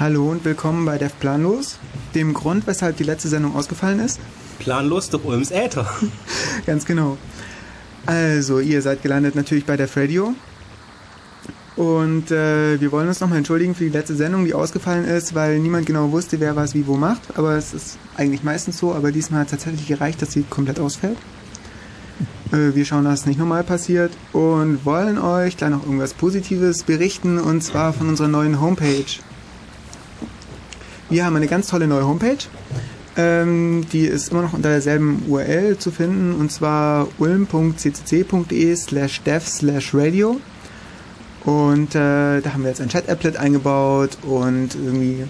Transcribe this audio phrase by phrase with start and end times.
[0.00, 1.78] Hallo und willkommen bei Dev Planlos,
[2.16, 4.18] dem Grund, weshalb die letzte Sendung ausgefallen ist.
[4.58, 5.88] Planlos durch Ulms Äther.
[6.66, 7.16] Ganz genau.
[8.04, 10.34] Also, ihr seid gelandet natürlich bei Dev Radio.
[11.76, 15.60] Und äh, wir wollen uns nochmal entschuldigen für die letzte Sendung, die ausgefallen ist, weil
[15.60, 17.38] niemand genau wusste, wer was wie wo macht.
[17.38, 20.80] Aber es ist eigentlich meistens so, aber diesmal hat es tatsächlich gereicht, dass sie komplett
[20.80, 21.18] ausfällt.
[22.50, 26.82] Äh, wir schauen, dass es nicht nochmal passiert und wollen euch gleich noch irgendwas Positives
[26.82, 29.04] berichten und zwar von unserer neuen Homepage.
[31.14, 32.38] Wir haben eine ganz tolle neue Homepage.
[33.16, 39.46] Ähm, die ist immer noch unter derselben URL zu finden und zwar ulm.ccc.de slash dev
[39.46, 40.40] slash radio.
[41.44, 45.22] Und äh, da haben wir jetzt ein Chat-Applet eingebaut und irgendwie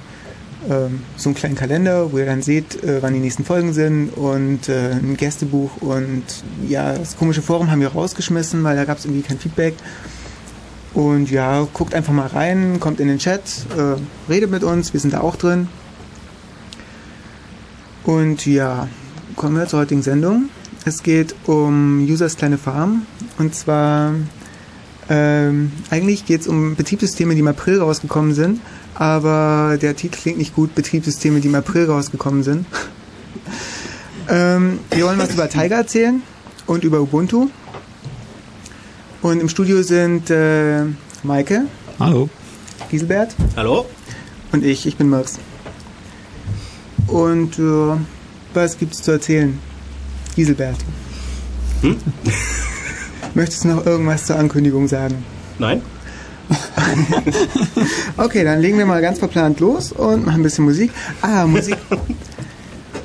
[0.71, 4.09] ähm, so einen kleinen Kalender, wo ihr dann seht, äh, wann die nächsten Folgen sind
[4.09, 6.25] und äh, ein Gästebuch und
[6.67, 9.75] ja, das komische Forum haben wir rausgeschmissen, weil da gab es irgendwie kein Feedback.
[10.95, 13.43] Und ja, guckt einfach mal rein, kommt in den Chat,
[13.77, 15.69] äh, redet mit uns, wir sind da auch drin.
[18.05, 18.89] Und ja,
[19.35, 20.51] kommen wir zur heutigen Sendung.
[20.85, 23.07] Es geht um Users kleine Farm
[23.39, 24.13] und zwar
[25.09, 28.61] ähm, eigentlich geht es um Betriebssysteme, die im April rausgekommen sind,
[28.95, 32.67] aber der Titel klingt nicht gut, Betriebssysteme, die im April rausgekommen sind.
[34.29, 36.23] ähm, wir wollen was über Tiger erzählen
[36.67, 37.49] und über Ubuntu.
[39.25, 40.83] Und im Studio sind äh,
[41.23, 41.63] Maike.
[41.99, 42.29] Hallo.
[42.91, 43.35] Giselbert.
[43.57, 43.87] Hallo.
[44.53, 45.39] Und ich, ich bin Max.
[47.07, 47.97] Und äh,
[48.53, 49.59] was gibt's zu erzählen?
[50.37, 50.77] Giselbert.
[51.81, 51.97] Hm?
[53.35, 55.25] Möchtest du noch irgendwas zur Ankündigung sagen?
[55.59, 55.81] Nein.
[58.19, 60.93] okay, dann legen wir mal ganz verplant los und machen ein bisschen Musik.
[61.23, 61.79] Ah, Musik.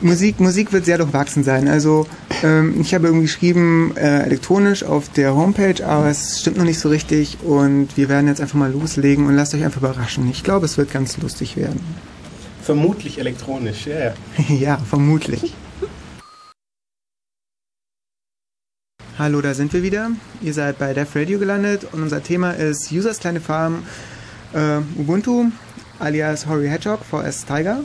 [0.02, 1.68] Musik, Musik wird sehr durchwachsen sein.
[1.68, 2.08] Also
[2.42, 6.80] ähm, ich habe irgendwie geschrieben äh, elektronisch auf der Homepage, aber es stimmt noch nicht
[6.80, 10.30] so richtig und wir werden jetzt einfach mal loslegen und lasst euch einfach überraschen.
[10.30, 11.82] Ich glaube, es wird ganz lustig werden.
[12.62, 13.96] Vermutlich elektronisch, ja.
[13.96, 14.14] Yeah.
[14.48, 15.54] ja, vermutlich.
[19.18, 20.12] Hallo, da sind wir wieder.
[20.42, 23.84] Ihr seid bei Dev Radio gelandet und unser Thema ist Users kleine Farm
[24.54, 25.52] äh, Ubuntu
[26.00, 27.82] alias Horry Hedgehog VS Tiger.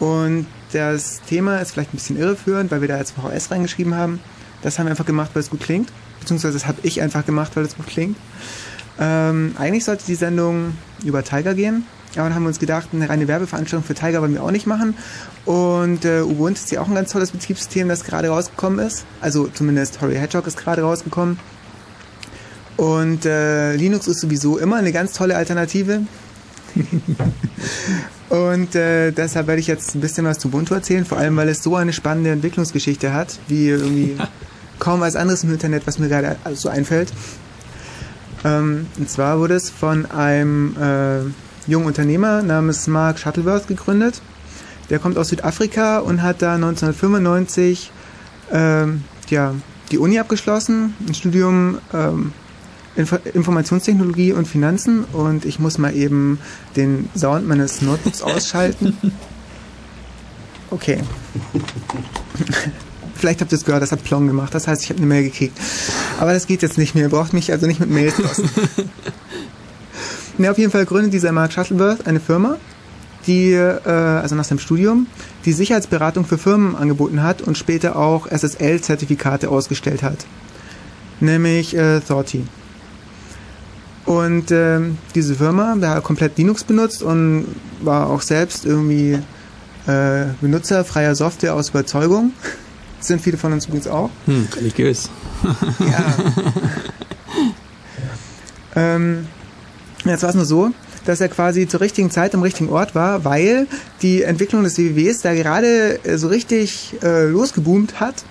[0.00, 4.20] Und das Thema ist vielleicht ein bisschen irreführend, weil wir da jetzt VHS reingeschrieben haben.
[4.62, 5.90] Das haben wir einfach gemacht, weil es gut klingt.
[6.20, 8.16] Beziehungsweise das habe ich einfach gemacht, weil es gut klingt.
[8.98, 10.74] Ähm, eigentlich sollte die Sendung
[11.04, 11.86] über Tiger gehen.
[12.14, 14.66] Aber dann haben wir uns gedacht, eine reine Werbeveranstaltung für Tiger wollen wir auch nicht
[14.66, 14.94] machen.
[15.46, 19.06] Und äh, Ubuntu ist ja auch ein ganz tolles Betriebssystem, das gerade rausgekommen ist.
[19.20, 21.38] Also zumindest Horry Hedgehog ist gerade rausgekommen.
[22.76, 26.02] Und äh, Linux ist sowieso immer eine ganz tolle Alternative.
[28.28, 31.48] Und äh, deshalb werde ich jetzt ein bisschen was zu Ubuntu erzählen, vor allem weil
[31.48, 34.16] es so eine spannende Entwicklungsgeschichte hat, wie irgendwie
[34.78, 37.12] kaum als anderes im Internet, was mir gerade so einfällt.
[38.44, 44.20] Ähm, und zwar wurde es von einem äh, jungen Unternehmer namens Mark Shuttleworth gegründet.
[44.90, 47.92] Der kommt aus Südafrika und hat da 1995
[48.50, 49.54] ähm, ja,
[49.90, 52.32] die Uni abgeschlossen, ein Studium ähm,
[52.94, 56.38] Inf Informationstechnologie und Finanzen und ich muss mal eben
[56.76, 58.96] den Sound meines Notebooks ausschalten.
[60.70, 60.98] Okay.
[63.14, 64.54] Vielleicht habt ihr es gehört, das hat Plong gemacht.
[64.54, 65.56] Das heißt, ich habe eine Mail gekriegt.
[66.18, 67.04] Aber das geht jetzt nicht mehr.
[67.04, 68.50] Ihr braucht mich also nicht mit Mails lassen.
[70.38, 72.56] ne, auf jeden Fall gründet dieser Mark Shuttleworth eine Firma,
[73.26, 75.06] die, äh, also nach seinem Studium,
[75.44, 80.26] die Sicherheitsberatung für Firmen angeboten hat und später auch SSL-Zertifikate ausgestellt hat.
[81.20, 82.44] Nämlich äh, Thorty.
[84.04, 84.80] Und äh,
[85.14, 87.46] diese Firma, der hat komplett Linux benutzt und
[87.80, 89.18] war auch selbst irgendwie
[89.86, 92.32] äh, Benutzer freier Software aus Überzeugung.
[92.98, 94.10] Das sind viele von uns übrigens auch.
[94.26, 95.08] Hm, religiös.
[95.78, 96.14] ja.
[98.94, 99.26] ähm,
[100.04, 100.70] jetzt war es nur so,
[101.04, 103.66] dass er quasi zur richtigen Zeit am richtigen Ort war, weil
[104.02, 108.24] die Entwicklung des WWWs da gerade äh, so richtig äh, losgeboomt hat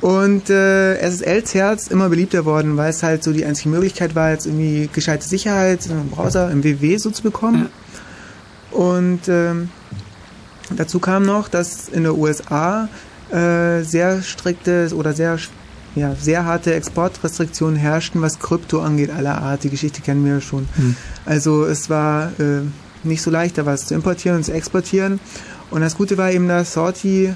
[0.00, 4.46] und äh, SSL-Zerts immer beliebter worden, weil es halt so die einzige Möglichkeit war, jetzt
[4.46, 7.68] irgendwie gescheite Sicherheit im Browser, im WW so zu bekommen.
[8.72, 8.78] Ja.
[8.78, 9.68] Und ähm,
[10.74, 12.88] dazu kam noch, dass in der USA
[13.30, 15.38] äh, sehr strikte oder sehr
[15.96, 19.64] ja, sehr harte Exportrestriktionen herrschten, was Krypto angeht, aller Art.
[19.64, 20.68] Die Geschichte kennen wir ja schon.
[20.76, 20.94] Hm.
[21.26, 22.62] Also es war äh,
[23.02, 25.18] nicht so leicht, da was zu importieren und zu exportieren.
[25.70, 27.34] Und das Gute war eben, dass Sorti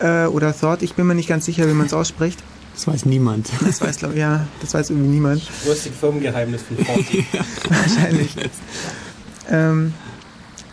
[0.00, 2.38] äh, oder Thought, ich bin mir nicht ganz sicher, wie man es ausspricht.
[2.74, 3.50] Das weiß niemand.
[3.64, 5.42] Das weiß, glaube ich, ja, das weiß irgendwie niemand.
[5.66, 7.26] Lustig Firmengeheimnis von Forti.
[7.68, 8.36] Wahrscheinlich.
[9.50, 9.92] ähm,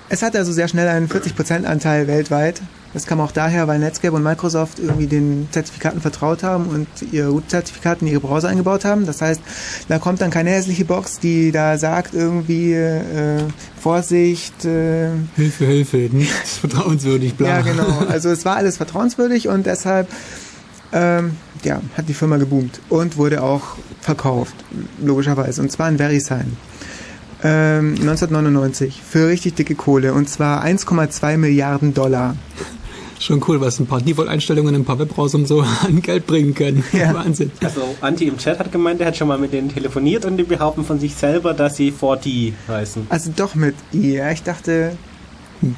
[0.09, 2.61] es hat also sehr schnell einen 40% Anteil weltweit
[2.95, 7.27] Das kam auch daher, weil Netscape und Microsoft irgendwie den Zertifikaten vertraut haben und ihr
[7.27, 9.05] Root-Zertifikat in ihre Browser eingebaut haben.
[9.05, 9.41] Das heißt,
[9.89, 13.41] da kommt dann keine hässliche Box, die da sagt irgendwie äh,
[13.77, 14.63] Vorsicht.
[14.63, 17.49] Äh, Hilfe, Hilfe, nichts vertrauenswürdig, bla.
[17.49, 18.05] ja, genau.
[18.07, 20.07] Also es war alles vertrauenswürdig und deshalb
[20.93, 21.31] ähm,
[21.65, 24.55] ja, hat die Firma geboomt und wurde auch verkauft,
[25.03, 25.61] logischerweise.
[25.61, 26.55] Und zwar in VeriSign.
[27.43, 32.37] Ähm, 1999 für richtig dicke Kohle und zwar 1,2 Milliarden Dollar.
[33.19, 36.83] Schon cool, was ein paar Default-Einstellungen, ein paar Webbrowser und so an Geld bringen können.
[36.91, 37.13] Ja.
[37.13, 37.51] Wahnsinn.
[37.63, 40.43] Also Anti im Chat hat gemeint, er hat schon mal mit denen telefoniert und die
[40.43, 43.07] behaupten von sich selber, dass sie 4D heißen.
[43.09, 44.15] Also doch mit I.
[44.15, 44.97] Ja, ich dachte.
[45.61, 45.75] hm,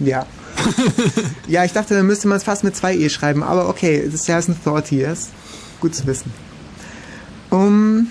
[0.00, 0.26] Ja.
[1.48, 4.14] ja, ich dachte, dann müsste man es fast mit zwei E schreiben, aber okay, das
[4.14, 5.12] ist ja ein Thought hier.
[5.12, 5.30] Ist
[5.80, 6.32] gut zu wissen.
[7.50, 8.08] Um,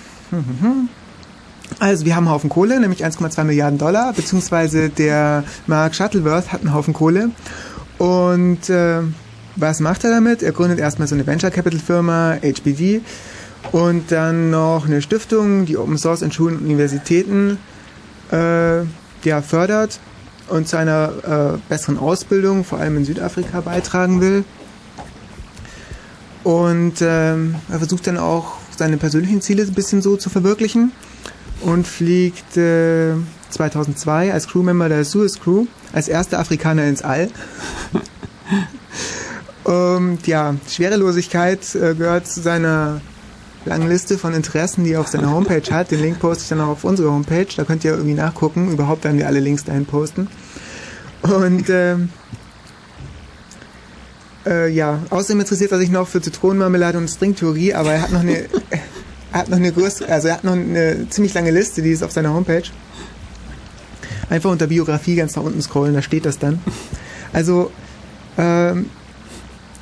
[1.78, 6.60] also wir haben einen Haufen Kohle, nämlich 1,2 Milliarden Dollar, beziehungsweise der Mark Shuttleworth hat
[6.62, 7.30] einen Haufen Kohle.
[7.98, 9.00] Und äh,
[9.56, 10.42] was macht er damit?
[10.42, 13.00] Er gründet erstmal so eine Venture Capital Firma, HBD,
[13.72, 17.58] und dann noch eine Stiftung, die Open Source in Schulen und Universitäten
[18.30, 18.82] äh,
[19.24, 19.98] ja, fördert
[20.48, 24.44] und zu einer äh, besseren Ausbildung, vor allem in Südafrika, beitragen will.
[26.44, 30.92] Und ähm, er versucht dann auch seine persönlichen Ziele ein bisschen so zu verwirklichen
[31.62, 33.14] und fliegt äh,
[33.50, 37.28] 2002 als Crewmember der Suez Crew als erster Afrikaner ins All.
[39.64, 43.00] Und ja, Schwerelosigkeit äh, gehört zu seiner
[43.64, 45.90] langen Liste von Interessen, die er auf seiner Homepage hat.
[45.90, 47.48] Den Link poste ich dann auch auf unsere Homepage.
[47.56, 48.70] Da könnt ihr irgendwie nachgucken.
[48.70, 50.28] Überhaupt werden wir alle Links dahin posten.
[51.22, 52.10] Und ähm,
[54.46, 58.20] äh, ja, außerdem interessiert er sich noch für Zitronenmarmelade und Stringtheorie, aber er hat noch
[58.20, 58.36] eine,
[59.32, 62.04] er hat noch eine größere, also er hat noch eine ziemlich lange Liste, die ist
[62.04, 62.62] auf seiner Homepage.
[64.28, 66.60] Einfach unter Biografie ganz nach unten scrollen, da steht das dann.
[67.32, 67.70] Also,
[68.38, 68.90] ähm,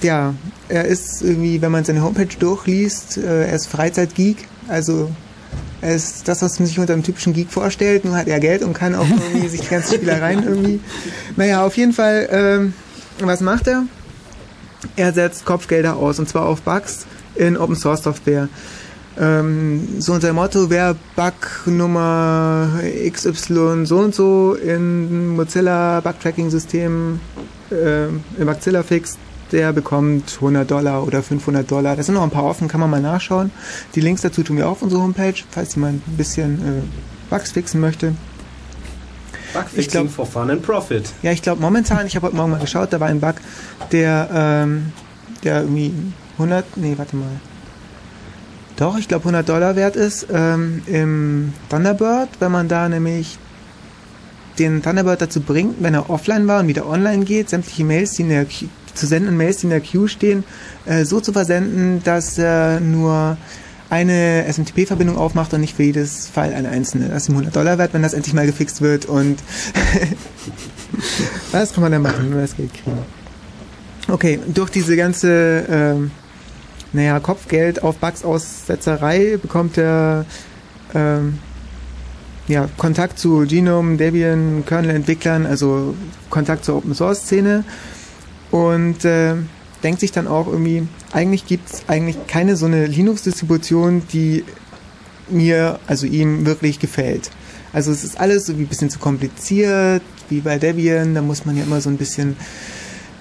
[0.03, 0.35] ja,
[0.69, 5.11] er ist irgendwie, wenn man seine Homepage durchliest, äh, er ist Freizeitgeek, also
[5.81, 8.63] er ist das, was man sich unter einem typischen Geek vorstellt, nur hat er Geld
[8.63, 10.81] und kann auch irgendwie sich die ganzen Spielereien irgendwie.
[11.37, 12.75] Naja, auf jeden Fall, ähm,
[13.21, 13.85] was macht er?
[14.97, 18.49] Er setzt Kopfgelder aus und zwar auf Bugs in Open Source Software.
[19.21, 21.35] Ähm, so unter dem Motto, wer Bug
[21.67, 22.69] Nummer
[23.09, 27.21] XY so und so in Mozilla Bug Tracking System
[27.71, 29.19] äh, im Mozilla fixt,
[29.53, 31.95] der bekommt 100 Dollar oder 500 Dollar.
[31.95, 33.53] Da sind noch ein paar offen, kann man mal nachschauen.
[33.95, 36.83] Die Links dazu tun wir auf unserer Homepage, falls jemand ein bisschen äh,
[37.31, 38.15] Bugs fixen möchte.
[39.53, 41.13] Bugfixing Ich glaub- for fun and profit.
[41.23, 43.37] Ja, ich glaube momentan, ich habe heute Morgen mal geschaut, da war ein Bug,
[43.93, 44.93] der, ähm,
[45.45, 45.93] der irgendwie
[46.39, 47.29] 100, nee, warte mal.
[48.77, 53.39] Doch, ich glaube 100 Dollar wert ist ähm, im Thunderbird, wenn man da nämlich
[54.59, 58.23] den Thunderbird dazu bringt, wenn er offline war und wieder online geht, sämtliche Mails, die
[58.23, 60.45] in der Queue, zu senden Mails, die in der Queue stehen,
[60.87, 63.37] äh, so zu versenden, dass er nur
[63.91, 67.09] eine SMTP-Verbindung aufmacht und nicht für jedes Fall eine einzelne.
[67.09, 69.39] Das ist ihm 100 Dollar wert, wenn das endlich mal gefixt wird und
[71.53, 72.99] was kann man da machen, wenn wir das Geld kriegen?
[74.09, 76.11] Okay, durch diese ganze, ähm,
[76.95, 80.25] naja, Kopfgeld auf Bugs-Aussetzerei bekommt er
[80.95, 81.39] ähm,
[82.47, 85.95] ja, Kontakt zu Genome, Debian, Kernel-Entwicklern, also
[86.31, 87.65] Kontakt zur Open-Source-Szene
[88.51, 89.35] und äh,
[89.83, 94.45] denkt sich dann auch irgendwie, eigentlich gibt es eigentlich keine so eine Linux-Distribution, die
[95.29, 97.31] mir, also ihm wirklich gefällt.
[97.73, 101.45] Also es ist alles so wie ein bisschen zu kompliziert, wie bei Debian, da muss
[101.45, 102.37] man ja immer so ein bisschen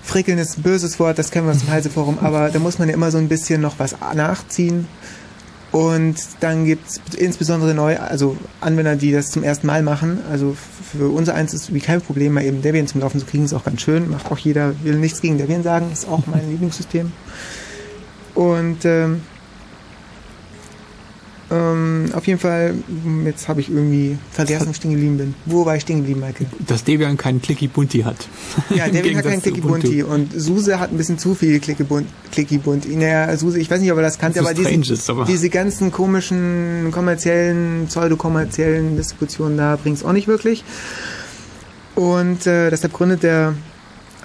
[0.03, 2.89] frickeln ist ein böses Wort, das kennen wir aus dem Halseforum, aber da muss man
[2.89, 4.87] ja immer so ein bisschen noch was nachziehen.
[5.71, 10.19] Und dann gibt es insbesondere neu, also Anwender, die das zum ersten Mal machen.
[10.29, 13.45] Also für unser eins ist wie kein Problem, mal eben Debian zum Laufen zu kriegen,
[13.45, 14.07] ist auch ganz schön.
[14.11, 17.11] Macht auch jeder, will nichts gegen Debian sagen, ist auch mein Lieblingssystem.
[18.35, 19.21] Und ähm,
[21.53, 22.73] ähm, auf jeden Fall,
[23.25, 25.35] jetzt habe ich irgendwie vergessen, wo ich stehen geblieben bin.
[25.45, 26.47] Wo war ich stehen geblieben, Michael?
[26.67, 28.27] Dass Debian keinen Clicky Bunti hat.
[28.71, 29.87] Ja, Debian hat keinen Gegensatz zu Clicky Ubuntu.
[29.87, 32.95] Bunti und Suse hat ein bisschen zu viel Clicky Bun- Clicky Bunti.
[32.95, 35.49] Naja, Suse, ich weiß nicht, ob er das kannte, So aber diese, ist, aber- diese
[35.49, 40.63] ganzen komischen, kommerziellen, pseudokommerziellen Distributionen da bringt es auch nicht wirklich.
[41.95, 43.53] Und äh, deshalb gründet er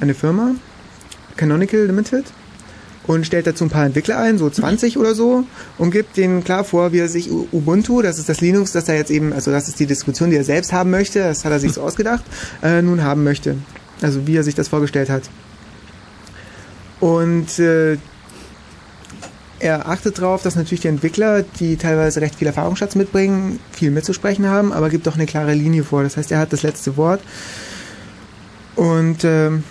[0.00, 0.52] eine Firma,
[1.36, 2.24] Canonical Limited,
[3.08, 5.44] und stellt dazu ein paar Entwickler ein, so 20 oder so,
[5.78, 8.96] und gibt denen klar vor, wie er sich Ubuntu, das ist das Linux, das er
[8.96, 11.58] jetzt eben, also das ist die Diskussion, die er selbst haben möchte, das hat er
[11.58, 12.22] sich so ausgedacht,
[12.62, 13.56] äh, nun haben möchte.
[14.02, 15.22] Also wie er sich das vorgestellt hat.
[17.00, 17.96] Und äh,
[19.58, 24.46] er achtet darauf, dass natürlich die Entwickler, die teilweise recht viel Erfahrungsschatz mitbringen, viel mitzusprechen
[24.46, 26.02] haben, aber gibt doch eine klare Linie vor.
[26.02, 27.20] Das heißt, er hat das letzte Wort.
[28.76, 29.64] Und ähm,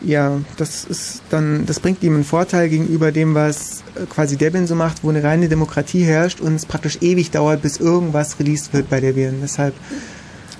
[0.00, 4.66] ja, das ist dann, das bringt ihm einen Vorteil gegenüber dem, was äh, quasi Debian
[4.66, 8.72] so macht, wo eine reine Demokratie herrscht und es praktisch ewig dauert, bis irgendwas released
[8.72, 9.36] wird bei Debian.
[9.42, 9.74] Deshalb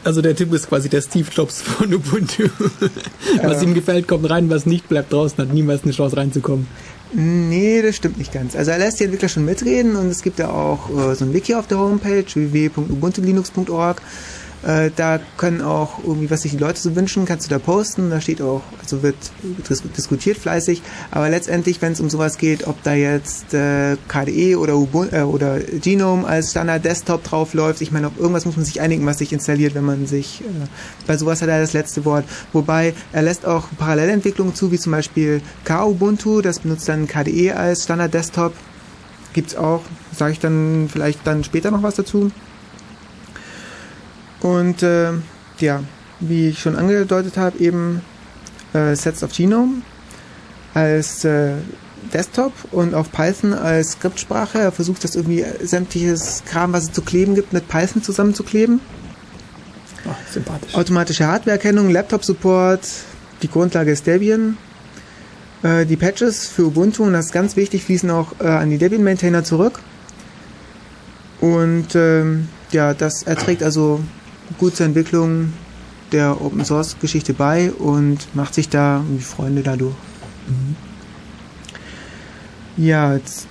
[0.05, 2.49] Also der Typ ist quasi der Steve Jobs von Ubuntu.
[3.43, 6.67] was ihm gefällt, kommt rein, was nicht bleibt draußen, hat niemals eine Chance reinzukommen.
[7.13, 8.55] Nee, das stimmt nicht ganz.
[8.55, 11.33] Also er lässt die Entwickler schon mitreden und es gibt ja auch äh, so ein
[11.33, 14.03] Wiki auf der Homepage, www.ubuntulinux.org.
[14.67, 18.11] Äh, da können auch irgendwie, was sich die Leute so wünschen, kannst du da posten.
[18.11, 19.17] Da steht auch, also wird
[19.69, 20.83] dis diskutiert fleißig.
[21.11, 25.23] Aber letztendlich, wenn es um sowas geht, ob da jetzt äh, KDE oder Ubuntu, äh,
[25.23, 29.07] oder Genome als Standard Desktop drauf läuft, ich meine, auf irgendwas muss man sich einigen,
[29.07, 30.45] was sich installiert, wenn man sich äh,
[31.07, 32.25] bei sowas hat er das letzte Wort.
[32.53, 37.85] Wobei er lässt auch Parallelentwicklungen zu, wie zum Beispiel K-Ubuntu, das benutzt dann KDE als
[37.85, 38.55] Standard Desktop.
[39.35, 42.33] Gibt's auch, sage ich dann vielleicht dann später noch was dazu.
[44.41, 45.13] Und äh,
[45.59, 45.83] ja,
[46.21, 48.03] wie ich schon angedeutet habe, eben
[48.73, 49.83] äh, Sets of Genome
[50.75, 51.55] als äh,
[52.13, 54.59] Desktop und auf Python als Skriptsprache.
[54.59, 58.81] Er versucht das irgendwie sämtliches Kram, was es zu kleben gibt, mit Python zusammenzukleben.
[60.07, 60.75] Oh, sympathisch.
[60.75, 62.81] Automatische Hardwareerkennung, Laptop-Support,
[63.43, 64.57] die Grundlage ist Debian.
[65.63, 68.79] Äh, die Patches für Ubuntu, und das ist ganz wichtig, fließen auch äh, an die
[68.79, 69.81] Debian-Maintainer zurück.
[71.41, 74.01] Und ähm, ja, das erträgt also
[74.59, 75.53] gut zur Entwicklung
[76.13, 79.95] der Open Source Geschichte bei und macht sich da irgendwie Freunde dadurch.
[82.77, 83.47] Ja, jetzt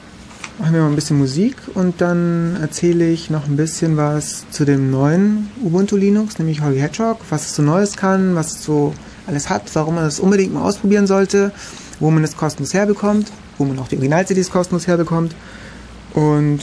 [0.58, 4.66] machen wir mal ein bisschen Musik und dann erzähle ich noch ein bisschen was zu
[4.66, 8.94] dem neuen Ubuntu Linux, nämlich Holly Hedgehog, was es so Neues kann, was es so
[9.28, 11.52] alles hat, warum man das unbedingt mal ausprobieren sollte,
[12.00, 15.36] wo man es kostenlos herbekommt, wo man auch die Original-CDs kostenlos herbekommt
[16.14, 16.60] und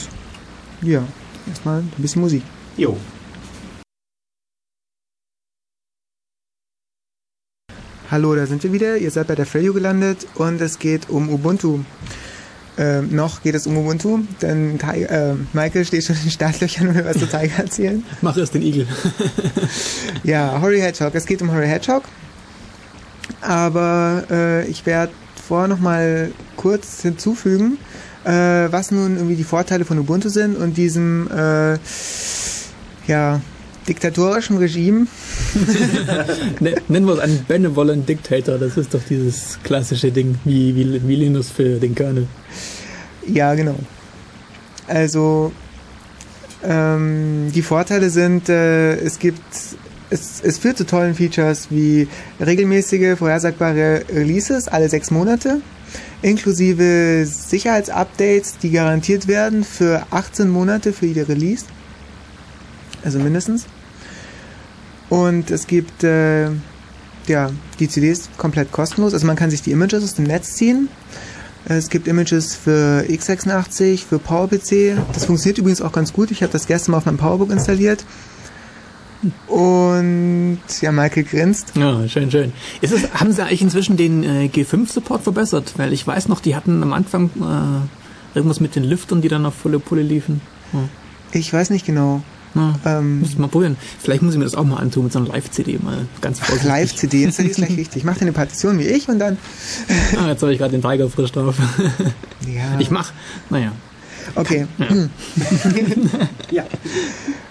[0.81, 1.03] ja,
[1.47, 2.43] erstmal ein bisschen Musik.
[2.75, 2.97] Jo.
[8.15, 8.95] Hallo, da sind wir wieder.
[8.95, 11.81] Ihr seid bei der Freyo gelandet und es geht um Ubuntu.
[12.77, 16.95] Ähm, noch geht es um Ubuntu, denn äh, Michael steht schon in den Startlöchern und
[16.95, 18.05] will was zu Tiger erzählen.
[18.21, 18.87] Mach erst den Igel.
[20.23, 21.13] ja, Horry Hedgehog.
[21.13, 22.03] Es geht um Horry Hedgehog.
[23.41, 25.11] Aber äh, ich werde
[25.45, 27.77] vorher nochmal kurz hinzufügen,
[28.23, 31.77] äh, was nun irgendwie die Vorteile von Ubuntu sind und diesem äh,
[33.07, 33.41] ja,
[33.87, 35.07] diktatorischen Regime.
[36.87, 41.15] Nennen wir es einen Benevolent Dictator, das ist doch dieses klassische Ding, wie, wie, wie
[41.15, 42.27] Linus für den Kernel.
[43.27, 43.75] Ja, genau.
[44.87, 45.51] Also
[46.63, 49.41] ähm, die Vorteile sind, äh, es gibt
[50.09, 52.07] es, es führt zu tollen Features wie
[52.39, 55.61] regelmäßige, vorhersagbare Releases alle sechs Monate,
[56.21, 61.65] inklusive Sicherheitsupdates, die garantiert werden für 18 Monate für jede Release.
[63.03, 63.65] Also mindestens.
[65.09, 66.49] Und es gibt äh,
[67.27, 69.13] ja, die CDs komplett kostenlos.
[69.13, 70.89] Also man kann sich die Images aus dem Netz ziehen.
[71.67, 74.97] Es gibt Images für x86, für PowerPC.
[75.13, 76.29] Das funktioniert übrigens auch ganz gut.
[76.29, 78.05] Ich habe das gestern mal auf meinem PowerBook installiert.
[79.47, 81.73] Und ja, Michael grinst.
[81.75, 82.53] Ja, schön, schön.
[82.81, 85.73] Ist es, haben sie eigentlich inzwischen den äh, G5-Support verbessert?
[85.77, 89.45] Weil ich weiß noch, die hatten am Anfang äh, irgendwas mit den Lüftern, die dann
[89.47, 90.41] auf volle Pulle liefen.
[90.73, 90.79] Ja.
[91.31, 92.21] Ich weiß nicht genau.
[92.55, 93.75] Ja, ähm, muss ich mal probieren.
[93.99, 96.67] Vielleicht muss ich mir das auch mal antun mit so einer Live-CD mal ganz vorsichtig.
[96.67, 98.03] Live-CD, jetzt ist gleich richtig.
[98.05, 99.37] Mach dir eine Partition wie ich und dann.
[100.17, 101.55] ah, jetzt habe ich gerade den Tiger frisch drauf.
[102.47, 102.79] ja.
[102.79, 103.11] Ich mach,
[103.49, 103.73] naja.
[104.35, 104.67] Okay.
[104.77, 104.87] Ja.
[106.51, 106.63] Ja.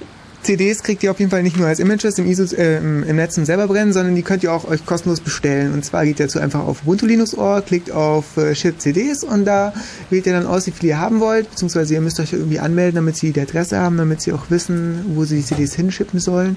[0.45, 3.35] CDs kriegt ihr auf jeden Fall nicht nur als Images im, ISO, äh, im Netz
[3.35, 5.73] zum selber brennen, sondern die könnt ihr auch euch kostenlos bestellen.
[5.73, 9.45] Und zwar geht ihr dazu einfach auf Ubuntu Linux.org, klickt auf äh, Ship CDs und
[9.45, 9.73] da
[10.11, 12.97] wählt ihr dann aus, wie viel ihr haben wollt, beziehungsweise ihr müsst euch irgendwie anmelden,
[12.97, 16.57] damit sie die Adresse haben, damit sie auch wissen, wo sie die CDs hinschippen sollen.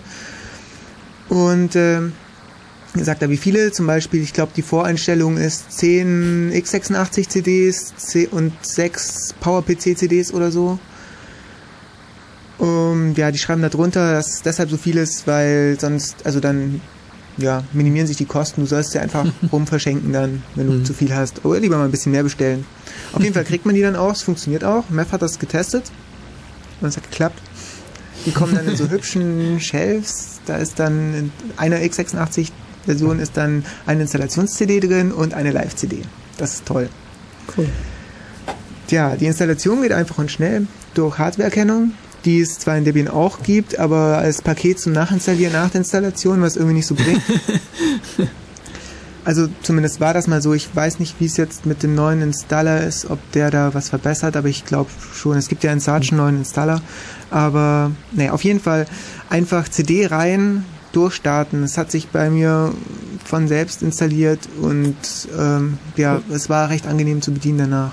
[1.29, 6.51] Und äh, ihr sagt da wie viele, zum Beispiel, ich glaube die Voreinstellung ist 10
[6.53, 7.94] x86 CDs
[8.32, 10.79] und 6 PowerPC CDs oder so.
[12.58, 16.40] Um, ja, die schreiben da drunter, dass es deshalb so viel ist, weil sonst, also
[16.40, 16.82] dann,
[17.38, 18.62] ja, minimieren sich die Kosten.
[18.62, 20.86] Du sollst ja einfach rum verschenken dann, wenn du Mhm.
[20.86, 21.46] zu viel hast.
[21.46, 22.66] Oder lieber mal ein bisschen mehr bestellen.
[23.14, 24.90] Auf jeden Fall kriegt man die dann auch, es funktioniert auch.
[24.90, 25.84] Meth hat das getestet
[26.82, 27.40] und es hat geklappt.
[28.26, 30.40] Die kommen dann in so hübschen Shelves.
[30.48, 36.02] Da ist dann in einer x86-Version ist dann eine Installations-CD drin und eine Live-CD.
[36.38, 36.90] Das ist toll.
[37.56, 37.68] Cool.
[38.88, 41.92] Tja, die Installation geht einfach und schnell durch Hardwareerkennung,
[42.27, 46.41] die es zwar in Debian auch gibt, aber als Paket zum Nachinstallieren nach der Installation,
[46.41, 47.22] was irgendwie nicht so bringt.
[49.24, 50.53] Also zumindest war das mal so.
[50.53, 53.89] Ich weiß nicht, wie es jetzt mit dem neuen Installer ist, ob der da was
[53.89, 55.36] verbessert, aber ich glaube schon.
[55.36, 56.81] Es gibt ja in Sarge einen neuen Installer.
[57.29, 58.86] Aber naja, auf jeden Fall
[59.29, 61.62] einfach CD rein, durchstarten.
[61.63, 62.74] Es hat sich bei mir
[63.25, 64.96] von selbst installiert und
[65.38, 67.91] ähm, ja, es war recht angenehm zu bedienen danach.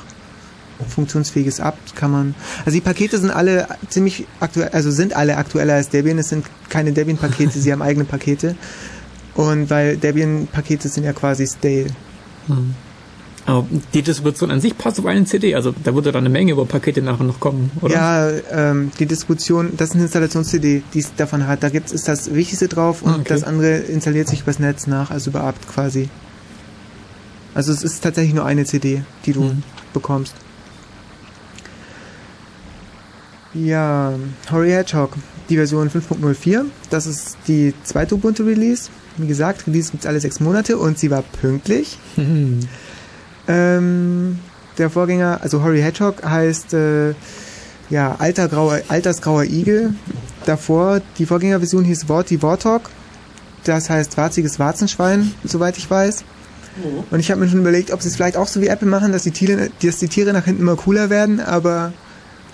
[0.89, 2.35] Funktionsfähiges Apt kann man.
[2.65, 6.19] Also die Pakete sind alle ziemlich aktuell, also sind alle aktueller als Debian.
[6.19, 8.57] Es sind keine Debian-Pakete, sie haben eigene Pakete.
[9.35, 11.87] Und weil Debian-Pakete sind ja quasi stale.
[12.49, 12.75] Hm.
[13.47, 16.53] Aber die Distribution an sich passt auf eine CD, also da würde dann eine Menge
[16.53, 17.95] über Pakete nachher noch kommen, oder?
[17.95, 21.63] Ja, ähm, die Distribution, das ist eine Installations-CD, die es davon hat.
[21.63, 23.25] Da gibt's ist das Wichtigste drauf und Okay.
[23.29, 26.09] das andere installiert sich übers Netz nach, also über apt quasi.
[27.55, 29.63] Also es ist tatsächlich nur eine CD, die du Mhm.
[29.93, 30.35] bekommst.
[33.55, 34.15] Ja,
[34.51, 35.17] Horry Hedgehog,
[35.49, 36.65] die Version 5.04.
[36.91, 38.91] Das ist die zweite Ubuntu-Release.
[39.17, 41.99] Wie gesagt, Release gibt's alle sechs Monate und sie war pünktlich.
[42.17, 42.61] Hm.
[43.47, 44.39] Ähm,
[44.79, 47.11] der Vorgänger, also Horry Hedgehog, heißt äh,
[47.91, 49.93] ja alter grauer, altersgrauer Igel.
[50.47, 52.89] Davor die Vorgängerversion hieß Vorti Warthog.
[53.65, 56.25] Das heißt warziges Warzenschwein, soweit ich weiß.
[57.11, 59.13] Und ich habe mir schon überlegt, ob sie es vielleicht auch so wie Apple machen,
[59.13, 61.93] dass die, Tiere, dass die Tiere nach hinten immer cooler werden, aber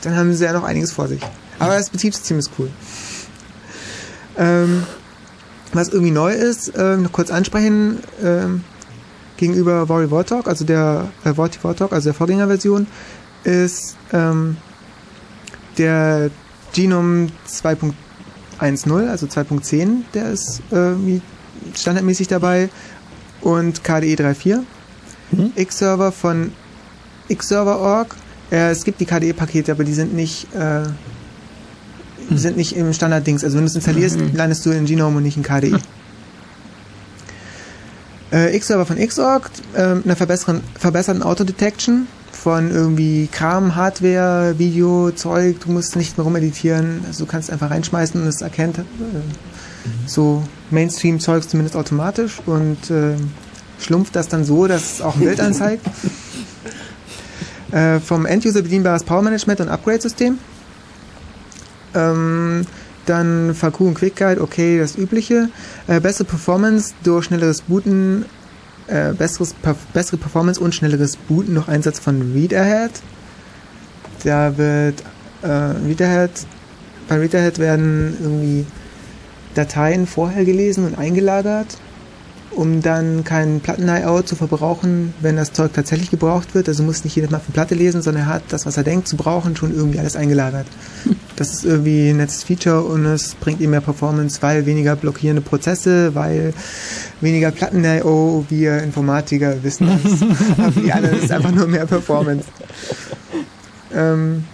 [0.03, 1.21] dann haben sie ja noch einiges vor sich.
[1.59, 2.71] Aber das Betriebssystem ist cool.
[4.37, 4.85] Ähm,
[5.73, 8.65] was irgendwie neu ist, ähm, noch kurz ansprechen, ähm,
[9.37, 12.87] gegenüber Worry Warthog, also der äh, Worty Warthog, also der Vorgängerversion,
[13.45, 14.57] ist ähm,
[15.79, 16.31] der
[16.73, 21.23] Genome 2.10, also 2.10, der ist irgendwie
[21.75, 22.69] standardmäßig dabei
[23.41, 24.61] und KDE 3.4.
[25.33, 25.53] Mhm.
[25.55, 26.53] X-Server von
[27.33, 28.17] Xserver.org.
[28.51, 30.83] Äh, es gibt die KDE-Pakete, aber die sind nicht, äh,
[32.31, 33.45] die sind nicht im Standard-Dings.
[33.45, 34.35] Also wenn du es installierst, Mhm.
[34.37, 35.79] landest du in Genome und nicht in KDE.
[38.33, 45.57] Äh, X-Server von Xorg, äh, einer verbesseren, verbesserten Autodetection von irgendwie Kram, Hardware, Video, Zeug,
[45.61, 48.83] du musst nicht mehr rumeditieren, also du kannst einfach reinschmeißen und es erkennt äh,
[50.07, 53.17] so Mainstream-Zeugs zumindest automatisch und äh,
[53.81, 55.85] schlumpft das dann so, dass es auch ein Bild anzeigt.
[57.73, 60.39] äh, vom End-User bedienbares Power-Management und Upgrade-System.
[61.95, 62.67] Ähm,
[63.07, 65.49] dann VQ und Quick Guide, okay, das übliche.
[65.87, 68.25] Äh, bessere Performance durch schnelleres Booten,
[68.87, 69.55] äh, besseres,
[69.93, 72.93] bessere Performance und schnelleres Booten durch Einsatz von Readerhead.
[74.25, 75.03] Da wird
[75.43, 76.31] äh, Readerhead,
[77.09, 78.67] bei Readerhead werden irgendwie
[79.55, 81.79] Dateien vorher gelesen und eingelagert,
[82.53, 84.23] um dann kein Platten-I.O.
[84.23, 86.69] zu verbrauchen, wenn das Zeug tatsächlich gebraucht wird.
[86.69, 89.09] Also muss nicht jedes Mal von Platte lesen, sondern er hat das, was er denkt
[89.09, 90.67] zu brauchen, schon irgendwie alles eingelagert.
[91.37, 95.41] Das ist irgendwie ein nettes Feature und es bringt ihm mehr Performance, weil weniger blockierende
[95.41, 96.53] Prozesse, weil
[97.23, 98.45] weniger Platten-I.O.
[98.51, 100.59] Wir Informatiker wissen das.
[100.59, 102.45] Aber für die anderen ist einfach nur mehr Performance.
[103.95, 104.45] Ähm,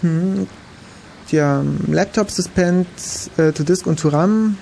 [0.00, 0.46] hm,
[1.28, 2.86] ja, Laptop Suspend
[3.36, 4.56] äh, to Disk und to RAM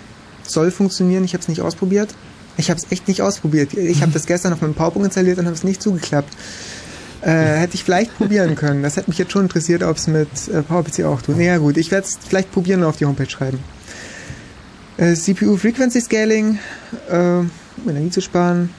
[0.47, 1.25] soll funktionieren.
[1.25, 2.15] Ich habe es nicht ausprobiert.
[2.57, 3.75] Ich habe es echt nicht ausprobiert.
[3.75, 6.33] Ich habe das gestern auf meinem PowerPoint installiert und habe es nicht zugeklappt.
[7.23, 8.83] Äh, hätte ich vielleicht probieren können.
[8.83, 11.37] Das hätte mich jetzt schon interessiert, ob es mit äh, PowerPC auch tut.
[11.37, 13.59] Naja gut, ich werde es vielleicht probieren und auf die Homepage schreiben.
[14.97, 16.59] Äh, CPU Frequency Scaling,
[17.11, 17.51] äh, um
[17.89, 18.71] Energie zu sparen.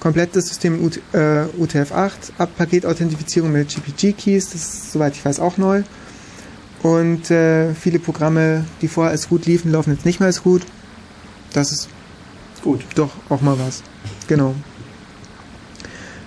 [0.00, 2.10] Komplettes System UT, äh, UTF-8,
[2.56, 5.82] Paketauthentifizierung mit GPG-Keys, das ist, soweit ich weiß, auch neu.
[6.86, 10.62] Und äh, viele Programme, die vorher als gut liefen, laufen jetzt nicht mehr als gut.
[11.52, 11.88] Das ist
[12.62, 12.84] Gut.
[12.94, 13.82] doch auch mal was.
[14.28, 14.54] Genau.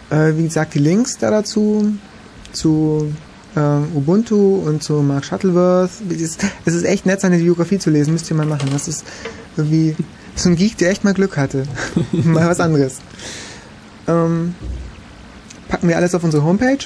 [0.09, 1.93] Äh, wie gesagt, die Links da dazu,
[2.51, 3.13] zu
[3.55, 3.59] äh,
[3.95, 5.91] Ubuntu und zu Mark Shuttleworth.
[6.09, 8.11] Es ist, es ist echt nett, seine Biografie zu lesen.
[8.11, 8.67] Müsst ihr mal machen.
[8.73, 9.05] Das ist
[9.55, 9.95] irgendwie
[10.35, 11.63] so ein Geek, der echt mal Glück hatte.
[12.11, 12.97] mal was anderes.
[14.09, 14.55] Ähm,
[15.69, 16.85] packen wir alles auf unsere Homepage.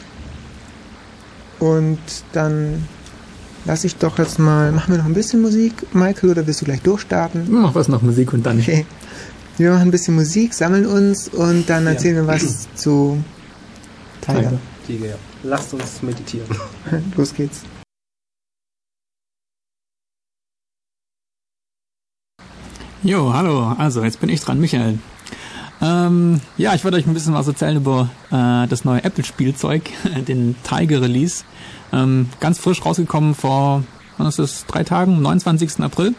[1.60, 1.98] Und
[2.34, 2.88] dann
[3.66, 4.72] lasse ich doch jetzt mal.
[4.72, 7.46] Machen wir noch ein bisschen Musik, Michael, oder willst du gleich durchstarten?
[7.50, 8.60] Mach was noch Musik und dann.
[8.60, 8.86] Okay.
[9.58, 11.92] Wir machen ein bisschen Musik, sammeln uns und dann Ja.
[11.92, 13.24] erzählen wir was zu
[14.22, 14.40] Tiger.
[14.42, 14.60] Tiger.
[14.88, 15.16] Tiger, ja.
[15.44, 16.48] Lasst uns meditieren.
[17.18, 17.62] Los geht's.
[23.04, 24.98] Jo, hallo, also jetzt bin ich dran, Michael.
[25.84, 29.90] Ähm, ja, ich wollte euch ein bisschen was erzählen über äh, das neue Apple-Spielzeug,
[30.28, 31.44] den Tiger Release.
[31.92, 33.84] Ähm, ganz frisch rausgekommen vor,
[34.18, 35.82] wann ist das, drei Tagen, 29.
[35.82, 36.16] April.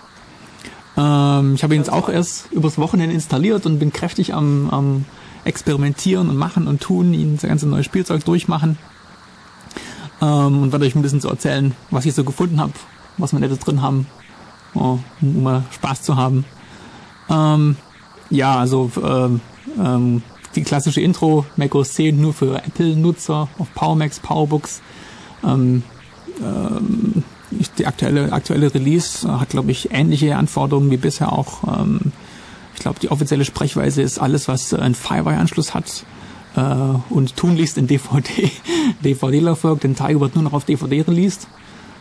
[0.99, 5.05] Ähm, ich habe ihn jetzt auch erst übers Wochenende installiert und bin kräftig am, am
[5.45, 8.79] experimentieren und machen und tun, ihn das ganze neue Spielzeug durchmachen.
[10.21, 12.75] Ähm, und werde euch ein bisschen so erzählen, was ich so gefunden habe,
[13.17, 14.07] was wir da drin haben,
[14.75, 16.45] oh, um mal Spaß zu haben.
[17.31, 17.77] Ähm,
[18.29, 19.41] ja, also ähm,
[19.79, 20.23] ähm,
[20.55, 24.81] die klassische Intro, macOS 10 nur für Apple-Nutzer auf PowerMacs, PowerBooks.
[25.45, 25.83] Ähm,
[26.41, 27.23] ähm,
[27.79, 31.65] die aktuelle, aktuelle Release hat, glaube ich, ähnliche Anforderungen wie bisher auch.
[31.81, 32.13] Ähm,
[32.75, 36.05] Ich glaube, die offizielle Sprechweise ist alles, was einen Firewire-Anschluss hat
[36.57, 36.61] äh,
[37.11, 38.51] und tunlichst in DVD,
[39.05, 41.47] DVD-Laufwerk, denn Tiger wird nur noch auf DVD released.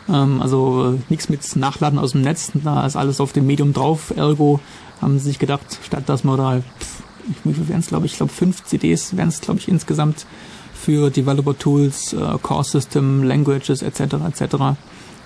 [0.09, 3.73] Ähm, also äh, nichts mit Nachladen aus dem Netz, da ist alles auf dem Medium
[3.73, 4.11] drauf.
[4.15, 4.59] Ergo
[4.99, 7.02] haben sie sich gedacht, statt dass man da, pff,
[7.43, 10.25] wie wären es, glaube ich, ich glaube fünf CDs wären es, glaube ich, insgesamt
[10.73, 13.99] für Developer Tools, äh, Core System, Languages etc.
[14.27, 14.55] etc.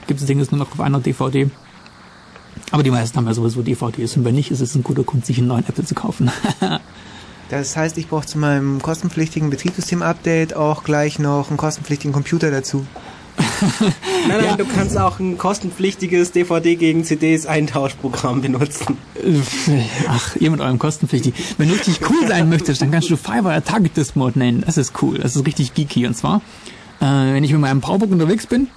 [0.06, 1.50] gibt es Dinge nur noch auf einer DVD.
[2.72, 5.26] Aber die meisten haben ja sowieso DVDs und wenn nicht, ist es ein guter Grund,
[5.26, 6.32] sich einen neuen Apple zu kaufen.
[7.50, 12.86] Das heißt, ich brauche zu meinem kostenpflichtigen Betriebssystem-Update auch gleich noch einen kostenpflichtigen Computer dazu.
[13.62, 13.94] Nein,
[14.28, 14.56] nein, ja.
[14.56, 18.98] du kannst auch ein kostenpflichtiges DVD gegen CDs Eintauschprogramm benutzen.
[20.08, 21.38] Ach, ihr mit eurem kostenpflichtigen.
[21.58, 24.64] Wenn du richtig cool sein möchtest, dann kannst du Firewire Target Disk Mode nennen.
[24.66, 25.18] Das ist cool.
[25.18, 26.06] Das ist richtig geeky.
[26.08, 26.42] Und zwar,
[27.00, 28.68] äh, wenn ich mit meinem Powerbook unterwegs bin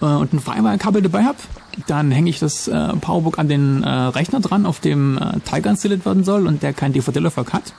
[0.00, 1.38] äh, und ein Firewire-Kabel dabei habe,
[1.86, 5.70] dann hänge ich das äh, Powerbook an den äh, Rechner dran, auf dem äh, Tiger
[5.70, 7.74] installiert werden soll und der kein DVD-Laufwerk hat.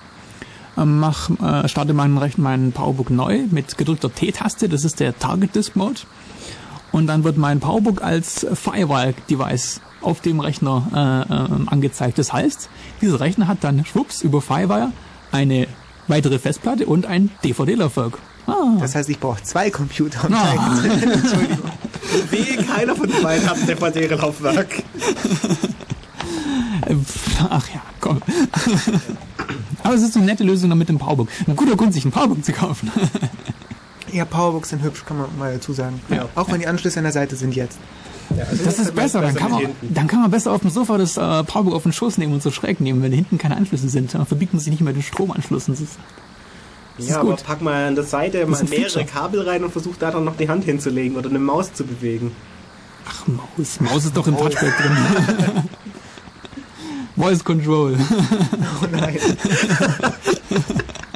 [0.78, 5.18] Ähm, mach, äh, starte meinen, Rechner, meinen Powerbook neu mit gedrückter T-Taste, das ist der
[5.18, 6.02] Target Disk Mode.
[6.92, 12.18] Und dann wird mein Powerbook als Firewire-Device auf dem Rechner äh, äh, angezeigt.
[12.18, 12.70] Das heißt,
[13.02, 14.92] dieser Rechner hat dann schwupps über Firewire
[15.32, 15.68] eine
[16.08, 18.18] weitere Festplatte und ein DVD-Laufwerk.
[18.48, 18.78] Ah.
[18.80, 20.26] Das heißt, ich brauche zwei Computer.
[20.28, 20.82] Um ah.
[20.84, 21.72] Entschuldigung.
[22.30, 24.84] Wehe, keiner von beiden hat ein DVD-Laufwerk.
[27.50, 28.22] Ach ja, komm.
[29.84, 31.28] Aber es ist eine nette Lösung mit dem Powerbook.
[31.46, 32.92] Ein guter Grund, sich ein Powerbook zu kaufen.
[34.12, 36.02] Ja, Powerbooks sind hübsch, kann man mal dazu sagen.
[36.10, 36.28] Ja.
[36.36, 37.78] Auch wenn die Anschlüsse an der Seite sind jetzt.
[38.36, 40.98] Ja, also das, ist besser, dann kann, man, dann kann man besser auf dem Sofa
[40.98, 43.88] das äh, Powerbook auf den Schoß nehmen und so schräg nehmen, wenn hinten keine Anschlüsse
[43.88, 44.14] sind.
[44.14, 45.68] Dann verbiegt man sich nicht mehr den Stromanschluss.
[45.68, 45.98] Das ist,
[46.98, 49.06] das ja, aber pack mal an der Seite mal mehrere Feature.
[49.06, 52.36] Kabel rein und versuch da dann noch die Hand hinzulegen oder eine Maus zu bewegen.
[53.08, 53.80] Ach, Maus.
[53.80, 54.98] Maus ist doch im Touchpad drin.
[57.16, 57.98] Voice Control.
[58.82, 59.18] Oh nein.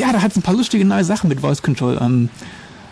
[0.00, 1.98] ja, da hat es ein paar lustige neue Sachen mit Voice Control.
[2.00, 2.30] Ähm,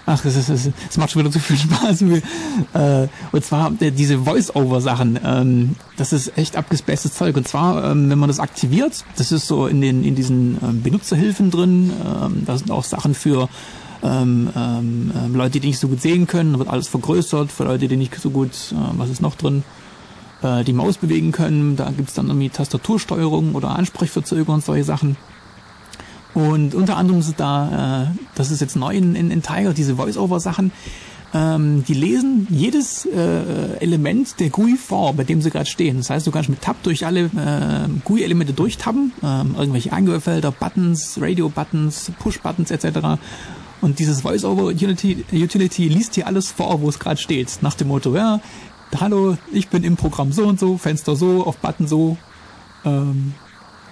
[0.06, 2.02] ach, das, ist, das, das macht schon wieder zu viel Spaß.
[2.02, 5.18] Äh, und zwar äh, diese Voice-Over-Sachen.
[5.24, 7.36] Ähm, das ist echt abgespacedes Zeug.
[7.36, 10.82] Und zwar, ähm, wenn man das aktiviert, das ist so in den in diesen ähm,
[10.82, 11.92] Benutzerhilfen drin.
[12.04, 13.48] Ähm, da sind auch Sachen für
[14.02, 17.50] ähm, ähm, ähm, Leute, die nicht so gut sehen können, da wird alles vergrößert.
[17.50, 19.64] Für Leute, die nicht so gut, äh, was ist noch drin?
[20.42, 21.76] äh, die Maus bewegen können.
[21.76, 25.16] Da gibt's dann irgendwie Tastatursteuerung oder Ansprechverzögerung und solche Sachen.
[26.38, 29.96] Und unter anderem ist da, äh, das ist jetzt neu in, in, in Tiger, diese
[29.96, 30.70] Voice-Over-Sachen,
[31.34, 35.96] ähm, die lesen jedes äh, Element der GUI vor, bei dem sie gerade stehen.
[35.96, 41.18] Das heißt, du kannst mit Tab durch alle äh, GUI-Elemente durchtappen, ähm, irgendwelche Eingabefelder, Buttons,
[41.20, 43.20] Radio-Buttons, Push-Buttons etc.
[43.80, 47.58] Und dieses Voice-Over-Utility Utility liest hier alles vor, wo es gerade steht.
[47.62, 48.40] Nach dem Motto, ja,
[48.96, 52.16] hallo, ich bin im Programm so und so, Fenster so, auf Button so.
[52.84, 53.34] Ähm,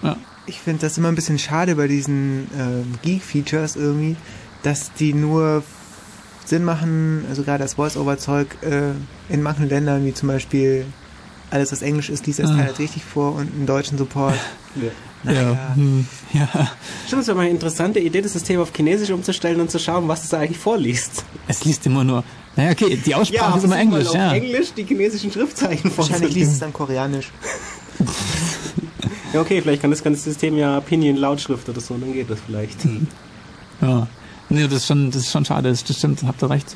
[0.05, 0.17] ja.
[0.47, 4.17] Ich finde das immer ein bisschen schade bei diesen ähm, Geek-Features irgendwie,
[4.63, 5.63] dass die nur
[6.45, 8.93] Sinn machen, also gerade das Voice-Over-Zeug äh,
[9.33, 10.87] in manchen Ländern, wie zum Beispiel
[11.51, 12.57] alles, was Englisch ist, liest das ah.
[12.57, 14.35] halt richtig vor und einen deutschen Support.
[14.77, 14.91] Ja.
[15.23, 15.53] Naja.
[15.53, 15.75] Ja.
[15.75, 16.07] Hm.
[16.35, 16.49] ja.
[17.07, 20.07] Stimmt, es wäre mal eine interessante Idee, das System auf Chinesisch umzustellen und zu schauen,
[20.07, 21.25] was es da eigentlich vorliest.
[21.49, 22.23] Es liest immer nur
[22.57, 24.33] naja, okay, die Aussprache ja, ist immer Englisch, ja.
[24.33, 27.31] Englisch die chinesischen Schriftzeichen Wahrscheinlich liest es dann Koreanisch.
[29.37, 32.39] ja, okay, vielleicht kann das ganze System ja Pinyin Lautschrift oder so, dann geht das
[32.47, 32.83] vielleicht.
[32.85, 33.07] Hm.
[33.83, 34.07] Ja.
[34.49, 36.73] Nee, das ist schon, das ist schon schade, das stimmt, habt ihr recht.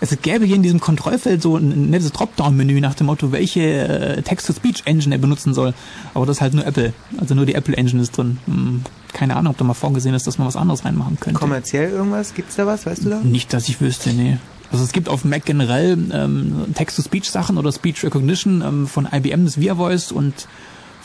[0.00, 4.22] Es gäbe hier in diesem Kontrollfeld so ein nettes Dropdown-Menü nach dem Motto, welche äh,
[4.22, 5.74] Text-to-Speech-Engine er benutzen soll.
[6.14, 6.94] Aber das ist halt nur Apple.
[7.18, 8.38] Also nur die Apple-Engine ist drin.
[8.46, 11.38] Hm, keine Ahnung, ob da mal vorgesehen ist, dass man was anderes reinmachen könnte.
[11.38, 12.32] Kommerziell irgendwas?
[12.32, 13.20] Gibt's da was, weißt du da?
[13.20, 14.38] Nicht, dass ich wüsste, nee.
[14.72, 19.60] Also es gibt auf Mac generell ähm, Text-to-Speech-Sachen oder Speech Recognition ähm, von IBM, das
[19.60, 20.48] VIA Voice und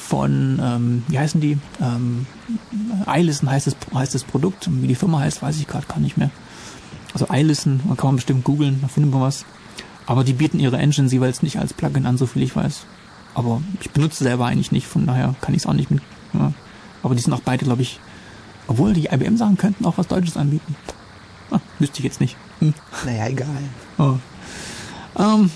[0.07, 1.57] von, ähm, wie heißen die?
[1.81, 2.25] Ähm,
[3.07, 4.69] iListen heißt das, heißt das Produkt.
[4.71, 6.29] Wie die Firma heißt, weiß ich gerade gar nicht mehr.
[7.13, 9.45] Also iListen, da kann man bestimmt googeln, da findet man was.
[10.05, 12.85] Aber die bieten ihre Engines jeweils nicht als Plugin an, so viel ich weiß.
[13.33, 16.01] Aber ich benutze selber eigentlich nicht, von daher kann ich es auch nicht mit.
[16.33, 16.53] Ja.
[17.03, 17.99] Aber die sind auch beide, glaube ich,
[18.67, 20.75] obwohl die IBM-Sachen könnten auch was Deutsches anbieten.
[21.51, 22.37] Ah, wüsste ich jetzt nicht.
[22.59, 22.73] Hm.
[23.05, 23.47] Naja, egal.
[23.97, 24.15] Oh.
[25.19, 25.51] Ähm,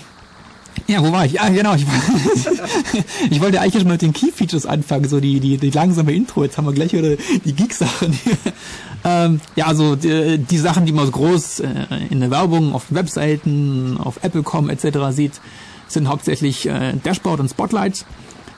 [0.92, 1.40] ja, wo war ich?
[1.40, 1.74] Ah, genau.
[1.74, 1.86] Ich,
[3.30, 6.44] ich wollte eigentlich schon mal mit den Key-Features anfangen, so die, die, die langsame Intro.
[6.44, 8.18] Jetzt haben wir gleich wieder die Geek-Sachen.
[9.04, 11.68] ähm, ja, also die, die, Sachen, die man so groß äh,
[12.10, 14.98] in der Werbung, auf Webseiten, auf Apple.com etc.
[15.10, 15.40] sieht,
[15.88, 18.04] sind hauptsächlich äh, Dashboard und Spotlight.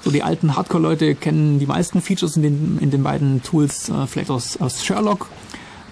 [0.03, 4.07] So die alten Hardcore-Leute kennen die meisten Features in den, in den beiden Tools äh,
[4.09, 5.29] vielleicht aus, aus Sherlock.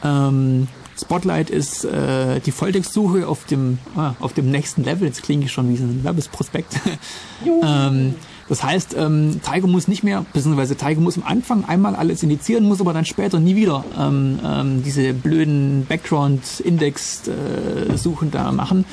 [0.03, 0.67] Ähm,
[1.03, 5.07] Spotlight ist äh, die Volltextsuche auf dem, ah, auf dem nächsten Level.
[5.07, 6.81] Jetzt klinge ich schon wie so ein Werbesprospekt.
[7.63, 8.15] ähm,
[8.49, 12.65] Das heißt, ähm, Tiger muss nicht mehr, beziehungsweise Tiger muss am Anfang einmal alles indizieren,
[12.65, 18.85] muss aber dann später nie wieder ähm, ähm, diese blöden Background-Index-Suchen äh, da machen,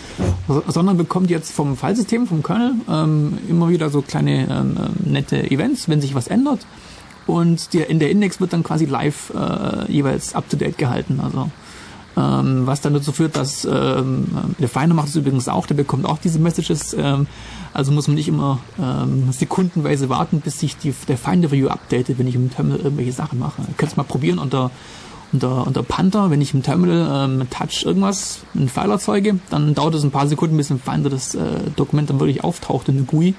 [0.68, 5.52] sondern bekommt jetzt vom Fallsystem, vom Kernel, ähm, immer wieder so kleine ähm, ähm, nette
[5.52, 6.66] Events, wenn sich was ändert.
[7.28, 11.20] Und der, in der Index wird dann quasi live äh, jeweils up-to-date gehalten.
[11.20, 11.52] Also
[12.20, 14.28] ähm, was dann dazu führt, dass ähm,
[14.60, 17.28] der Finder macht es übrigens auch, der bekommt auch diese Messages, ähm,
[17.74, 22.20] also muss man nicht immer ähm, sekundenweise warten, bis sich die, der Finder View updatet,
[22.20, 23.62] wenn ich im Terminal irgendwelche Sachen mache.
[23.62, 24.72] Ihr könnt es mal probieren unter
[25.32, 29.94] unter, unter Panther, wenn ich im Terminal ähm, Touch irgendwas, einen File erzeuge, dann dauert
[29.94, 31.42] es ein paar Sekunden, bis im Finder das äh,
[31.76, 33.36] Dokument dann wirklich auftaucht in der GUI.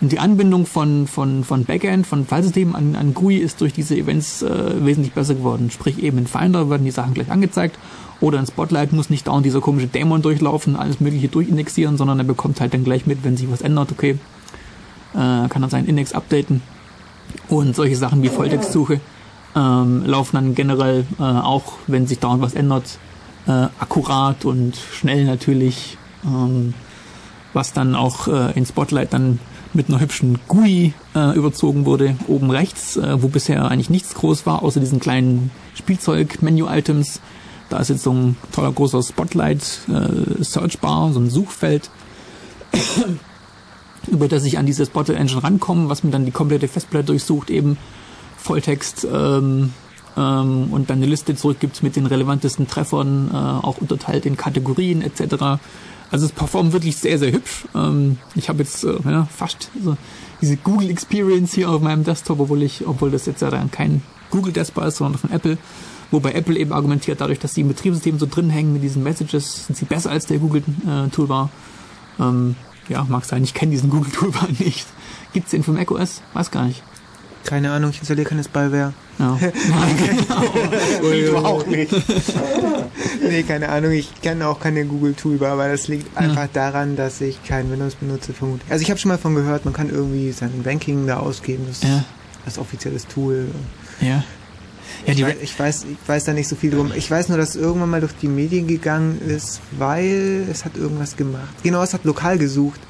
[0.00, 3.96] Und die Anbindung von, von, von Backend, von Filesystemen an, an GUI ist durch diese
[3.96, 5.70] Events äh, wesentlich besser geworden.
[5.70, 7.78] Sprich eben in Finder werden die Sachen gleich angezeigt
[8.24, 12.24] oder in Spotlight muss nicht dauernd dieser komische Dämon durchlaufen, alles mögliche durchindexieren, sondern er
[12.24, 14.18] bekommt halt dann gleich mit, wenn sich was ändert, okay,
[15.12, 16.62] äh, kann er seinen Index updaten.
[17.48, 19.00] Und solche Sachen wie Volltextsuche
[19.54, 22.98] ähm, laufen dann generell äh, auch, wenn sich dauernd was ändert,
[23.46, 26.72] äh, akkurat und schnell natürlich, ähm,
[27.52, 29.38] was dann auch äh, in Spotlight dann
[29.74, 34.46] mit einer hübschen GUI äh, überzogen wurde, oben rechts, äh, wo bisher eigentlich nichts groß
[34.46, 37.20] war, außer diesen kleinen Spielzeug-Menu-Items.
[37.74, 41.90] Da ist jetzt so ein toller großer Spotlight äh, Searchbar, so ein Suchfeld,
[44.06, 47.50] über das ich an diese Spotlight Engine rankomme, was mir dann die komplette Festplatte durchsucht,
[47.50, 47.76] eben
[48.36, 49.72] Volltext ähm,
[50.16, 55.02] ähm, und dann eine Liste zurückgibt mit den relevantesten Treffern, äh, auch unterteilt in Kategorien
[55.02, 55.58] etc.
[56.12, 57.64] Also es performt wirklich sehr, sehr hübsch.
[57.74, 59.96] Ähm, ich habe jetzt äh, ja, fast so
[60.40, 64.02] diese Google Experience hier auf meinem Desktop, obwohl ich, obwohl das jetzt ja dann kein
[64.30, 65.58] Google Desktop ist, sondern von Apple.
[66.10, 69.66] Wobei Apple eben argumentiert, dadurch, dass sie im Betriebssystem so drin hängen mit diesen Messages,
[69.66, 71.50] sind sie besser als der Google äh, Toolbar.
[72.18, 72.56] Ähm,
[72.88, 74.86] ja, mag sein, ich kenne diesen Google Toolbar nicht.
[75.32, 76.22] Gibt's den für macOS?
[76.32, 76.82] Weiß gar nicht.
[77.44, 78.94] Keine Ahnung, ich installiere keine Spyware.
[79.18, 79.38] Ja.
[81.02, 81.92] nee, du auch nicht.
[83.22, 86.48] nee, keine Ahnung, ich kenne auch keine Google Toolbar, aber das liegt einfach ja.
[86.52, 88.70] daran, dass ich kein Windows benutze, vermutlich.
[88.72, 91.82] Also ich habe schon mal von gehört, man kann irgendwie sein Ranking da ausgeben, das
[91.82, 92.04] ja.
[92.46, 93.48] ist offizielles Tool.
[94.00, 94.24] Ja.
[95.06, 96.92] Ja, ich, weiß, ich, weiß, ich weiß da nicht so viel drum.
[96.94, 100.76] Ich weiß nur, dass es irgendwann mal durch die Medien gegangen ist, weil es hat
[100.76, 101.54] irgendwas gemacht.
[101.62, 102.80] Genau, es hat lokal gesucht.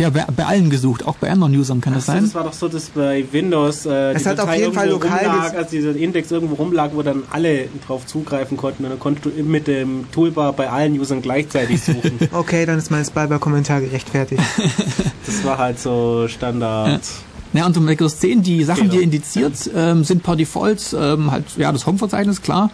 [0.00, 2.22] Ja, bei, bei allen gesucht, auch bei anderen Usern kann Ach das sein.
[2.22, 5.54] Das war doch so, dass bei Windows äh, es hat auf jeden Fall lokal rumlag,
[5.54, 8.84] also dieser Index irgendwo rumlag, wo dann alle drauf zugreifen konnten.
[8.84, 12.18] Und dann konntest du mit dem Toolbar bei allen Usern gleichzeitig suchen.
[12.32, 14.42] okay, dann ist mein Spybar-Kommentar gerechtfertigt.
[15.26, 17.02] das war halt so Standard.
[17.02, 17.29] Ja.
[17.52, 18.94] Ja, und um Windows 10, die Sachen, genau.
[18.94, 22.70] die indiziert ähm, sind per Default ähm, halt, ja, das Home-Verzeichnis, klar.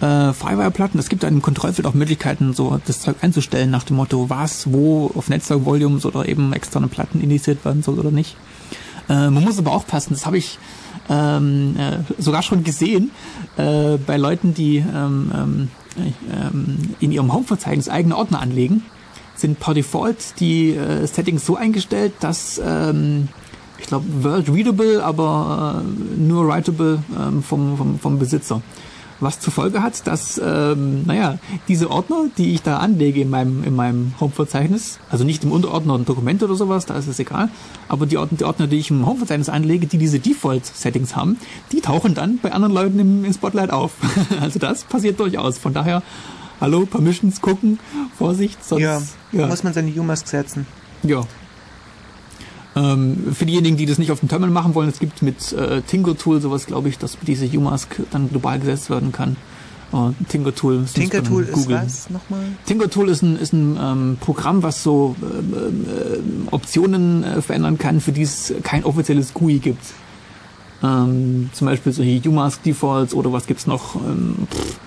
[0.00, 3.96] Äh, Firewire-Platten, es gibt da im Kontrollfeld auch Möglichkeiten, so das Zeug einzustellen nach dem
[3.96, 8.36] Motto, was, wo auf Netzwerk-Volumes oder eben externe Platten indiziert werden soll oder nicht.
[9.08, 10.58] Äh, man muss aber aufpassen, das habe ich
[11.08, 13.10] ähm, äh, sogar schon gesehen
[13.56, 15.68] äh, bei Leuten, die ähm, ähm,
[16.32, 18.82] ähm in ihrem Home-Verzeichnis eigene Ordner anlegen,
[19.34, 23.28] sind per Default die äh, Settings so eingestellt, dass ähm,
[23.92, 28.62] glaube, Readable, aber äh, nur writable ähm, vom, vom, vom Besitzer.
[29.20, 33.62] Was zur Folge hat, dass, ähm, naja, diese Ordner, die ich da anlege in meinem,
[33.62, 37.48] in meinem Home-Verzeichnis, also nicht im Unterordner und Dokumente oder sowas, da ist es egal,
[37.86, 41.38] aber die Ordner, die Ordner, die ich im Home-Verzeichnis anlege, die diese Default-Settings haben,
[41.70, 43.92] die tauchen dann bei anderen Leuten im, im Spotlight auf.
[44.40, 45.56] also das passiert durchaus.
[45.56, 46.02] Von daher,
[46.60, 47.78] hallo, Permissions gucken,
[48.18, 48.82] Vorsicht, sonst...
[48.82, 49.00] Ja,
[49.30, 49.46] ja.
[49.46, 50.66] muss man seine U-Mask setzen.
[51.04, 51.22] Ja,
[52.74, 55.82] ähm, für diejenigen, die das nicht auf dem Terminal machen wollen, es gibt mit äh,
[55.82, 59.36] Tinker-Tool sowas, glaube ich, dass diese UMask dann global gesetzt werden kann.
[59.92, 62.40] Uh, Tinker-Tool ist Tinker-Tool ist was nochmal?
[62.64, 68.00] Tinker-Tool ist ein, ist ein ähm, Programm, was so ähm, äh, Optionen äh, verändern kann,
[68.00, 69.84] für die es kein offizielles GUI gibt.
[70.82, 73.96] Ähm, zum Beispiel solche UMask-Defaults oder was gibt's noch?
[73.96, 74.78] Ähm, pff,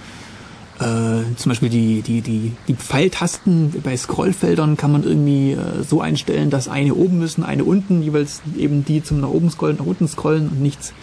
[0.79, 6.01] äh, zum Beispiel die, die, die, die Pfeiltasten bei Scrollfeldern kann man irgendwie äh, so
[6.01, 9.85] einstellen, dass eine oben müssen, eine unten, jeweils eben die zum nach oben scrollen, nach
[9.85, 10.93] unten scrollen und nichts,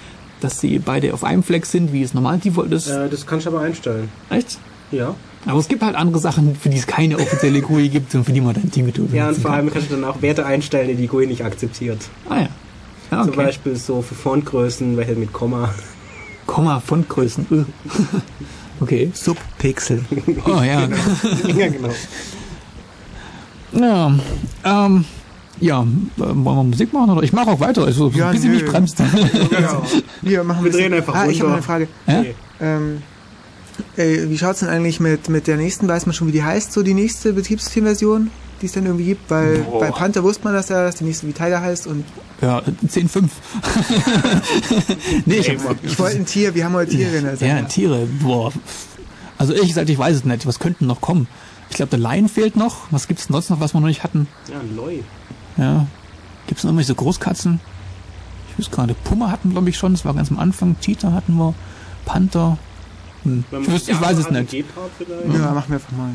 [0.40, 2.88] dass sie beide auf einem Fleck sind, wie es normal Default ist.
[2.88, 4.10] Äh, das kannst du aber einstellen.
[4.28, 4.58] Echt?
[4.90, 5.14] Ja.
[5.46, 8.32] Aber es gibt halt andere Sachen, für die es keine offizielle GUI gibt und für
[8.32, 9.10] die man dann Dinge tut.
[9.12, 11.98] Ja, und vor allem kannst du dann auch Werte einstellen, die die GUI nicht akzeptiert.
[12.28, 12.48] Ah ja.
[13.10, 13.28] ja okay.
[13.28, 15.74] Zum Beispiel so für Fontgrößen, welche mit Komma.
[16.46, 17.46] Komma, Fontgrößen.
[18.82, 19.10] Okay.
[19.14, 20.04] Subpixel.
[20.44, 20.86] Oh ja.
[20.86, 20.96] genau.
[21.58, 21.88] ja, genau.
[23.72, 24.12] Ja,
[24.64, 25.04] ähm,
[25.60, 27.22] ja, wollen wir Musik machen oder?
[27.22, 28.98] Ich mache auch weiter, also ja, bis sie mich bremst.
[28.98, 29.82] genau.
[30.22, 31.32] Wir, machen wir drehen einfach Ah, runter.
[31.32, 31.88] ich habe eine Frage.
[32.06, 32.24] Ja?
[32.60, 33.02] Ähm,
[33.96, 35.88] ey, wie schaut's denn eigentlich mit, mit der nächsten?
[35.88, 38.30] Weiß man schon, wie die heißt, so die nächste Betriebssystemversion?
[38.62, 39.80] Die es dann irgendwie gibt, weil Boah.
[39.80, 42.04] bei Panther wusste man, dass er dass die nächste wie Tiger heißt und
[42.40, 43.28] ja, 10,5.
[45.26, 47.58] nee, ich, ich wollte ein Tier, wir haben heute Tiere in der Sendung.
[47.58, 48.52] Ja, Tiere, boah.
[49.38, 51.28] Also ich sag, ich weiß es nicht, was könnten noch kommen?
[51.70, 52.86] Ich glaube, der Lion fehlt noch.
[52.90, 54.28] Was gibt es sonst noch, was wir noch nicht hatten?
[54.50, 55.02] Ja, ein Loi.
[55.56, 55.86] Ja.
[56.46, 57.60] Gibt es noch irgendwelche Großkatzen?
[58.50, 59.92] Ich weiß gerade, Puma hatten, glaube ich, schon.
[59.92, 60.76] Das war ganz am Anfang.
[60.80, 61.54] Cheetah hatten wir.
[62.04, 62.58] Panther.
[63.22, 63.44] Hm.
[63.50, 64.52] Ich, weiß, ich weiß es nicht.
[64.52, 64.62] Ja,
[65.52, 66.14] machen wir einfach mal.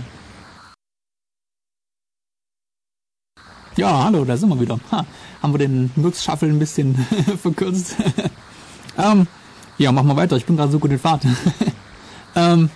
[3.77, 4.79] Ja, hallo, da sind wir wieder.
[4.91, 5.05] Ha,
[5.43, 6.95] haben wir den Nutz-Shuffle ein bisschen
[7.41, 7.95] verkürzt.
[8.97, 9.27] ähm,
[9.77, 10.35] ja, machen wir weiter.
[10.35, 11.21] Ich bin gerade so gut in Fahrt.
[12.35, 12.71] ähm,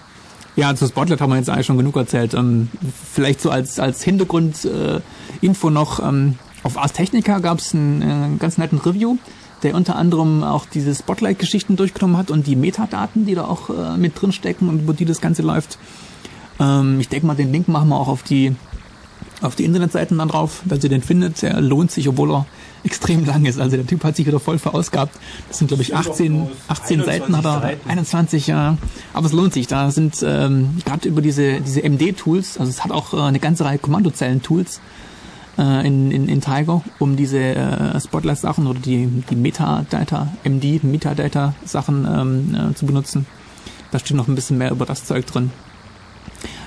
[0.56, 2.36] ja, zu Spotlight haben wir jetzt eigentlich schon genug erzählt.
[2.36, 2.70] Ähm,
[3.12, 6.08] vielleicht so als, als Hintergrund-Info äh, noch.
[6.08, 9.18] Ähm, auf Ars Technica gab es einen äh, ganz netten Review,
[9.64, 13.98] der unter anderem auch diese Spotlight-Geschichten durchgenommen hat und die Metadaten, die da auch äh,
[13.98, 15.80] mit drin stecken und über die das Ganze läuft.
[16.60, 18.56] Ähm, ich denke mal, den Link machen wir auch auf die
[19.42, 21.42] auf die Internetseiten dann drauf, dass ihr den findet.
[21.42, 22.46] Der lohnt sich, obwohl er
[22.84, 23.60] extrem lang ist.
[23.60, 25.18] Also der Typ hat sich wieder voll verausgabt.
[25.48, 28.78] Das sind, glaube ich, 18, 18 Seiten hat er, 21, ja.
[29.14, 29.68] Aber es lohnt sich.
[29.68, 33.66] Da sind ähm, gerade über diese, diese MD-Tools, also es hat auch äh, eine ganze
[33.66, 34.80] Reihe Kommandozellen-Tools
[35.58, 42.08] äh, in, in, in Tiger, um diese äh, Spotlight-Sachen oder die, die Metadata, MD, Metadata-Sachen
[42.10, 43.26] ähm, äh, zu benutzen.
[43.92, 45.52] Da steht noch ein bisschen mehr über das Zeug drin.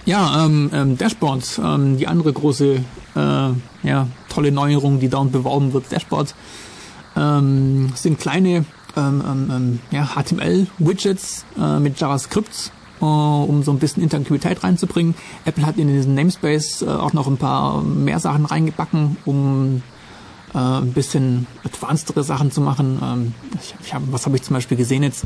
[0.07, 2.75] Ja, ähm, ähm, Dashboard, ähm, die andere große,
[3.17, 5.91] äh, ja, tolle Neuerung, die dauernd beworben wird.
[5.91, 6.35] Dashboard
[7.17, 13.79] ähm, sind kleine ähm, ähm, ähm ja, HTML-Widgets äh, mit JavaScript, äh, um so ein
[13.79, 15.15] bisschen Interaktivität reinzubringen.
[15.47, 19.83] Apple hat in diesen Namespace äh, auch noch ein paar mehr Sachen reingebacken, um
[20.53, 23.01] äh, ein bisschen advancedere Sachen zu machen.
[23.03, 25.25] Ähm, ich, ich hab, was habe ich zum Beispiel gesehen jetzt?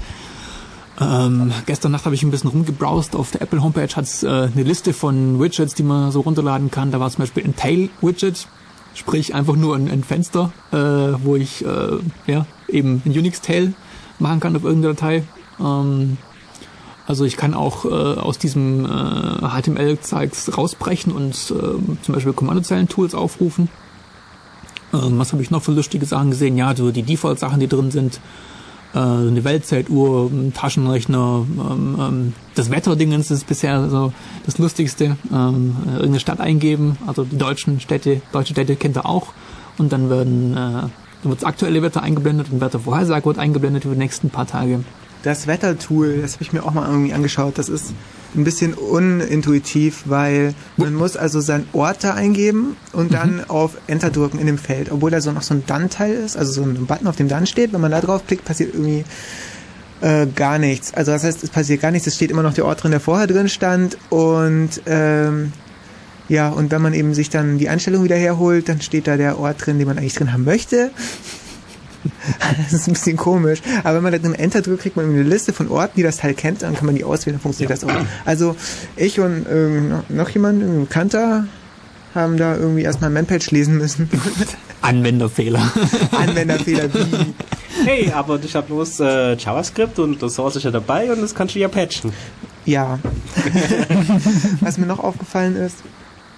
[1.00, 3.14] Ähm, gestern Nacht habe ich ein bisschen rumgebrowst.
[3.14, 6.70] Auf der Apple Homepage hat es äh, eine Liste von Widgets, die man so runterladen
[6.70, 6.90] kann.
[6.90, 8.48] Da war zum Beispiel ein Tail-Widget,
[8.94, 13.74] sprich einfach nur ein, ein Fenster, äh, wo ich äh, ja eben ein Unix-Tail
[14.18, 15.22] machen kann auf irgendeiner Datei.
[15.60, 16.18] Ähm,
[17.06, 23.14] also ich kann auch äh, aus diesem äh, HTML-Zeugs rausbrechen und äh, zum Beispiel Kommandozeilen-Tools
[23.14, 23.68] aufrufen.
[24.92, 26.56] Ähm, was habe ich noch für lustige Sachen gesehen?
[26.56, 28.20] Ja, so die Default-Sachen, die drin sind
[28.98, 34.12] äh, eine Weltzeituhr, ein Taschenrechner, ähm, ähm, das Wetterdingens ist bisher so
[34.44, 35.16] das Lustigste.
[35.32, 39.32] Ähm, äh, irgendeine Stadt eingeben, also die deutschen Städte, deutsche Städte kennt er auch.
[39.78, 40.88] Und dann werden äh,
[41.22, 44.84] dann wird das aktuelle Wetter eingeblendet und Wettervorhersage wird eingeblendet über die nächsten paar Tage.
[45.22, 47.58] Das Wettertool, das habe ich mir auch mal irgendwie angeschaut.
[47.58, 47.92] Das ist
[48.34, 53.44] ein bisschen unintuitiv, weil man muss also seinen Ort da eingeben und dann mhm.
[53.48, 56.52] auf Enter drücken in dem Feld, obwohl da so noch so ein Done-Teil ist, also
[56.52, 57.72] so ein Button, auf dem Done steht.
[57.72, 59.04] Wenn man da drauf klickt, passiert irgendwie
[60.00, 60.92] äh, gar nichts.
[60.94, 62.06] Also das heißt, es passiert gar nichts.
[62.06, 65.52] Es steht immer noch der Ort drin, der vorher drin stand und ähm,
[66.28, 69.38] ja, und wenn man eben sich dann die Einstellung wieder herholt, dann steht da der
[69.38, 70.90] Ort drin, den man eigentlich drin haben möchte.
[72.64, 73.60] das ist ein bisschen komisch.
[73.84, 76.34] Aber wenn man dann Enter drückt, kriegt man eine Liste von Orten, die das Teil
[76.34, 77.86] kennt, dann kann man die auswählen, dann funktioniert ja.
[77.86, 78.06] das auch.
[78.24, 78.56] Also
[78.96, 81.46] ich und äh, noch jemand, ein Bekannter,
[82.14, 84.08] haben da irgendwie erstmal Manpage lesen müssen.
[84.80, 85.72] Anwenderfehler.
[86.12, 87.34] Anwenderfehler wie.
[87.84, 91.34] Hey, aber ich habe bloß äh, JavaScript und das Source ist ja dabei und das
[91.34, 92.12] kannst du ja patchen.
[92.64, 92.98] Ja.
[94.60, 95.76] Was mir noch aufgefallen ist,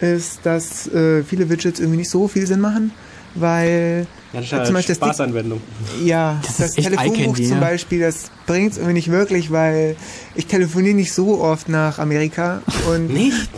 [0.01, 2.93] ist, dass äh, viele Widgets irgendwie nicht so viel Sinn machen,
[3.35, 5.61] weil ja, das ist zum Beispiel Spaßanwendung.
[6.05, 7.61] Ja, das, das Telefonbuch zum ja.
[7.61, 9.97] Beispiel, das bringt es irgendwie nicht wirklich, weil
[10.35, 13.51] ich telefoniere nicht so oft nach Amerika und nicht.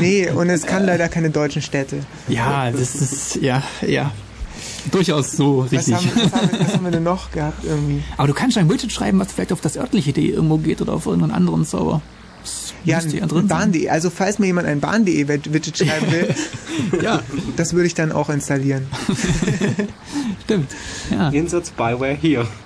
[0.00, 2.00] Nee, und es kann leider keine deutschen Städte.
[2.28, 4.12] Ja, das ist ja, ja.
[4.90, 5.94] Durchaus so richtig.
[5.94, 8.02] Was haben, was, haben, was haben wir denn noch gehabt irgendwie?
[8.16, 11.06] Aber du kannst ein Widget schreiben, was vielleicht auf das örtliche irgendwo geht oder auf
[11.06, 12.02] irgendeinen anderen Server.
[12.84, 13.00] Ja,
[13.44, 13.88] Bahn.de.
[13.88, 16.34] Also falls mir jemand ein Bahn.de Widget schreiben will,
[17.02, 17.22] ja.
[17.56, 18.86] das würde ich dann auch installieren.
[20.44, 20.70] Stimmt.
[21.10, 21.28] Ja.
[21.30, 22.46] Insert Spyware hier.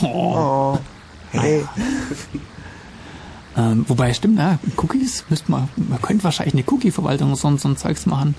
[0.00, 0.06] Oh.
[0.06, 0.78] oh.
[1.32, 1.64] Hey.
[3.56, 7.76] ähm, wobei, stimmt, ja, Cookies müsste man, man könnte wahrscheinlich eine Cookie-Verwaltung so, so ein
[7.76, 8.36] Zeugs machen.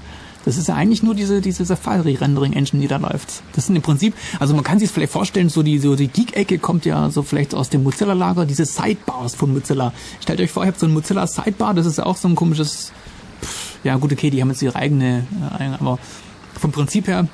[0.47, 3.43] Das ist ja eigentlich nur diese, diese Safari-Rendering-Engine, die da läuft.
[3.51, 6.57] Das sind im Prinzip, also man kann sich vielleicht vorstellen, so die, so die Geek-Ecke
[6.57, 9.91] kommt ja so vielleicht aus dem Mozilla-Lager, diese Sidebars von Mozilla.
[10.21, 12.35] Stellt euch vor, ihr habt so ein Mozilla Sidebar, das ist ja auch so ein
[12.35, 12.93] komisches,
[13.41, 15.27] pff, ja gut, okay, die haben jetzt ihre eigene,
[15.59, 15.99] äh, aber
[16.57, 17.27] vom Prinzip her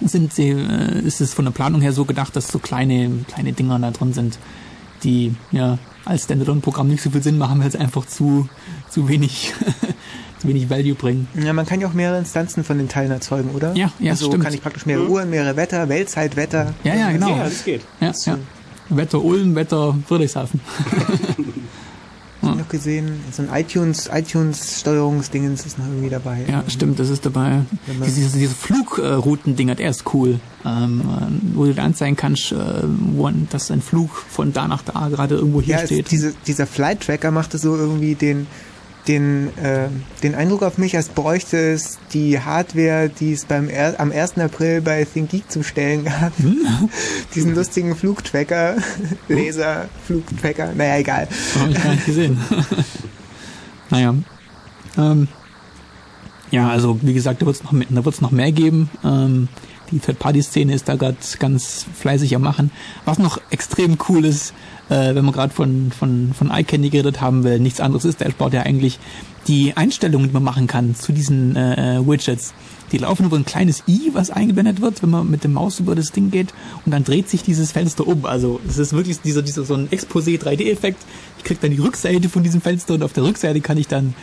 [0.00, 3.52] sind sie, äh, ist es von der Planung her so gedacht, dass so kleine, kleine
[3.52, 4.38] Dinger da drin sind,
[5.02, 8.48] die, ja, als Standalone-Programm nicht so viel Sinn machen, weil es einfach zu,
[8.90, 9.54] zu wenig
[10.44, 11.28] wenig Value bringen.
[11.34, 13.74] Ja, man kann ja auch mehrere Instanzen von den Teilen erzeugen, oder?
[13.74, 14.44] Ja, ja, also stimmt.
[14.44, 15.10] kann ich praktisch mehrere mhm.
[15.10, 16.74] Uhren, mehrere Wetter, Weltzeitwetter.
[16.84, 17.30] Ja, ja, genau.
[17.30, 17.82] Ja, das geht.
[18.00, 18.38] Ja, ja.
[18.90, 20.60] Wetter Ulm, Wetter Friedrichshafen.
[22.44, 22.64] ja.
[22.68, 23.20] gesehen.
[23.32, 26.44] So ein iTunes, iTunes-Steuerungsdingens ist noch irgendwie dabei.
[26.48, 27.62] Ja, stimmt, das ist dabei.
[28.04, 30.40] Diese, diese Flugrouten-Dinger, der ist cool.
[30.64, 31.02] Ähm,
[31.54, 35.60] wo du anzeigen kannst, äh, wo, dass ein Flug von da nach da gerade irgendwo
[35.60, 36.10] hier ja, steht.
[36.10, 38.46] Diese, dieser Flight-Tracker machte so irgendwie den,
[39.08, 39.88] den, äh,
[40.22, 44.38] den Eindruck auf mich, als bräuchte es die Hardware, die es beim er am 1.
[44.38, 46.36] April bei ThinkGeek zu stellen gab.
[46.38, 46.88] Hm?
[47.34, 48.76] Diesen lustigen Flugtracker,
[49.28, 51.28] Laser, Flugtracker, naja, egal.
[51.58, 52.38] Habe ich gar nicht gesehen.
[53.90, 54.14] naja.
[54.96, 55.28] Ähm,
[56.50, 58.88] ja, also wie gesagt, da wird es noch, da wird's noch mehr geben.
[59.04, 59.48] Ähm,
[59.90, 62.70] die Third-Party-Szene ist da gerade ganz fleißig am Machen.
[63.04, 64.54] Was noch extrem cool ist,
[64.88, 68.30] äh, wenn man gerade von, von, von iCandy geredet haben will, nichts anderes ist, der
[68.30, 68.98] baut ja eigentlich
[69.46, 72.54] die Einstellungen, die man machen kann zu diesen äh, äh, Widgets.
[72.92, 75.94] Die laufen über ein kleines i, was eingeblendet wird, wenn man mit dem Maus über
[75.94, 76.54] das Ding geht
[76.84, 78.24] und dann dreht sich dieses Fenster um.
[78.24, 81.02] Also es ist wirklich dieser, dieser so ein Exposé 3D-Effekt.
[81.38, 84.14] Ich krieg dann die Rückseite von diesem Fenster und auf der Rückseite kann ich dann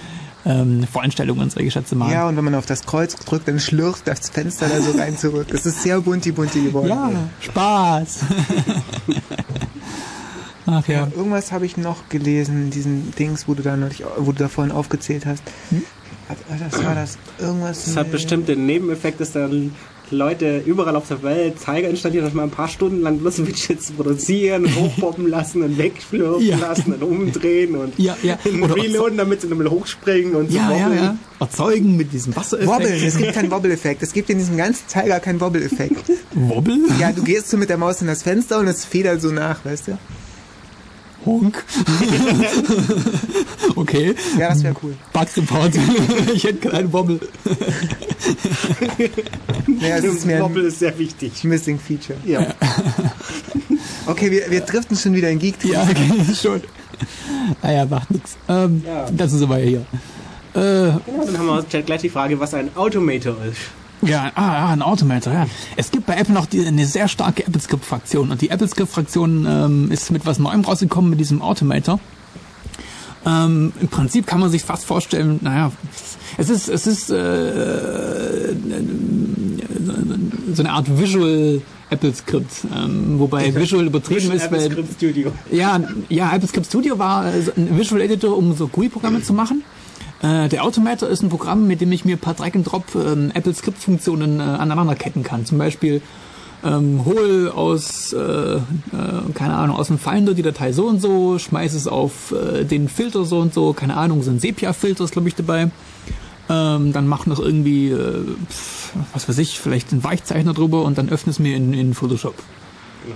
[0.46, 2.14] ähm, Voreinstellungen und solche Schätze machen.
[2.14, 5.18] Ja, und wenn man auf das Kreuz drückt, dann schlürft das Fenster da so rein
[5.18, 5.48] zurück.
[5.52, 6.90] Es ist sehr bunti-bunti geworden.
[6.90, 8.20] Ja, Spaß.
[10.66, 11.02] Ach ja.
[11.02, 14.48] ja irgendwas habe ich noch gelesen, diesen Dings, wo du da neulich, wo du da
[14.48, 15.44] vorhin aufgezählt hast.
[15.70, 15.84] Hm?
[16.50, 17.18] Was war das?
[17.40, 17.86] Irgendwas.
[17.86, 19.74] Das hat bestimmt den Nebeneffekt, dass dann
[20.12, 23.92] Leute überall auf der Welt Zeiger installieren, dass man ein paar Stunden lang bloß Widgets
[23.92, 26.58] produzieren, hochpoppen lassen und wegschlürfen ja.
[26.58, 28.38] lassen und umdrehen und ja, ja.
[28.62, 31.18] Oder reloaden, damit sie dann hochspringen und ja, so ja, ja.
[31.40, 32.72] Erzeugen mit diesem Wassereffekt.
[32.72, 34.04] Wobbeln, es gibt keinen Wobble-Effekt.
[34.04, 36.12] Es gibt in diesem ganzen Zeiger keinen Wobble-Effekt.
[36.34, 36.78] Wobble?
[37.00, 39.64] Ja, du gehst so mit der Maus in das Fenster und es federt so nach,
[39.64, 39.98] weißt du?
[41.26, 41.64] Honk.
[43.76, 44.16] okay.
[44.38, 44.96] Ja, das wäre cool.
[45.14, 45.72] Bugs Report.
[46.34, 47.20] ich hätte keinen Wobble.
[49.80, 51.44] ja, das ist mehr Wobble ist sehr wichtig.
[51.44, 52.18] Missing Feature.
[52.26, 52.48] Ja.
[54.08, 55.64] okay, wir, wir driften schon wieder in Geek.
[55.64, 56.62] Ja, okay, schon.
[57.62, 58.38] Naja, macht nichts.
[58.48, 59.10] Ähm, ja.
[59.12, 59.86] Das ist aber hier.
[60.54, 63.60] Äh, genau, dann haben wir gleich die Frage, was ein Automator ist.
[64.02, 65.48] Ja, ah, ein Automator, ja.
[65.76, 70.12] Es gibt bei Apple noch die, eine sehr starke AppleScript-Fraktion und die AppleScript-Fraktion ähm, ist
[70.12, 72.00] mit was Neuem rausgekommen mit diesem Automator.
[73.24, 75.72] Ähm, Im Prinzip kann man sich fast vorstellen, naja,
[76.38, 78.56] es ist, es ist äh,
[80.54, 85.32] so eine Art Visual AppleScript, ähm, wobei Visual übertrieben ist, weil Studio.
[85.52, 85.80] ja,
[86.10, 89.64] ja, AppleScript Studio war ein Visual Editor, um so GUI-Programme zu machen.
[90.22, 93.32] Äh, der Automator ist ein Programm, mit dem ich mir per Drag and Drop ähm,
[93.34, 95.46] Apple Script Funktionen äh, aneinanderketten kann.
[95.46, 96.02] Zum Beispiel
[96.64, 98.62] ähm, hol aus, äh, äh,
[99.34, 102.88] keine Ahnung, aus dem Finder die Datei so und so, schmeiß es auf äh, den
[102.88, 105.72] Filter so und so, keine Ahnung, so ein Sepia-Filter ist glaube ich dabei.
[106.50, 108.26] Ähm, dann mach noch irgendwie, äh,
[109.14, 112.36] was weiß ich, vielleicht einen Weichzeichner drüber und dann öffne es mir in, in Photoshop.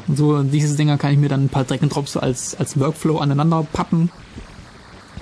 [0.07, 2.79] Und so diese Dinger kann ich mir dann ein paar Drag and Drops als, als
[2.79, 4.09] Workflow aneinander pappen.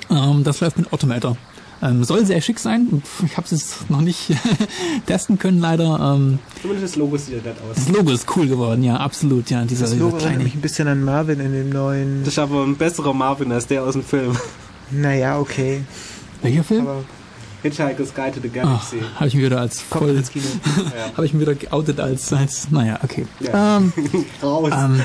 [0.09, 1.35] Ähm, das läuft mit Automator.
[1.83, 3.03] Ähm, soll sehr schick sein.
[3.25, 4.31] Ich habe es noch nicht
[5.05, 6.15] testen können, leider.
[6.15, 7.75] Ähm, Zumindest das Logo sieht nett aus.
[7.75, 9.49] Das Logo ist cool geworden, ja, absolut.
[9.49, 12.19] Ja, dieser, das Logo erinnert mich ein bisschen an Marvin in dem neuen.
[12.23, 14.37] Das ist aber ein besserer Marvin als der aus dem Film.
[14.91, 15.83] Naja, okay.
[16.41, 16.87] Welcher Film?
[16.87, 17.03] Aber
[17.63, 18.97] Hitchhiker's Guide to the Galaxy.
[19.01, 21.15] Oh, habe ich mir wieder als voll ja.
[21.15, 23.25] habe ich mir wieder geoutet als als naja okay.
[23.39, 23.77] Ja.
[23.77, 23.93] Ähm,
[24.43, 24.71] Raus.
[24.73, 25.01] Ähm,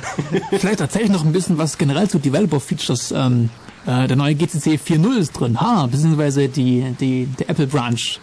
[0.51, 3.51] vielleicht erzähle ich noch ein bisschen was generell zu Developer Features ähm,
[3.89, 8.21] äh, der neue GCC 4.0 ist drin, ha, beziehungsweise die, die, der Apple Branch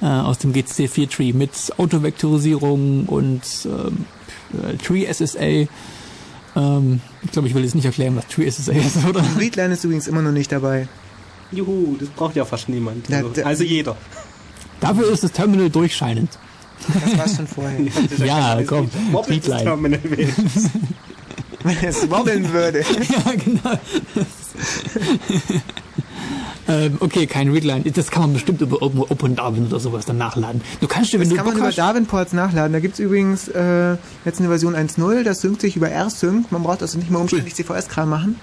[0.00, 4.04] äh, aus dem GCC 4 Tree mit Autovektorisierung und ähm,
[4.62, 5.68] äh, Tree SSA.
[6.56, 9.24] Ähm, ich glaube, ich will jetzt nicht erklären, was Tree SSA ist, oder?
[9.36, 10.86] Readline ist übrigens immer noch nicht dabei.
[11.50, 13.12] Juhu, das braucht ja fast niemand.
[13.12, 13.96] Also, ja, also jeder.
[14.78, 16.38] Dafür ist das Terminal durchscheinend.
[16.86, 17.80] Das war schon vorher.
[18.18, 18.88] ja, ja komm.
[19.28, 19.98] Readline.
[21.62, 22.78] Wenn es wobbeln würde.
[22.80, 23.78] ja, genau.
[26.68, 27.84] ähm, okay, kein Readline.
[27.92, 30.62] Das kann man bestimmt über Open Darwin oder sowas dann nachladen.
[30.80, 32.72] Du kannst wenn das du kann man über Darwin-Ports nachladen.
[32.72, 36.50] Da gibt es übrigens äh, jetzt eine Version 1.0, das synkt sich über RSync.
[36.52, 38.36] Man braucht also nicht mehr umständlich CVS-Kram machen.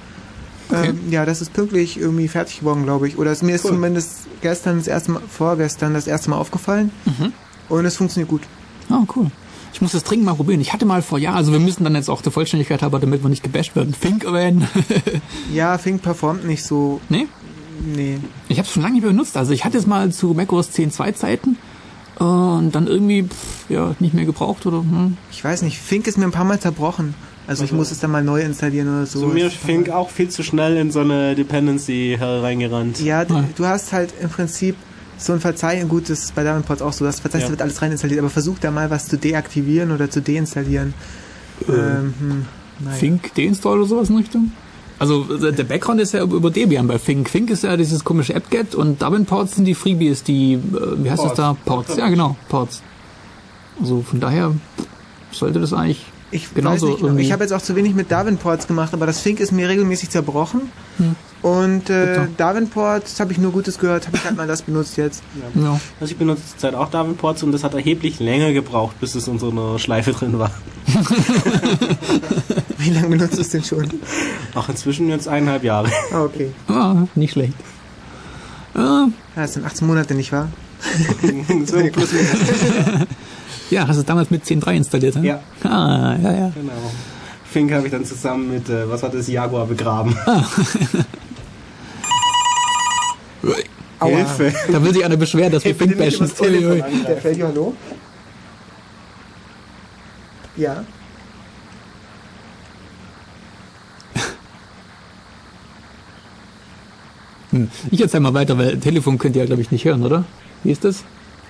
[0.70, 0.89] Okay.
[0.89, 3.18] Ähm, ja, das ist pünktlich irgendwie fertig geworden, glaube ich.
[3.18, 6.91] Oder ist mir ist zumindest gestern das erste Mal, vorgestern das erste Mal aufgefallen.
[7.05, 7.32] Mhm.
[7.70, 8.41] Und es funktioniert gut.
[8.89, 9.32] Oh, cool.
[9.74, 10.61] Ich muss das dringend mal probieren.
[10.61, 13.24] Ich hatte mal vor Jahren, also wir müssen dann jetzt auch der Vollständigkeit haben, damit
[13.24, 14.68] wir nicht gebasht werden, Fink erwähnen.
[15.53, 17.01] ja, Fink performt nicht so.
[17.09, 17.28] Nee?
[17.86, 18.18] Nee.
[18.49, 19.38] Ich habe es schon lange nicht mehr benutzt.
[19.38, 21.57] Also ich hatte es mal zu macOS 10.2 Zeiten
[22.18, 25.18] und dann irgendwie pff, ja nicht mehr gebraucht oder hm.
[25.32, 27.13] Ich weiß nicht, Fink ist mir ein paar Mal zerbrochen.
[27.45, 29.20] Also ich also muss es dann mal neu installieren oder so.
[29.20, 32.99] So mir ist Fink auch viel zu schnell in so eine Dependency hereingerannt.
[32.99, 33.43] Ja, ah.
[33.55, 34.76] du hast halt im Prinzip
[35.18, 37.51] so ein Verzeichnis, gut, das ist bei Davenport auch so, das Verzeichnis ja.
[37.51, 40.93] wird alles rein installiert, aber versuch da mal was zu deaktivieren oder zu deinstallieren.
[41.68, 42.45] Äh, ähm, hm,
[42.80, 42.97] naja.
[42.97, 44.51] Fink deinstall oder sowas in Richtung?
[44.99, 47.30] Also der Background ist ja über Debian bei Fink.
[47.30, 50.59] Fink ist ja dieses komische app-get und Davenports sind die Freebies, die, äh,
[51.03, 51.36] wie heißt Ports.
[51.36, 51.57] das da?
[51.65, 51.97] Ports.
[51.97, 52.82] Ja, genau, Ports.
[53.80, 54.53] Also von daher
[55.32, 57.23] sollte das eigentlich ich genauso nicht, irgendwie.
[57.23, 60.09] Ich habe jetzt auch zu wenig mit Davenports gemacht, aber das Fink ist mir regelmäßig
[60.09, 60.71] zerbrochen.
[60.97, 61.15] Hm.
[61.41, 65.23] Und äh, Davenports habe ich nur Gutes gehört, habe ich halt mal das benutzt jetzt.
[65.55, 65.61] Ja.
[65.61, 65.80] ja.
[65.99, 69.38] Also ich benutze zurzeit auch Davenports und das hat erheblich länger gebraucht, bis es in
[69.39, 70.51] so einer Schleife drin war.
[72.78, 73.88] Wie lange benutzt du es denn schon?
[74.55, 75.89] Ach, inzwischen jetzt eineinhalb Jahre.
[76.11, 76.51] Ah, okay.
[76.67, 77.53] Ah, nicht schlecht.
[78.73, 79.07] Ah.
[79.36, 80.49] Das sind 18 Monate, nicht wahr?
[81.65, 82.09] so, plus
[83.70, 85.15] Ja, hast du es damals mit 10.3 installiert?
[85.15, 85.24] Hm?
[85.24, 85.39] Ja.
[85.63, 86.51] Ah, ja, ja.
[86.55, 86.72] Genau.
[87.43, 90.15] Fink habe ich dann zusammen mit, äh, was war das, Jaguar begraben.
[90.26, 90.43] Ah.
[94.05, 94.53] Hilfe.
[94.72, 96.30] Da will sich einer beschweren, dass wir Fink bashen.
[97.07, 97.76] Der fällt dir hallo?
[100.55, 100.84] Ja.
[107.51, 107.70] Hm.
[107.91, 110.26] Ich erzähl mal weiter, weil Telefon könnt ihr ja, glaube ich, nicht hören, oder?
[110.63, 111.03] Wie ist das?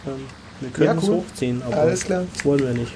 [0.05, 0.13] Ähm,
[0.59, 0.99] wir können ja, cool.
[0.99, 2.23] es hochziehen, aber Alles klar.
[2.33, 2.91] das wollen wir nicht.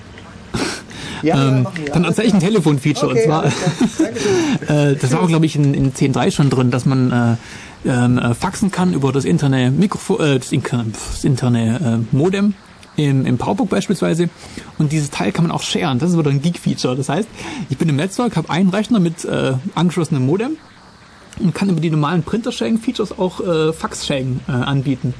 [1.23, 3.11] Ja, ähm, ja, dann erzähle ich ein Telefon-Feature.
[3.11, 3.45] Okay, und zwar,
[4.67, 7.37] äh, das war, glaube ich, in, in 10.3 schon drin, dass man
[7.85, 12.55] äh, äh, faxen kann über das interne Mikrofon, äh, das, das interne äh, Modem
[12.97, 14.29] im, im PowerBook beispielsweise.
[14.77, 15.99] Und dieses Teil kann man auch sharen.
[15.99, 16.95] Das ist wieder ein Geek-Feature.
[16.95, 17.27] Das heißt,
[17.69, 20.57] ich bin im Netzwerk, habe einen Rechner mit äh, angeschlossenem Modem
[21.39, 25.13] und kann über die normalen Printer-Sharing-Features auch äh, Fax-Sharing äh, anbieten.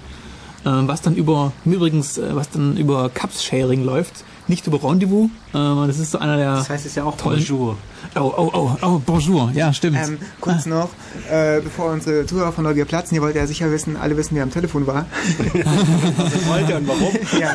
[0.64, 5.30] Äh, was dann über, übrigens, äh, was dann über Cups-Sharing läuft, nicht über Rendezvous.
[5.54, 6.56] Äh, das ist so einer der.
[6.56, 7.78] Das heißt es ja auch tollen, Bonjour.
[8.16, 9.98] Oh, oh, oh, oh, Bonjour, ja, stimmt.
[9.98, 10.70] Ähm, kurz ah.
[10.70, 10.90] noch,
[11.32, 14.44] äh, bevor unsere Zuhörer von Neugier platzen, ihr wollt ja sicher wissen, alle wissen, wer
[14.44, 15.08] am Telefon war.
[15.38, 17.12] Was wollt ihr und warum?
[17.40, 17.54] ja.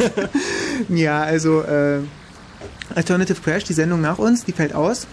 [0.89, 2.01] ja, also äh,
[2.95, 5.07] Alternative Crash, die Sendung nach uns, die fällt aus.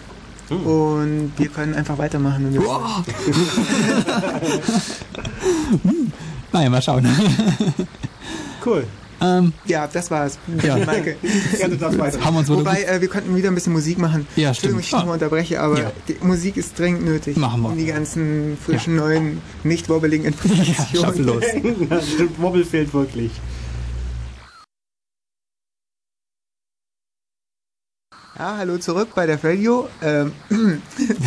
[0.48, 0.66] Hm.
[0.66, 2.44] Und wir können einfach weitermachen.
[2.44, 3.04] Wenn wir wow.
[6.54, 7.06] naja, mal schauen.
[8.64, 8.86] cool.
[9.20, 10.38] Ähm, ja, das war's.
[10.62, 10.76] Ja.
[10.86, 11.16] Maike.
[12.20, 14.26] Haben uns Wobei, äh, wir könnten wieder ein bisschen Musik machen.
[14.36, 15.92] Ja, Entschuldigung, ich nochmal unterbreche, aber ja.
[16.08, 17.36] die Musik ist dringend nötig.
[17.36, 17.70] Machen wir.
[17.70, 19.02] Um die ganzen frischen, ja.
[19.02, 20.84] neuen, nicht wobbeligen Informationen.
[20.94, 21.44] Ja, los.
[22.38, 23.32] Wobbel fehlt wirklich.
[28.36, 29.88] Ja, hallo zurück bei der Radio.
[30.02, 30.32] Ähm,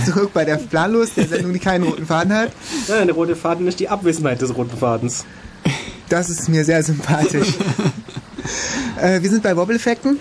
[0.06, 2.52] zurück bei der Planlos, der Sendung, die keinen roten Faden hat.
[2.90, 5.26] Ja, der rote Faden ist die Abwesenheit des roten Fadens.
[6.10, 7.54] Das ist mir sehr sympathisch.
[9.02, 10.20] äh, wir sind bei Wobble-Effekten.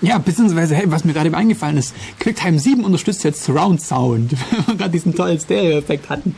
[0.00, 4.66] Ja, beziehungsweise, hey, was mir gerade eingefallen ist, QuickTime 7 unterstützt jetzt Surround Sound, wenn
[4.68, 6.34] wir gerade diesen tollen Stereo-Effekt hatten.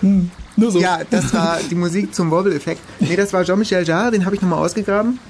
[0.00, 0.80] Hm, nur so.
[0.80, 2.80] Ja, das war die Musik zum Wobble-Effekt.
[2.98, 5.20] Nee, das war Jean-Michel Jarre, den habe ich nochmal ausgegraben.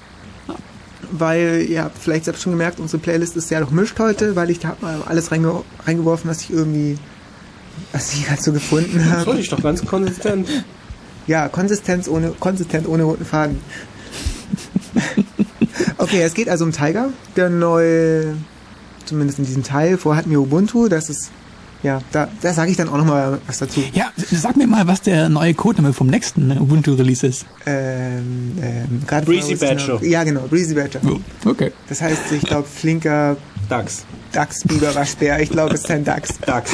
[1.13, 4.61] Weil, ihr habt vielleicht selbst schon gemerkt, unsere Playlist ist sehr durchmischt heute, weil ich
[4.61, 6.99] da mal alles reinge reingeworfen, was ich irgendwie,
[7.93, 9.17] was ich halt so gefunden habe.
[9.17, 10.49] Das wollte ich doch ganz konsistent.
[11.27, 13.61] Ja, Konsistenz ohne, konsistent ohne roten Faden.
[15.99, 18.37] okay, es geht also um Tiger, der neue,
[19.05, 19.97] zumindest in diesem Teil.
[19.99, 21.31] Vorher hatten wir Ubuntu, das ist,
[21.83, 23.83] ja, da, da sage ich dann auch nochmal was dazu.
[23.93, 27.47] Ja, sag mir mal, was der neue Codename vom nächsten Ubuntu-Release ist.
[27.66, 30.03] Ähm, ähm, Breezy Badger.
[30.03, 31.01] Ja, genau, Breezy Badger.
[31.45, 31.72] Okay.
[31.89, 33.37] Das heißt, ich glaube, flinker
[33.70, 34.05] Dachs.
[34.33, 35.41] Dachs, Biber, Waschbär.
[35.41, 36.39] Ich glaube, es ist ein Dachs.
[36.45, 36.72] Dachs.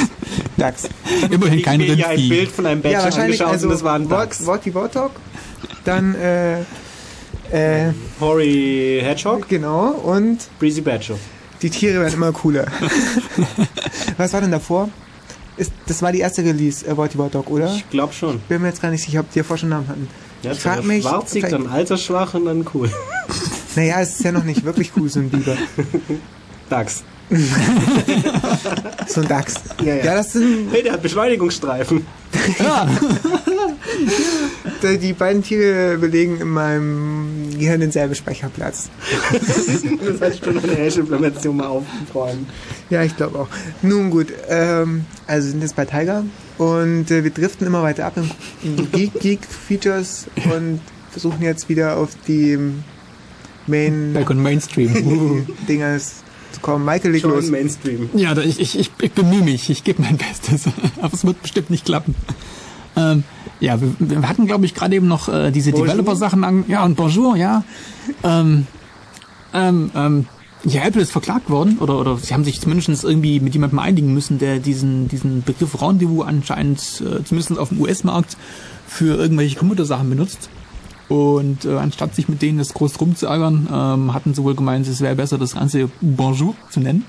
[0.57, 0.89] Dachs.
[1.29, 1.99] Immerhin kein Rindvieh.
[1.99, 4.09] Ich habe ein Bild von einem Bällchen ja, wahrscheinlich angeschaut also und das war ein
[4.09, 4.45] Dachs.
[4.45, 5.11] Worty Warthog,
[5.85, 6.59] dann äh,
[7.51, 9.47] äh, Hoary Hedgehog.
[9.47, 11.15] Genau, und Breezy Badger.
[11.61, 12.67] Die Tiere werden immer cooler.
[14.17, 14.89] Was war denn davor?
[15.57, 17.73] Ist, das war die erste Release, äh, Worty Warthog, oder?
[17.73, 18.39] Ich glaube schon.
[18.41, 20.07] Bin mir jetzt gar nicht sicher, ob die davor schon Namen hatten.
[20.43, 21.03] Ja, ich frage mich.
[21.03, 22.89] Schwarzig, dann altersschwach und dann cool.
[23.75, 25.55] Naja, es ist ja noch nicht wirklich cool, so ein Biber.
[26.69, 27.03] Dachs.
[29.07, 29.53] so ein Dachs.
[29.83, 30.05] Ja, ja.
[30.05, 30.69] ja, das sind.
[30.71, 32.03] Hey, der hat Beschleunigungsstreifen.
[32.59, 32.87] Ja.
[35.01, 38.89] die beiden Tiere belegen in meinem Gehirn denselben Speicherplatz.
[39.31, 42.47] das heißt schon eine Hash-Implementation mal aufräumen.
[42.89, 43.47] Ja, ich glaube auch.
[43.81, 46.23] Nun gut, ähm, also sind jetzt bei Tiger
[46.57, 48.13] und äh, wir driften immer weiter ab
[48.63, 52.57] in Geek-Features Geek und versuchen jetzt wieder auf die
[53.65, 54.13] Main.
[54.13, 55.47] Back on Mainstream.
[55.67, 56.85] Dingers zu kommen.
[56.85, 57.49] Michael, leg los.
[57.49, 58.09] Mainstream.
[58.13, 59.69] Ja, ich, ich, ich, ich bemühe mich.
[59.69, 60.65] Ich gebe mein Bestes.
[61.01, 62.15] Aber es wird bestimmt nicht klappen.
[62.95, 63.23] Ähm,
[63.59, 66.65] ja, wir, wir hatten, glaube ich, gerade eben noch äh, diese Developer-Sachen an.
[66.67, 67.63] Ja, und Bonjour, ja.
[68.23, 68.67] ähm,
[69.53, 70.25] ähm, ähm,
[70.63, 74.13] ja, Apple ist verklagt worden, oder, oder sie haben sich zumindest irgendwie mit jemandem einigen
[74.13, 78.37] müssen, der diesen, diesen Begriff Rendezvous anscheinend, äh, zumindest auf dem US-Markt,
[78.87, 80.49] für irgendwelche Computersachen benutzt.
[81.09, 84.99] Und äh, anstatt sich mit denen das groß rumzuärgern, ähm, hatten sie wohl gemeint, es
[84.99, 87.05] wäre besser, das Ganze Bonjour zu nennen.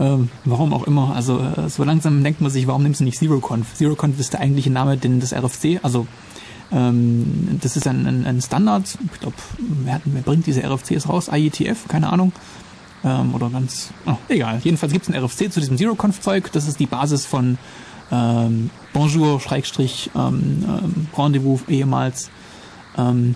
[0.00, 1.14] Ähm, warum auch immer.
[1.14, 3.74] Also äh, so langsam denkt man sich, warum nimmst du nicht ZeroConf?
[3.74, 5.80] ZeroConf ist der eigentliche Name des RFC.
[5.82, 6.06] Also
[6.70, 8.96] ähm, das ist ein, ein, ein Standard.
[9.12, 11.28] Ich glaube, wer, wer, bringt diese RFCs raus?
[11.32, 11.88] IETF?
[11.88, 12.32] Keine Ahnung.
[13.04, 14.60] Ähm, oder ganz, oh, egal.
[14.62, 16.50] Jedenfalls gibt es ein RFC zu diesem ZeroConf-Zeug.
[16.52, 17.58] Das ist die Basis von
[18.10, 22.30] ähm, Bonjour, Schrägstrich, ähm, ähm, Rendezvous ehemals.
[22.98, 23.34] Ähm,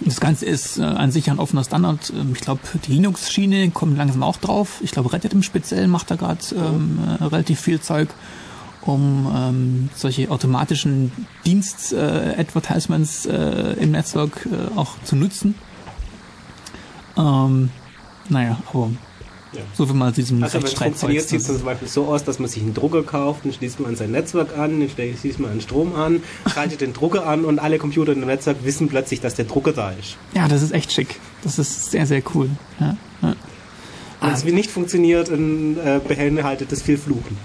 [0.00, 2.12] das Ganze ist äh, an sich ein offener Standard.
[2.14, 4.80] Ähm, ich glaube, die Linux-Schiene kommt langsam auch drauf.
[4.80, 8.08] Ich glaube, Reddit im Speziellen macht da gerade ähm, äh, relativ viel Zeug,
[8.82, 11.12] um ähm, solche automatischen
[11.46, 15.54] Dienst-Advertisements äh, im Netzwerk äh, auch zu nutzen.
[17.16, 17.70] Ähm,
[18.28, 18.90] naja, aber
[19.54, 19.62] ja.
[19.74, 22.38] So wie man diesem Also wenn es funktioniert, sieht es zum Beispiel so aus, dass
[22.38, 25.52] man sich einen Drucker kauft, den schließt man an sein Netzwerk an, den schließt man
[25.52, 29.20] an Strom an, schaltet den Drucker an und alle Computer in dem Netzwerk wissen plötzlich,
[29.20, 30.16] dass der Drucker da ist.
[30.34, 31.20] Ja, das ist echt schick.
[31.42, 32.50] Das ist sehr, sehr cool.
[32.80, 33.34] Ja, ja.
[34.20, 37.36] Wenn es nicht funktioniert, dann äh, beinhaltet das viel Fluchen.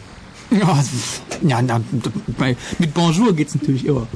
[0.51, 0.83] Ja,
[1.41, 1.81] ja na,
[2.37, 4.07] bei, mit Bonjour geht es natürlich immer.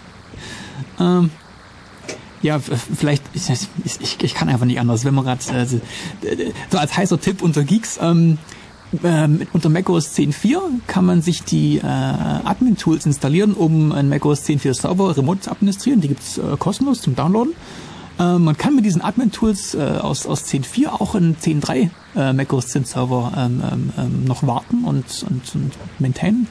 [1.00, 1.30] ähm,
[2.42, 3.48] ja, vielleicht, ich,
[3.84, 5.04] ich, ich kann einfach nicht anders.
[5.04, 8.38] Wenn man gerade, äh, so als heißer Tipp unter Geeks, ähm,
[9.02, 14.74] äh, unter macOS 10.4 kann man sich die äh, Admin-Tools installieren, um einen macOS 10.4
[14.74, 16.00] Server remote zu administrieren.
[16.00, 17.54] Die gibt's äh, kostenlos zum Downloaden.
[18.18, 22.68] Äh, man kann mit diesen Admin-Tools äh, aus, aus 10.4 auch in 10.3 äh, macOS
[22.68, 26.48] 10 Server ähm, ähm, ähm, noch warten und, und, und maintainen.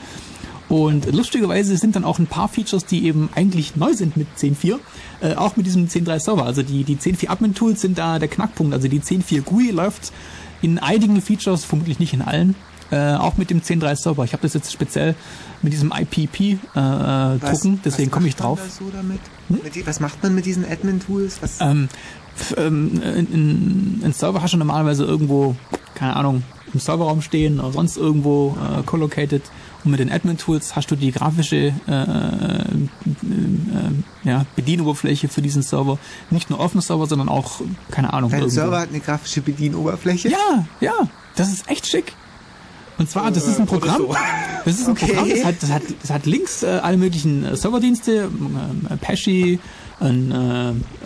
[0.72, 4.80] Und lustigerweise sind dann auch ein paar Features, die eben eigentlich neu sind mit 10.4,
[5.20, 6.46] äh, auch mit diesem 10.3 Server.
[6.46, 8.74] Also die, die 10.4 Admin Tools sind da der Knackpunkt.
[8.74, 10.14] Also die 10.4 GUI läuft
[10.62, 12.56] in einigen Features, vermutlich nicht in allen,
[12.90, 14.24] äh, auch mit dem 10.3 Server.
[14.24, 15.14] Ich habe das jetzt speziell
[15.62, 18.62] mit diesem IPP äh, drucken, deswegen komme ich drauf.
[18.70, 18.86] So
[19.50, 19.60] hm?
[19.84, 21.40] Was macht man mit diesen Admin-Tools?
[21.60, 21.90] Ähm,
[22.56, 25.58] ähm, in, in Server hast du normalerweise irgendwo,
[25.96, 26.44] keine Ahnung,
[26.74, 29.42] im Serverraum stehen oder sonst irgendwo äh, collocated
[29.84, 32.06] und mit den Admin-Tools hast du die grafische äh, äh,
[34.24, 35.98] ja, Bedienoberfläche für diesen Server.
[36.30, 38.30] Nicht nur offene Server, sondern auch, keine Ahnung.
[38.32, 40.30] Dein Server hat eine grafische Bedienoberfläche?
[40.30, 40.94] Ja, ja.
[41.36, 42.14] Das ist echt schick.
[42.98, 44.06] Und zwar, das ist ein äh, Programm.
[44.64, 45.08] Das ist ein okay.
[45.08, 48.30] Programm, das hat, das hat, das hat links äh, alle möglichen äh, Serverdienste,
[48.90, 49.58] äh, Apache,
[50.00, 50.36] ein, äh,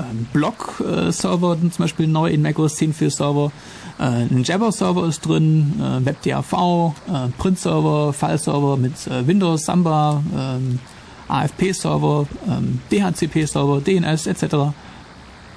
[0.01, 3.53] ein Blog-Server, zum Beispiel neu in macOS 10 für Server.
[4.00, 8.93] Äh, ein Jabber-Server ist drin, äh, WebDAV, äh, Print-Server, File-Server mit
[9.28, 10.80] Windows, Samba, ähm,
[11.28, 14.74] AFP-Server, ähm, DHCP-Server, DNS etc.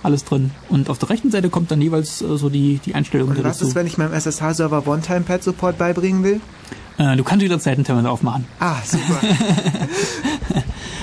[0.02, 0.52] Alles drin.
[0.68, 3.68] Und auf der rechten Seite kommt dann jeweils so die, die Einstellungen Und was dazu.
[3.68, 6.40] ist, wenn ich meinem SSH-Server One-Time-Pad-Support beibringen will?
[6.98, 8.44] Äh, du kannst jederzeit ein Terminal aufmachen.
[8.58, 9.20] Ah, super.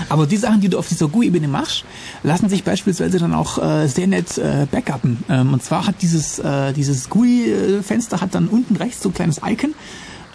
[0.09, 1.85] Aber die Sachen, die du auf dieser GUI-Ebene machst,
[2.23, 5.23] lassen sich beispielsweise dann auch äh, sehr nett äh, backuppen.
[5.29, 9.41] Ähm, und zwar hat dieses, äh, dieses GUI-Fenster hat dann unten rechts so ein kleines
[9.43, 9.73] Icon.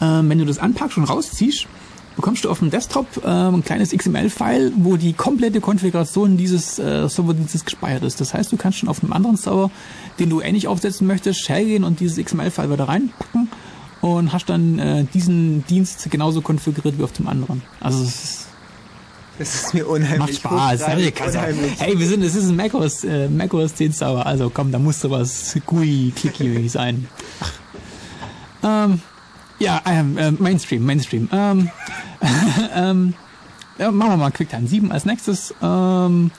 [0.00, 1.66] Ähm, wenn du das anpackst und rausziehst,
[2.16, 7.06] bekommst du auf dem Desktop äh, ein kleines XML-File, wo die komplette Konfiguration dieses äh,
[7.08, 8.20] Serverdienstes gespeichert ist.
[8.20, 9.70] Das heißt, du kannst schon auf einem anderen Server,
[10.18, 13.48] den du ähnlich aufsetzen möchtest, hergehen und dieses XML-File wieder reinpacken
[14.00, 17.62] und hast dann äh, diesen Dienst genauso konfiguriert wie auf dem anderen.
[17.80, 18.46] Also es ist
[19.40, 20.18] das ist mir unheimlich.
[20.18, 20.82] Macht Spaß.
[20.82, 21.14] Unheimlich.
[21.78, 25.00] Hey, wir sind, es ist ein macOS, äh, macOS 10 Server, also komm, da muss
[25.00, 27.08] sowas GUI, clicky sein.
[28.62, 29.00] Ähm,
[29.58, 31.26] ja, ähm, äh, Mainstream, Mainstream.
[31.32, 31.70] Ähm,
[32.74, 33.14] ähm,
[33.78, 35.54] ja, machen wir mal QuickTime 7 als nächstes.
[35.62, 36.30] Ähm,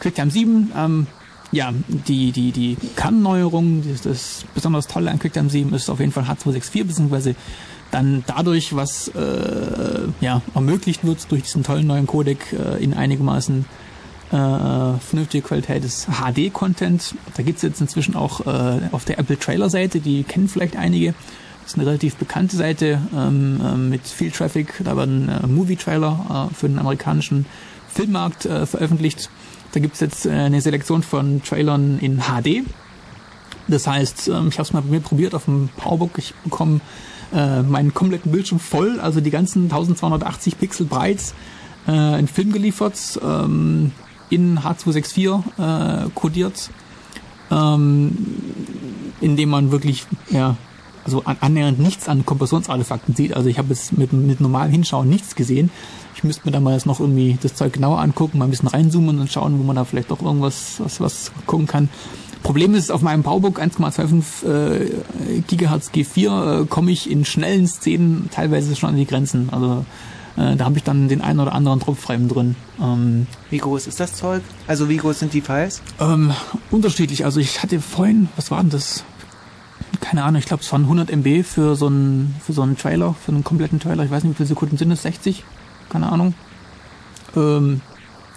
[0.00, 1.06] QuickTime 7, ähm,
[1.52, 6.12] ja, die, die, die Kernneuerung, das, das besonders Tolle an QuickTime 7 ist auf jeden
[6.12, 7.34] Fall H264, beziehungsweise
[7.90, 13.64] dann dadurch, was äh, ja, ermöglicht wird durch diesen tollen neuen Codec äh, in einigermaßen
[14.30, 17.16] äh, vernünftige Qualität des HD-Content.
[17.34, 21.14] Da gibt's jetzt inzwischen auch äh, auf der Apple Trailer-Seite, die kennen vielleicht einige.
[21.62, 24.74] Das ist eine relativ bekannte Seite ähm, äh, mit viel Traffic.
[24.84, 27.46] Da werden äh, Movie-Trailer äh, für den amerikanischen
[27.88, 29.30] Filmmarkt äh, veröffentlicht.
[29.72, 32.64] Da gibt's jetzt äh, eine Selektion von Trailern in HD.
[33.68, 36.18] Das heißt, ähm, ich habe es mal bei mir probiert auf dem Powerbook.
[36.18, 36.80] Ich bekomme
[37.32, 41.34] äh, meinen kompletten Bildschirm voll, also die ganzen 1280 Pixel breit
[41.86, 43.92] äh, in Film geliefert, ähm,
[44.28, 46.70] in H264 äh, codiert,
[47.50, 48.16] ähm,
[49.20, 50.56] indem man wirklich ja
[51.04, 53.34] also an, annähernd nichts an Kompressionsartefakten sieht.
[53.34, 55.70] Also ich habe jetzt mit, mit normalem Hinschauen nichts gesehen.
[56.14, 58.68] Ich müsste mir da mal jetzt noch irgendwie das Zeug genauer angucken, mal ein bisschen
[58.68, 61.88] reinzoomen und schauen, wo man da vielleicht doch irgendwas was, was gucken kann.
[62.42, 68.28] Problem ist, auf meinem Powerbook 1,25 äh, GHz G4 äh, komme ich in schnellen Szenen
[68.30, 69.50] teilweise schon an die Grenzen.
[69.50, 69.84] Also
[70.36, 72.56] äh, da habe ich dann den einen oder anderen Tropfreim drin.
[72.80, 74.42] Ähm, wie groß ist das Zeug?
[74.66, 75.82] Also wie groß sind die Files?
[76.00, 76.32] Ähm,
[76.70, 77.24] unterschiedlich.
[77.24, 79.04] Also ich hatte vorhin, was war denn das?
[80.00, 83.14] Keine Ahnung, ich glaube, es waren 100 MB für so einen für so einen Trailer,
[83.14, 84.04] für einen kompletten Trailer.
[84.04, 85.44] Ich weiß nicht, wie viele Sekunden sind es, 60?
[85.88, 86.34] Keine Ahnung.
[87.36, 87.80] Ähm,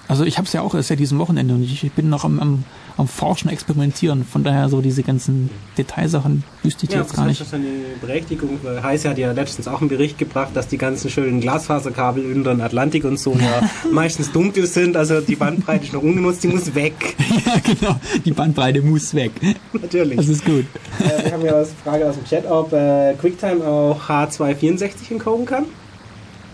[0.08, 2.26] also ich habe es ja auch erst seit diesem Wochenende und ich, ich bin noch
[2.26, 2.64] am, am,
[2.98, 4.24] am Forschen, Experimentieren.
[4.24, 7.40] Von daher so diese ganzen Detailsachen wüsste ich ja, jetzt gar nicht.
[7.40, 7.68] Das ist eine
[8.02, 8.60] Berechtigung.
[8.64, 12.62] Heiß hat ja letztens auch einen Bericht gebracht, dass die ganzen schönen Glasfaserkabel in den
[12.62, 14.96] Atlantik und so ja meistens dunkel sind.
[14.96, 17.16] Also die Bandbreite ist noch ungenutzt, die muss weg.
[17.46, 18.00] ja, genau.
[18.24, 19.32] Die Bandbreite muss weg.
[19.74, 20.18] Natürlich.
[20.18, 20.66] Das ist gut.
[21.00, 25.46] Äh, wir haben ja eine Frage aus dem Chat, ob äh, QuickTime auch H264 encoden
[25.46, 25.66] kann.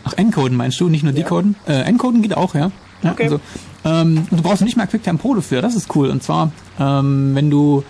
[0.03, 1.55] Ach, encoden meinst du, nicht nur decoden?
[1.67, 1.81] Ja.
[1.81, 2.71] Äh, encoden geht auch, ja.
[3.03, 3.23] Ja, okay.
[3.23, 3.39] Also,
[3.85, 6.09] ähm, du brauchst nicht mal QuickTime Pro dafür, das ist cool.
[6.09, 7.83] Und zwar, ähm, wenn du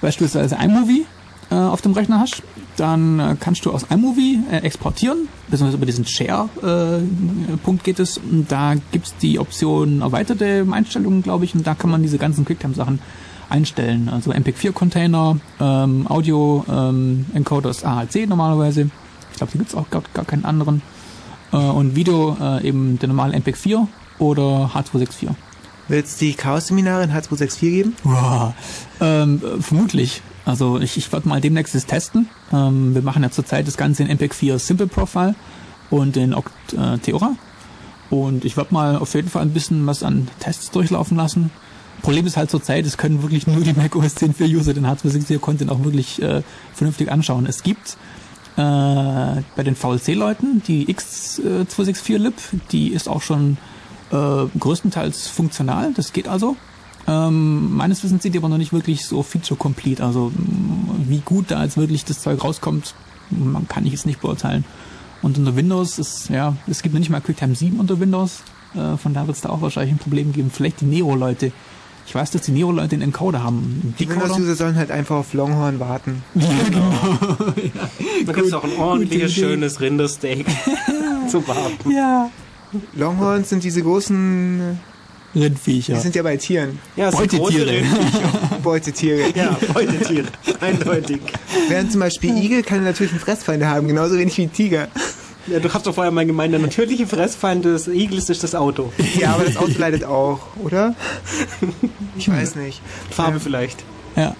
[0.00, 1.06] beispielsweise iMovie
[1.50, 2.42] äh, auf dem Rechner hast,
[2.76, 8.18] dann äh, kannst du aus iMovie äh, exportieren, beziehungsweise über diesen Share-Punkt äh, geht es.
[8.18, 12.44] Und da gibt's die Option erweiterte Einstellungen, glaube ich, und da kann man diese ganzen
[12.44, 13.00] QuickTime-Sachen
[13.48, 14.08] einstellen.
[14.08, 18.90] Also MP4-Container, ähm, Audio-Encoder ähm, ist AHC normalerweise.
[19.32, 20.82] Ich glaube, da gibt's auch gar, gar keinen anderen.
[21.52, 23.86] Äh, und Video äh, eben der normale MPEG-4
[24.18, 25.28] oder H264.
[25.88, 27.96] Wird es die Chaos-Seminare in H264 geben?
[28.04, 28.52] Wow.
[29.00, 30.22] Ähm, vermutlich.
[30.44, 32.28] Also ich, ich werde mal demnächst das testen.
[32.52, 35.34] Ähm, wir machen ja zurzeit das Ganze in MPEG 4 Simple Profile
[35.90, 37.36] und in Oct äh, Theora.
[38.10, 41.50] Und ich werde mal auf jeden Fall ein bisschen was an Tests durchlaufen lassen.
[42.02, 44.86] Problem ist halt zurzeit, es können wirklich nur die Mac OS 10 für User den
[44.86, 46.42] H264 Content auch wirklich äh,
[46.72, 47.46] vernünftig anschauen.
[47.46, 47.96] Es gibt
[48.56, 52.34] äh, bei den VLC-Leuten die X264-Lib,
[52.72, 53.58] die ist auch schon
[54.10, 56.56] äh, größtenteils funktional, das geht also.
[57.06, 60.04] Ähm, meines Wissens sind die aber noch nicht wirklich so feature-complete.
[60.04, 60.30] Also
[61.06, 62.94] wie gut da jetzt wirklich das Zeug rauskommt,
[63.30, 64.64] man kann ich jetzt nicht beurteilen.
[65.22, 68.42] Und unter Windows ist, ja, es gibt noch nicht mal QuickTime 7 unter Windows.
[68.74, 70.50] Äh, von da wird es da auch wahrscheinlich ein Problem geben.
[70.50, 71.50] Vielleicht die Neo-Leute.
[72.06, 73.94] Ich weiß, dass die Neo-Leute einen Encoder haben.
[73.98, 76.22] Die Windows-User sollen halt einfach auf Longhorn warten.
[76.34, 76.90] Ja, genau.
[77.56, 77.90] ja.
[78.26, 80.46] Da gibt es auch ein ordentliches, schönes Rindersteak
[81.28, 81.90] zu warten.
[81.90, 82.30] Ja.
[82.94, 84.78] Longhorns sind diese großen
[85.34, 85.94] Rindviecher.
[85.94, 86.78] Die sind ja bei Tieren.
[86.96, 87.82] Ja, Beutetiere.
[88.62, 89.20] Beutetiere.
[89.34, 90.26] Ja, Beutetiere.
[90.60, 91.20] Eindeutig.
[91.68, 94.88] Während zum Beispiel Igel kann natürlich einen Fressfeinde haben, genauso wenig wie Tiger.
[95.46, 98.92] Ja, du hast doch vorher mal gemeint, der natürliche Fressfeind des Igels ist das Auto.
[99.18, 100.94] Ja, aber das Auto leidet auch, oder?
[102.16, 102.82] Ich weiß nicht.
[103.10, 103.40] Farbe ja.
[103.40, 103.84] vielleicht.
[104.16, 104.36] Ja.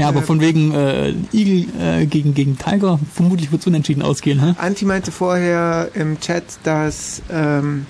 [0.00, 4.40] Ja, aber von wegen äh, Igel äh, gegen, gegen Tiger, vermutlich wird es unentschieden ausgehen.
[4.40, 4.54] Hä?
[4.58, 7.86] Anti meinte vorher im Chat, dass, ähm,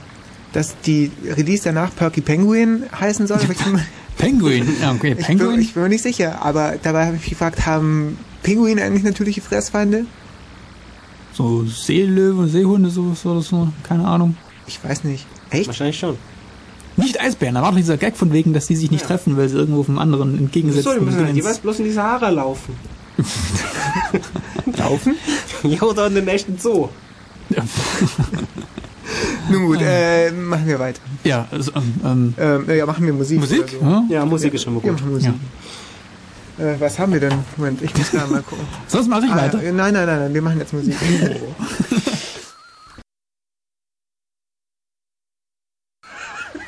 [0.53, 3.39] dass die Release danach Perky Penguin heißen soll.
[4.19, 5.49] Penguin, ja, okay, Penguin.
[5.49, 8.83] Ich bin, ich bin mir nicht sicher, aber dabei habe ich mich gefragt, haben Pinguine
[8.83, 10.05] eigentlich natürliche Fressfeinde?
[11.33, 14.37] So Seelöwe, Seehunde, sowas oder so, keine Ahnung.
[14.67, 15.27] Ich weiß nicht.
[15.51, 15.69] Echt?
[15.69, 16.19] Wahrscheinlich schon.
[17.01, 19.09] Nicht Eisbären, da war doch dieser Gag von wegen, dass die sich nicht ja.
[19.09, 20.95] treffen, weil sie irgendwo vom anderen entgegengesetzt sind.
[20.95, 22.75] So, die müssen halt jeweils bloß in die Sahara laufen.
[24.77, 25.17] laufen?
[25.63, 26.89] Ja, oder in den echten Zoo.
[27.51, 27.63] Ja.
[29.51, 31.01] Nun gut, äh, machen wir weiter.
[31.25, 31.73] Ja, also,
[32.05, 33.41] ähm, ähm, ja, machen wir Musik.
[33.41, 33.77] Musik?
[33.79, 33.85] So.
[33.85, 34.05] Ja?
[34.09, 34.99] ja, Musik ist schon mal gut.
[34.99, 35.33] Ja, Musik.
[36.59, 36.65] Ja.
[36.65, 37.35] Äh, was haben wir denn?
[37.57, 38.65] Moment, ich muss da mal gucken.
[38.87, 39.59] Sonst mache ich ah, weiter.
[39.59, 40.95] Nein, nein, nein, nein, wir machen jetzt Musik.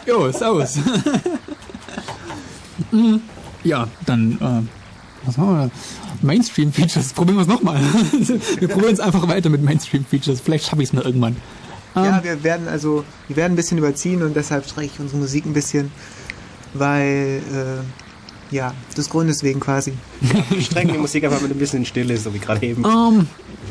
[0.06, 0.78] Jo, servus.
[2.90, 3.22] Mhm.
[3.64, 5.70] ja, dann, äh, was machen wir?
[6.20, 7.12] Mainstream-Features.
[7.14, 7.80] Probieren wir es nochmal.
[8.58, 10.40] wir probieren es einfach weiter mit Mainstream-Features.
[10.40, 11.36] Vielleicht schaffe ich es mal irgendwann.
[11.94, 15.20] Ja, ähm, wir werden also, wir werden ein bisschen überziehen und deshalb streiche ich unsere
[15.20, 15.90] Musik ein bisschen,
[16.74, 19.94] weil, äh, ja, des Grundes wegen quasi.
[20.60, 22.84] Strengen die Musik einfach mit ein bisschen Stille, so wie gerade eben.
[22.84, 23.26] Um,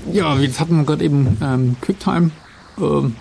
[0.07, 2.31] ähm, ja, jetzt hatten wir gerade eben ähm, Quicktime.
[2.79, 3.15] Ähm,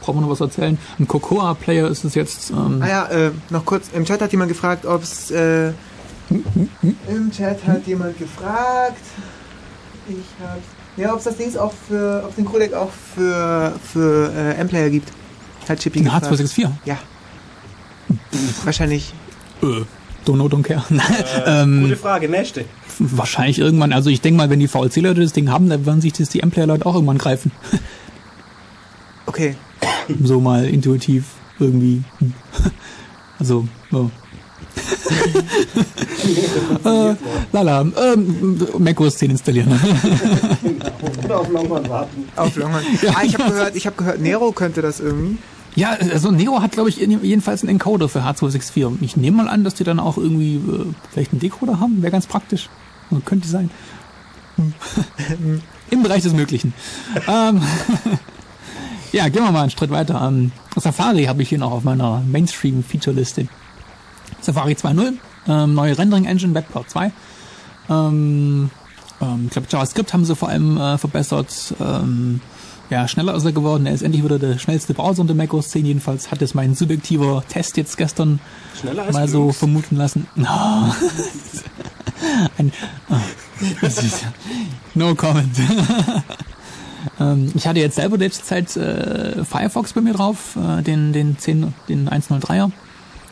[0.00, 0.78] brauchen wir noch was erzählen?
[0.98, 2.50] Ein Cocoa-Player ist es jetzt.
[2.50, 3.88] Ähm ah ja, äh, noch kurz.
[3.92, 5.30] Im Chat hat jemand gefragt, ob es.
[5.30, 5.72] Äh,
[7.08, 9.02] Im Chat hat jemand gefragt.
[10.08, 10.58] Ich hab.
[10.96, 12.24] Ja, ob es das Ding auch für.
[12.26, 15.12] Ob den Codec auch für, für äh, M-Player gibt.
[15.68, 16.26] Hat Chippy gefragt.
[16.26, 16.70] H264?
[16.84, 16.98] Ja.
[18.64, 19.12] Wahrscheinlich.
[19.62, 19.84] Äh,
[20.26, 20.82] don't know, don't care.
[20.90, 22.64] Äh, ähm, gute Frage, nächste.
[22.98, 23.92] Wahrscheinlich irgendwann.
[23.92, 26.40] Also ich denke mal, wenn die VLC-Leute das Ding haben, dann werden sich das die
[26.40, 27.52] M-Player-Leute auch irgendwann greifen.
[29.26, 29.56] Okay,
[30.22, 31.24] so mal intuitiv
[31.58, 32.02] irgendwie.
[33.40, 34.10] Also, oh.
[36.84, 37.14] äh,
[37.52, 39.80] lala, ähm, macOS 10 installieren.
[41.24, 42.28] Oder auf Longhorn warten.
[42.36, 42.84] Auf Longhorn.
[43.02, 45.38] Ja, ah, ich habe gehört, ich habe gehört, Nero könnte das irgendwie.
[45.76, 48.96] Ja, also Nero hat, glaube ich, jedenfalls einen Encoder für H264.
[49.02, 52.02] Ich nehme mal an, dass die dann auch irgendwie äh, vielleicht einen Decoder haben.
[52.02, 52.68] Wäre ganz praktisch.
[53.10, 53.70] Also, könnte sein.
[55.90, 56.74] Im Bereich des Möglichen.
[57.28, 57.62] ähm,
[59.12, 60.20] ja, gehen wir mal einen Schritt weiter.
[60.26, 63.48] Ähm, Safari habe ich hier noch auf meiner Mainstream-Feature-Liste.
[64.40, 65.14] Safari 2.0,
[65.48, 67.12] ähm, neue Rendering-Engine, WebCloud 2.
[67.90, 68.70] Ähm,
[69.20, 71.74] Ähm, ich glaube, JavaScript haben sie vor allem äh, verbessert.
[71.80, 72.40] Ähm,
[72.90, 73.84] ja, schneller ist er geworden.
[73.86, 75.84] Er ist endlich wieder der schnellste Browser unter macOS 10.
[75.84, 78.40] Jedenfalls hat es mein subjektiver Test jetzt gestern
[79.12, 79.58] mal so Linux.
[79.58, 80.26] vermuten lassen.
[80.38, 80.94] Oh.
[82.58, 82.72] Ein,
[83.10, 83.14] oh.
[84.94, 85.54] no comment.
[87.20, 91.38] ähm, ich hatte jetzt selber letzte Zeit äh, Firefox bei mir drauf, äh, den, den
[91.38, 92.70] 10, den 103er.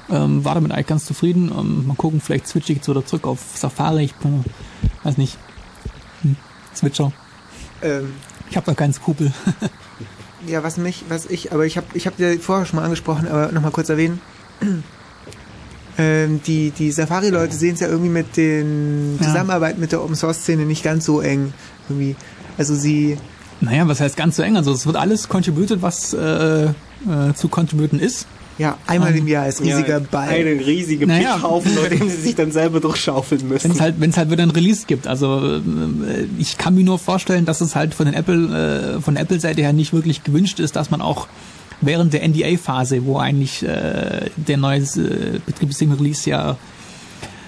[0.09, 1.51] Ähm, war damit eigentlich ganz zufrieden.
[1.57, 4.05] Ähm, mal gucken, vielleicht switche ich jetzt wieder zurück auf Safari.
[4.05, 4.45] Ich bin,
[5.03, 5.37] weiß nicht.
[6.23, 6.37] Hm,
[6.75, 7.13] Switcher.
[7.83, 8.13] Ähm,
[8.49, 9.33] ich habe da keinen Skrupel.
[10.47, 13.27] ja, was mich, was ich, aber ich habe ich hab dir vorher schon mal angesprochen,
[13.27, 14.21] aber nochmal kurz erwähnen.
[15.99, 19.19] ähm, die die Safari-Leute sehen es ja irgendwie mit den.
[19.21, 21.53] Zusammenarbeit mit der Open-Source-Szene nicht ganz so eng.
[21.89, 22.15] Irgendwie.
[22.59, 23.19] Also sie.
[23.61, 24.57] Naja, was heißt ganz so eng?
[24.57, 26.73] Also es wird alles contributed, was äh, äh,
[27.35, 28.27] zu contributen ist.
[28.59, 30.29] Ja, einmal um, im Jahr als riesiger ja, Ball.
[30.29, 31.35] Einen riesigen naja.
[31.35, 33.65] Pickhaufen, bei dem sie sich dann selber durchschaufeln müssen.
[33.65, 35.07] Wenn es halt, wenn es halt wieder ein Release gibt.
[35.07, 35.61] Also äh,
[36.39, 39.61] ich kann mir nur vorstellen, dass es halt von den Apple, äh, von der Apple-Seite
[39.61, 41.27] her nicht wirklich gewünscht ist, dass man auch
[41.83, 46.57] während der NDA-Phase, wo eigentlich äh, der neue äh, Betriebssystem-Release ja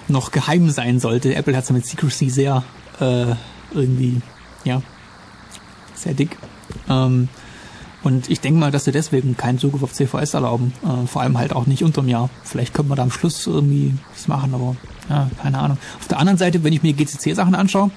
[0.08, 1.34] noch geheim sein sollte.
[1.34, 2.64] Apple hat es mit Secrecy sehr
[3.00, 3.26] äh,
[3.72, 4.20] irgendwie,
[4.64, 4.82] ja,
[6.02, 6.36] sehr dick.
[6.88, 7.28] Ähm,
[8.04, 10.72] und ich denke mal, dass sie deswegen keinen Zugriff auf CVS erlauben.
[10.82, 12.30] Äh, vor allem halt auch nicht unterm Jahr.
[12.44, 14.76] Vielleicht könnte man da am Schluss irgendwie das machen, aber
[15.08, 15.78] ja, keine Ahnung.
[15.98, 17.90] Auf der anderen Seite, wenn ich mir GCC-Sachen anschaue,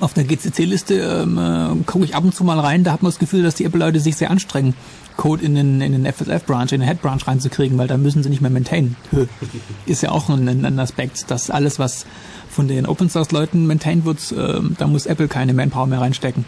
[0.00, 3.10] auf der GCC-Liste ähm, äh, gucke ich ab und zu mal rein, da hat man
[3.10, 4.74] das Gefühl, dass die Apple-Leute sich sehr anstrengen,
[5.16, 8.40] Code in den, in den FSF-Branch, in den Head-Branch reinzukriegen, weil da müssen sie nicht
[8.40, 8.96] mehr maintainen.
[9.86, 12.06] Ist ja auch ein, ein Aspekt, dass alles, was
[12.48, 16.44] von den Open-Source-Leuten maintained wird, äh, da muss Apple keine Manpower mehr reinstecken.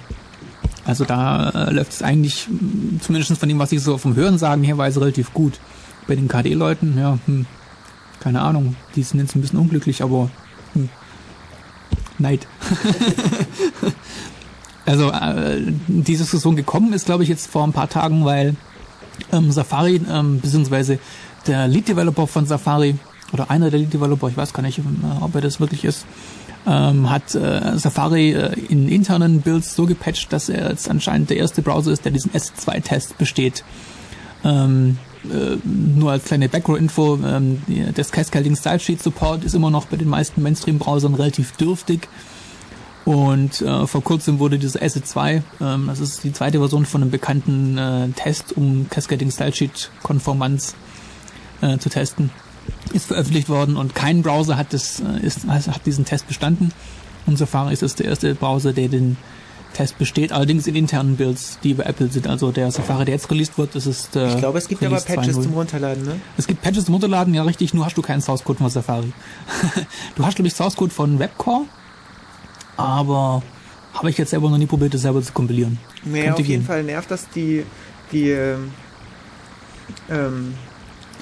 [0.84, 2.48] Also da äh, läuft es eigentlich,
[3.00, 5.58] zumindest von dem, was ich so vom Hören sagen herweise, relativ gut.
[6.06, 7.46] Bei den KD-Leuten, ja, hm,
[8.20, 10.30] keine Ahnung, die sind jetzt ein bisschen unglücklich, aber
[10.74, 10.90] hm,
[12.18, 12.46] Neid.
[14.86, 18.56] also äh, die Diskussion gekommen ist, glaube ich, jetzt vor ein paar Tagen, weil
[19.32, 20.98] ähm, Safari, ähm, beziehungsweise
[21.46, 22.96] der Lead-Developer von Safari,
[23.32, 24.82] oder einer der Lead-Developer, ich weiß gar nicht, äh,
[25.20, 26.06] ob er das wirklich ist,
[26.66, 31.36] ähm, hat äh, Safari äh, in internen Builds so gepatcht, dass er jetzt anscheinend der
[31.36, 33.64] erste Browser ist, der diesen S2-Test besteht.
[34.44, 37.62] Ähm, äh, nur als kleine Background-Info, ähm,
[37.94, 42.08] das Cascading Style Sheet Support ist immer noch bei den meisten Mainstream-Browsern relativ dürftig.
[43.04, 47.10] Und äh, vor kurzem wurde diese S2, ähm, das ist die zweite Version von einem
[47.10, 50.74] bekannten äh, Test, um Cascading Style Sheet Konformanz
[51.60, 52.30] äh, zu testen,
[52.92, 56.72] ist veröffentlicht worden und kein Browser hat, das, äh, ist, hat diesen Test bestanden.
[57.26, 59.16] Und Safari ist das der erste Browser, der den
[59.74, 62.26] Test besteht, allerdings in internen Builds, die bei Apple sind.
[62.26, 65.04] Also der Safari, der jetzt released wird, das ist äh, Ich glaube, es gibt Release
[65.06, 66.20] aber Patches zum Runterladen, ne?
[66.38, 69.12] Es gibt Patches zum Runterladen, ja richtig, nur hast du keinen Source Code von Safari.
[70.14, 71.64] du hast, glaube ich, Source Code von Webcore,
[72.76, 73.42] aber
[73.92, 75.78] habe ich jetzt selber noch nie probiert, das selber zu kompilieren.
[76.04, 77.64] Nee, auf jeden Fall nervt das die,
[78.12, 78.70] die, ähm,
[80.08, 80.54] ähm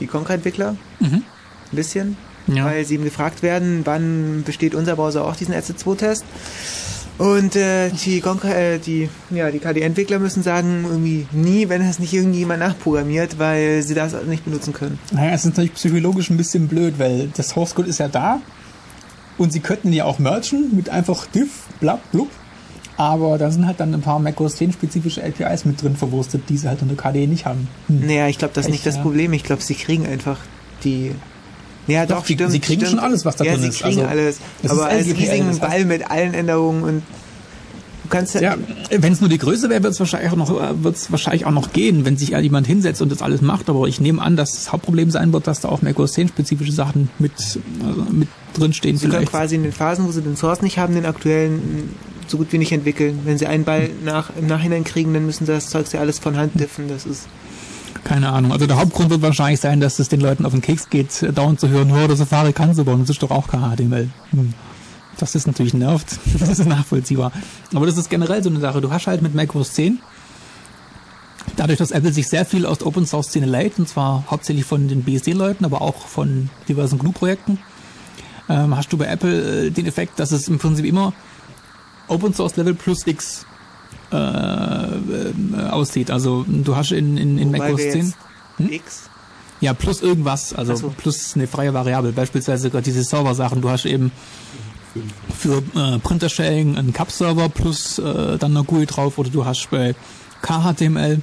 [0.00, 1.22] die Conquer-Entwickler mhm.
[1.72, 2.16] Ein bisschen,
[2.46, 2.64] ja.
[2.64, 6.24] weil sie eben gefragt werden, wann besteht unser Browser auch diesen SC2-Test.
[7.18, 12.12] Und äh, die, äh, die, ja, die KD-Entwickler müssen sagen, irgendwie nie, wenn es nicht
[12.12, 14.98] irgendjemand nachprogrammiert, weil sie das nicht benutzen können.
[15.12, 18.40] Naja, es ist natürlich psychologisch ein bisschen blöd, weil das Source Code ist ja da
[19.38, 22.28] und sie könnten ja auch merchen mit einfach diff, blab, blub.
[22.96, 26.56] Aber da sind halt dann ein paar macOS 10 spezifische APIs mit drin verwurstet, die
[26.56, 27.68] sie halt unter KDE nicht haben.
[27.88, 28.06] Hm.
[28.06, 29.02] Naja, ich glaube, das ist nicht das ja.
[29.02, 29.32] Problem.
[29.32, 30.38] Ich glaube, sie kriegen einfach
[30.84, 31.12] die
[31.86, 32.52] ja, doch, doch die, stimmt.
[32.52, 32.90] Sie kriegen stimmt.
[32.90, 33.80] schon alles, was da ja, drin ist.
[33.80, 34.38] Ja, sie kriegen also, alles.
[34.68, 37.02] Aber als riesigen Ball mit allen Änderungen und
[38.04, 38.40] du kannst ja...
[38.40, 38.56] ja
[38.90, 40.50] wenn es nur die Größe wäre, wird es wahrscheinlich, auch noch,
[40.82, 43.68] wird's wahrscheinlich auch noch gehen, wenn sich jemand hinsetzt und das alles macht.
[43.68, 46.72] Aber ich nehme an, dass das Hauptproblem sein wird, dass da auch macOS 10 spezifische
[46.72, 47.32] Sachen mit,
[47.84, 48.96] also mit drinstehen.
[48.96, 49.30] Sie vielleicht.
[49.30, 51.90] können quasi in den Phasen, wo sie den Source nicht haben, den aktuellen
[52.28, 53.20] so gut wie nicht entwickeln.
[53.24, 56.18] Wenn sie einen Ball nach, im Nachhinein kriegen, dann müssen sie das Zeug ja alles
[56.18, 56.88] von Hand diffen.
[56.88, 57.26] Das ist
[58.04, 58.52] keine Ahnung.
[58.52, 61.60] Also der Hauptgrund wird wahrscheinlich sein, dass es den Leuten auf den Keks geht, dauernd
[61.60, 64.10] zu hören, oh, der Safari kann so bauen, das ist doch auch kein HTML.
[64.30, 64.54] Hm.
[65.18, 66.18] Das ist natürlich nervt.
[66.38, 67.32] Das ist nachvollziehbar.
[67.74, 68.80] Aber das ist generell so eine Sache.
[68.80, 70.00] Du hast halt mit macOS 10
[71.56, 74.64] Dadurch, dass Apple sich sehr viel aus der Open Source Szene leiht, und zwar hauptsächlich
[74.64, 77.58] von den BSD-Leuten, aber auch von diversen GNU-Projekten,
[78.48, 81.12] ähm, hast du bei Apple äh, den Effekt, dass es im Prinzip immer
[82.08, 83.46] Open Source Level plus X
[84.12, 86.10] äh, äh, aussieht.
[86.10, 88.14] Also du hast in, in, in macOS 10
[88.58, 88.72] hm?
[88.72, 89.10] X
[89.62, 90.88] ja, plus irgendwas, also so.
[90.88, 93.62] plus eine freie Variable, beispielsweise gerade diese Server-Sachen.
[93.62, 94.10] Du hast eben
[95.32, 99.94] für äh, Printer-Sharing einen Cup-Server plus äh, dann eine GUI drauf oder du hast bei
[100.42, 101.22] KHTML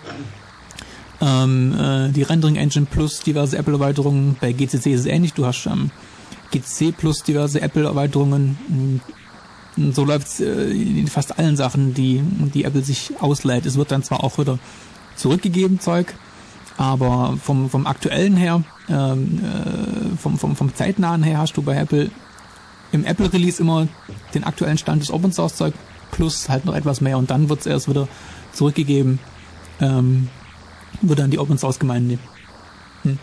[1.19, 4.37] ähm, äh, die Rendering-Engine plus diverse Apple-Erweiterungen.
[4.39, 5.91] Bei GCC ist es ähnlich, du hast ähm,
[6.51, 9.01] GCC plus diverse Apple-Erweiterungen,
[9.93, 12.21] so läuft es äh, in fast allen Sachen, die,
[12.53, 13.65] die Apple sich auslädt.
[13.65, 14.59] Es wird dann zwar auch wieder
[15.15, 16.13] zurückgegeben, Zeug,
[16.77, 21.75] aber vom, vom aktuellen her, ähm, äh, vom, vom, vom zeitnahen her hast du bei
[21.75, 22.09] Apple
[22.91, 23.87] im Apple Release immer
[24.33, 25.73] den aktuellen Stand des Open Source Zeug
[26.11, 28.07] plus halt noch etwas mehr und dann wird es erst wieder
[28.53, 29.19] zurückgegeben,
[29.79, 30.29] ähm,
[31.01, 32.17] wird dann die Open Source Gemeinde.
[33.03, 33.19] Hm.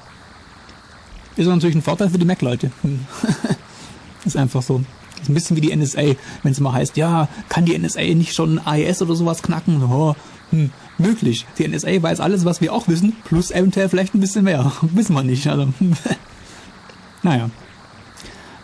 [1.36, 2.70] Ist natürlich ein Vorteil für die Mac-Leute.
[4.24, 4.82] Ist einfach so.
[5.21, 6.03] Ist ein bisschen wie die NSA,
[6.43, 9.83] wenn es mal heißt, ja, kann die NSA nicht schon AES oder sowas knacken?
[9.83, 10.14] Oh,
[10.51, 11.47] hm, möglich.
[11.59, 14.73] Die NSA weiß alles, was wir auch wissen, plus eventuell vielleicht ein bisschen mehr.
[14.83, 15.47] wissen wir nicht.
[15.47, 15.69] Also,
[17.23, 17.51] naja.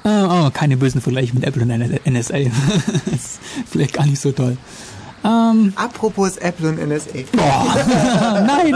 [0.05, 2.37] Oh, oh, keine bösen Vergleiche mit Apple und NSA.
[3.15, 4.57] ist vielleicht gar nicht so toll.
[5.25, 7.21] Ähm, Apropos Apple und NSA.
[7.33, 8.75] Boah, nein!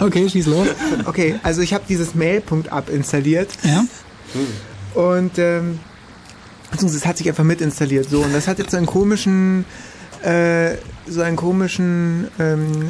[0.00, 0.68] Okay, schieß los.
[1.04, 3.50] Okay, also ich habe dieses Mail.app installiert.
[3.62, 3.84] Ja.
[4.94, 5.78] Und ähm,
[6.74, 8.10] beziehungsweise es hat sich einfach mit installiert.
[8.10, 9.64] So, und das hat jetzt so einen komischen
[10.22, 10.74] äh,
[11.06, 12.88] so einen komischen ähm,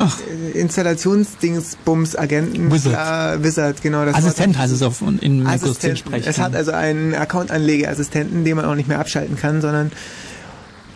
[0.55, 2.71] Installationsdingsbums-Agenten.
[2.71, 3.41] Wizard.
[3.41, 4.05] Äh, Wizard, genau.
[4.05, 6.29] Das Assistent heißt es auf in Microsoft sprechen.
[6.29, 9.91] Es hat also einen Account-Anlegeassistenten, den man auch nicht mehr abschalten kann, sondern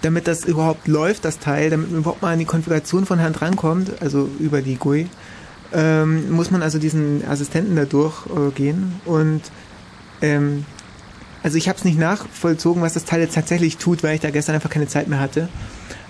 [0.03, 3.43] damit das überhaupt läuft, das Teil, damit man überhaupt mal an die Konfiguration von Hand
[3.43, 5.09] rankommt, also über die GUI,
[5.73, 9.41] ähm, muss man also diesen Assistenten da durchgehen äh, und
[10.23, 10.65] ähm,
[11.49, 14.29] also ich habe es nicht nachvollzogen, was das Teil jetzt tatsächlich tut, weil ich da
[14.29, 15.49] gestern einfach keine Zeit mehr hatte.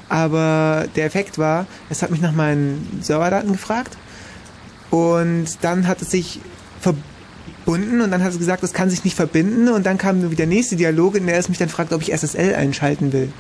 [0.09, 3.97] Aber der Effekt war, es hat mich nach meinen Serverdaten gefragt
[4.91, 6.41] und dann hat es sich
[6.81, 10.35] verbunden und dann hat es gesagt, es kann sich nicht verbinden und dann kam wieder
[10.35, 13.33] der nächste Dialog, in der es mich dann fragt, ob ich SSL einschalten will.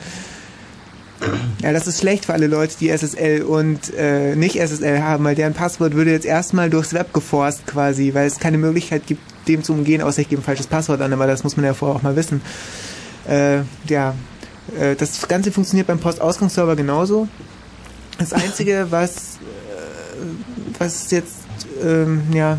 [1.62, 5.34] Ja, das ist schlecht für alle Leute, die SSL und äh, nicht SSL haben, weil
[5.34, 9.62] deren Passwort würde jetzt erstmal durchs Web geforst quasi, weil es keine Möglichkeit gibt, dem
[9.62, 11.96] zu umgehen, außer ich gebe ein falsches Passwort an, aber das muss man ja vorher
[11.96, 12.40] auch mal wissen.
[13.28, 14.14] Äh, ja,
[14.78, 17.28] äh, das Ganze funktioniert beim Postausgangsserver genauso.
[18.18, 21.34] Das Einzige, was, äh, was jetzt
[21.82, 22.58] ähm, ja,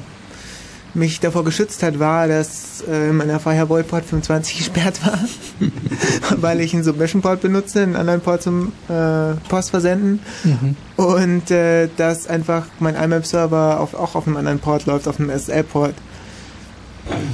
[1.00, 5.20] mich davor geschützt hat, war, dass äh, meiner Firewall Port 25 gesperrt war,
[6.38, 10.76] weil ich einen Submission Port benutze, einen anderen Port zum äh, Post versenden mhm.
[10.98, 15.20] und äh, dass einfach mein IMAP Server auf, auch auf einem anderen Port läuft, auf
[15.20, 15.96] einem SSL Port.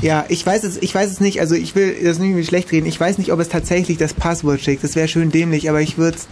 [0.02, 1.42] Ja, ich weiß es, ich weiß es nicht.
[1.42, 2.86] Also ich will das nicht schlecht reden.
[2.86, 4.84] Ich weiß nicht, ob es tatsächlich das Passwort schickt.
[4.84, 6.28] Das wäre schön dämlich, aber ich würde es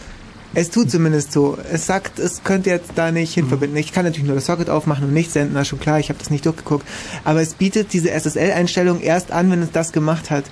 [0.70, 1.58] tut zumindest so.
[1.72, 3.78] Es sagt, es könnte jetzt da nicht hinverbinden.
[3.78, 6.10] Ich kann natürlich nur das Socket aufmachen und nicht senden, das ist schon klar, ich
[6.10, 6.86] habe das nicht durchgeguckt.
[7.24, 10.46] Aber es bietet diese SSL-Einstellung erst an, wenn es das gemacht hat.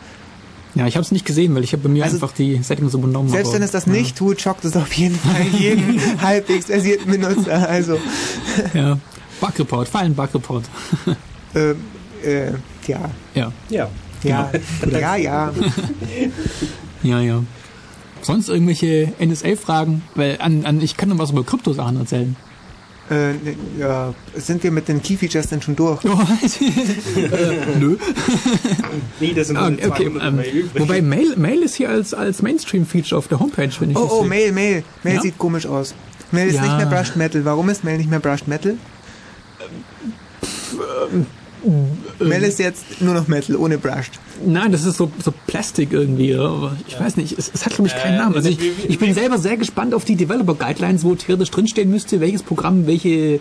[0.73, 2.93] Ja, ich habe es nicht gesehen, weil ich habe bei mir also einfach die Settings
[2.93, 3.29] übernommen.
[3.29, 3.91] Selbst aber, wenn es das ja.
[3.91, 7.67] nicht tut, schockt es auf jeden Fall jeden halbwegs versierten Benutzer.
[7.67, 7.97] Also.
[8.73, 8.97] Ja,
[9.39, 10.65] Bugreport, Fallen Bugreport.
[11.55, 11.75] ähm,
[12.23, 12.51] äh,
[12.87, 13.09] ja.
[13.33, 13.51] Ja.
[13.69, 13.89] Ja.
[14.23, 14.51] Ja,
[14.91, 15.51] ja, ja.
[17.01, 17.43] ja, ja.
[18.21, 20.03] Sonst irgendwelche NSA-Fragen?
[20.15, 22.35] Weil an, an, ich kann noch was über Kryptosachen erzählen.
[23.09, 23.33] Äh,
[23.77, 26.01] ja, sind wir mit den Key-Features denn schon durch?
[26.05, 26.19] Oh,
[27.19, 27.97] äh, nö.
[29.19, 30.39] nee, das sind ah, okay, okay ähm,
[30.75, 34.23] Wobei Mail, Mail ist hier als, als Mainstream-Feature auf der Homepage, wenn ich Oh, oh,
[34.23, 34.83] Mail, Mail.
[35.03, 35.21] Mail ja?
[35.21, 35.93] sieht komisch aus.
[36.31, 36.61] Mail ist ja.
[36.61, 37.43] nicht mehr Brushed Metal.
[37.43, 38.77] Warum ist Mail nicht mehr Brushed Metal?
[41.13, 41.25] Ähm,
[42.19, 44.19] Mel ist jetzt nur noch Metal, ohne Brushed.
[44.45, 46.35] Nein, das ist so, so Plastik irgendwie.
[46.35, 46.99] Aber ich ja.
[46.99, 48.35] weiß nicht, es, es hat glaube ich keinen äh, Namen.
[48.35, 52.19] Also ich, ich bin selber sehr gespannt auf die Developer Guidelines, wo theoretisch drinstehen müsste,
[52.19, 53.39] welches Programm welche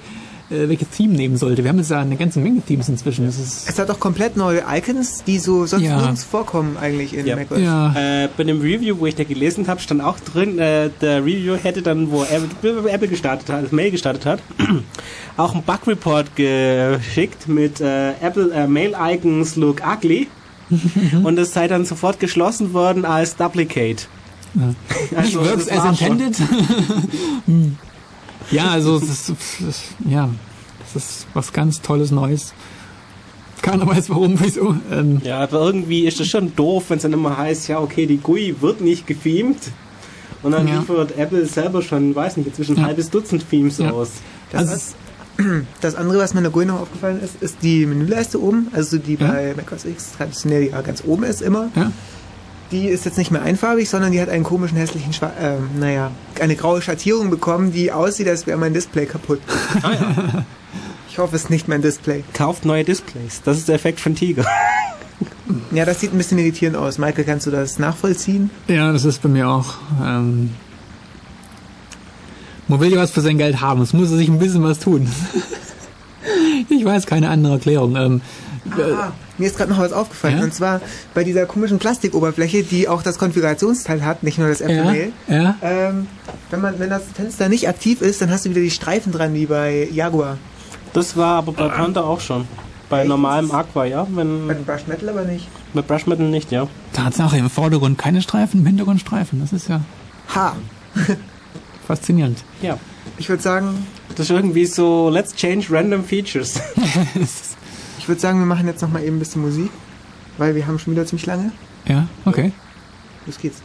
[0.51, 1.63] äh, welches Theme nehmen sollte.
[1.63, 3.27] Wir haben jetzt ja eine ganze Menge Themes inzwischen.
[3.27, 5.97] es hat auch komplett neue Icons, die so sonst ja.
[5.97, 7.37] nirgends vorkommen eigentlich in ja.
[7.37, 7.61] macOS.
[7.61, 8.25] Ja.
[8.25, 11.55] Äh, bei dem Review, wo ich da gelesen habe, stand auch drin, äh, der Review
[11.55, 14.41] hätte dann, wo Apple, Apple gestartet hat, das Mail gestartet hat,
[15.37, 20.27] auch einen Bug Report geschickt mit äh, Apple äh, Mail Icons look ugly
[21.23, 24.07] und es sei dann sofort geschlossen worden als Duplicate.
[24.55, 24.75] Ja.
[25.17, 26.37] Also, Works as intended.
[28.51, 29.33] Ja, also es ist,
[30.09, 30.29] ja,
[30.85, 32.53] es ist was ganz Tolles Neues.
[33.63, 34.75] Keiner weiß warum, wieso.
[34.91, 35.21] Ähm.
[35.23, 38.17] Ja, aber irgendwie ist es schon doof, wenn es dann immer heißt, ja, okay, die
[38.17, 39.71] GUI wird nicht gefeamt.
[40.43, 40.79] Und dann ja.
[40.79, 42.87] liefert Apple selber schon, weiß nicht, inzwischen ein ja.
[42.87, 43.91] halbes Dutzend Themes ja.
[43.91, 44.11] aus.
[44.51, 44.97] Das, also, ist,
[45.81, 48.99] das andere, was mir in der GUI noch aufgefallen ist, ist die Menüleiste oben, also
[48.99, 51.71] die bei macOS X traditionell ja ganz oben ist immer.
[51.75, 51.91] Ja
[52.71, 56.13] die ist jetzt nicht mehr einfarbig, sondern die hat einen komischen hässlichen, Schwa äh, naja,
[56.41, 59.41] eine graue Schattierung bekommen, die aussieht, als wäre mein Display kaputt.
[59.83, 60.45] Ah, ja.
[61.11, 62.23] Ich hoffe, es ist nicht mein Display.
[62.35, 63.43] Kauft neue Displays.
[63.45, 64.47] Das ist der Effekt von Tiger.
[65.73, 66.99] Ja, das sieht ein bisschen irritierend aus.
[66.99, 68.49] Michael, kannst du das nachvollziehen?
[68.69, 69.75] Ja, das ist bei mir auch.
[70.01, 70.51] Ähm
[72.71, 73.83] man will ja was für sein Geld haben.
[73.83, 75.09] Es muss sich ein bisschen was tun.
[76.69, 77.97] ich weiß keine andere Erklärung.
[77.97, 78.21] Ähm,
[78.73, 80.39] ah, mir ist gerade noch was aufgefallen.
[80.39, 80.45] Ja?
[80.45, 80.81] Und zwar
[81.13, 85.13] bei dieser komischen Plastikoberfläche, die auch das Konfigurationsteil hat, nicht nur das Apple Mail.
[85.27, 85.57] Ja.
[85.63, 86.07] Ähm,
[86.51, 89.35] wenn, man, wenn das Fenster nicht aktiv ist, dann hast du wieder die Streifen dran,
[89.35, 90.39] wie bei Jaguar.
[90.93, 92.47] Das war aber bei Panther auch schon.
[92.89, 93.09] Bei Echt?
[93.09, 94.07] normalem Aqua, ja.
[94.11, 95.49] Wenn bei Brush Metal aber nicht.
[95.75, 96.67] Bei Brush Metal nicht, ja.
[96.93, 99.41] Tatsache, im Vordergrund keine Streifen, im Hintergrund Streifen.
[99.41, 99.81] Das ist ja.
[100.35, 100.55] Ha!
[101.91, 102.45] Faszinierend.
[102.63, 102.79] Ja.
[103.19, 103.85] Ich würde sagen.
[104.11, 106.61] Das ist irgendwie so, let's change random features.
[107.99, 109.73] ich würde sagen, wir machen jetzt nochmal eben ein bisschen Musik,
[110.39, 111.51] weil wir haben schon wieder ziemlich lange.
[111.87, 112.53] Ja, okay.
[113.27, 113.61] Los geht's.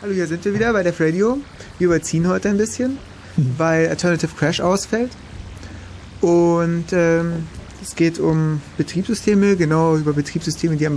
[0.00, 1.38] Hallo, hier sind wir wieder bei der Radio.
[1.78, 2.98] Wir überziehen heute ein bisschen,
[3.36, 3.54] mhm.
[3.58, 5.10] weil Alternative Crash ausfällt.
[6.20, 7.48] Und ähm,
[7.84, 10.88] es geht um Betriebssysteme, genauer über Betriebssysteme, die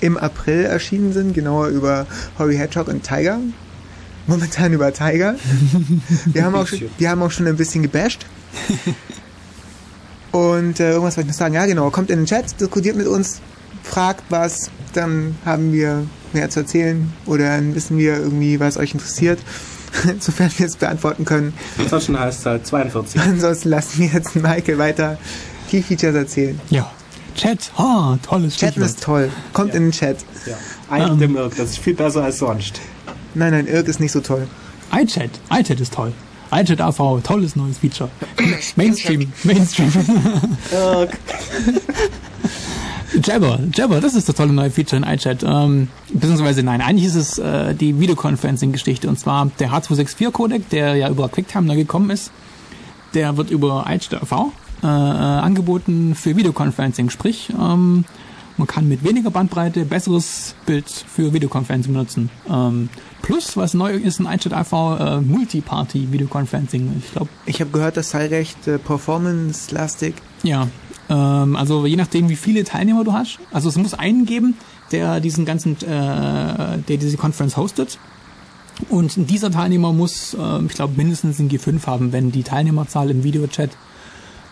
[0.00, 2.06] im April erschienen sind, genauer über
[2.38, 3.38] Hobby Hedgehog und Tiger.
[4.26, 5.34] Momentan über Tiger.
[6.26, 8.24] Wir haben auch, schon, wir haben auch schon ein bisschen gebasht.
[10.30, 11.54] Und äh, irgendwas wollte ich noch sagen.
[11.54, 11.90] Ja, genau.
[11.90, 13.40] Kommt in den Chat, diskutiert mit uns,
[13.82, 18.94] fragt was, dann haben wir mehr zu erzählen oder dann wissen wir irgendwie, was euch
[18.94, 19.40] interessiert.
[20.20, 21.52] Sofern wir es beantworten können.
[21.78, 23.20] Ansonsten heißt es halt 42.
[23.20, 25.18] Ansonsten lassen wir jetzt Michael weiter
[25.72, 26.60] Key Features erzählen.
[26.68, 26.90] Ja.
[27.34, 28.90] Chat, oh, tolles Chat Stichwort.
[28.90, 29.30] ist toll.
[29.54, 29.76] Kommt ja.
[29.76, 30.18] in den Chat.
[30.44, 30.54] Ja.
[30.90, 32.78] Ein um, dem Irk, das ist viel besser als sonst.
[33.32, 34.46] Nein, nein, Irk ist nicht so toll.
[34.94, 36.12] iChat, iChat ist toll.
[36.50, 38.10] iChat AV, tolles neues Feature.
[38.76, 39.90] Mainstream, Mainstream.
[40.72, 41.18] Irk.
[43.24, 45.42] Jabber, Jabber, das ist das tolle neue Feature in iChat.
[45.42, 51.08] Ähm, beziehungsweise nein, eigentlich ist es äh, die Videoconferencing-Geschichte und zwar der H264-Codec, der ja
[51.08, 52.30] über QuickTime neu gekommen ist.
[53.14, 54.52] Der wird über iChat AV
[54.82, 58.04] äh, angeboten für Videoconferencing, sprich ähm,
[58.56, 62.30] man kann mit weniger Bandbreite besseres Bild für Videoconferencing benutzen.
[62.48, 62.90] Ähm,
[63.22, 67.02] plus, was neu ist in iChat AV, äh, Multi-Party Videoconferencing.
[67.02, 67.28] Ich glaube.
[67.46, 70.14] Ich habe gehört, das sei recht äh, performance-lastig.
[70.42, 70.68] Ja,
[71.08, 73.38] ähm, also je nachdem, wie viele Teilnehmer du hast.
[73.52, 74.54] Also es muss einen geben,
[74.90, 77.98] der diesen ganzen, äh, der diese Conference hostet.
[78.90, 83.24] Und dieser Teilnehmer muss, äh, ich glaube, mindestens ein G5 haben, wenn die Teilnehmerzahl im
[83.24, 83.70] Videochat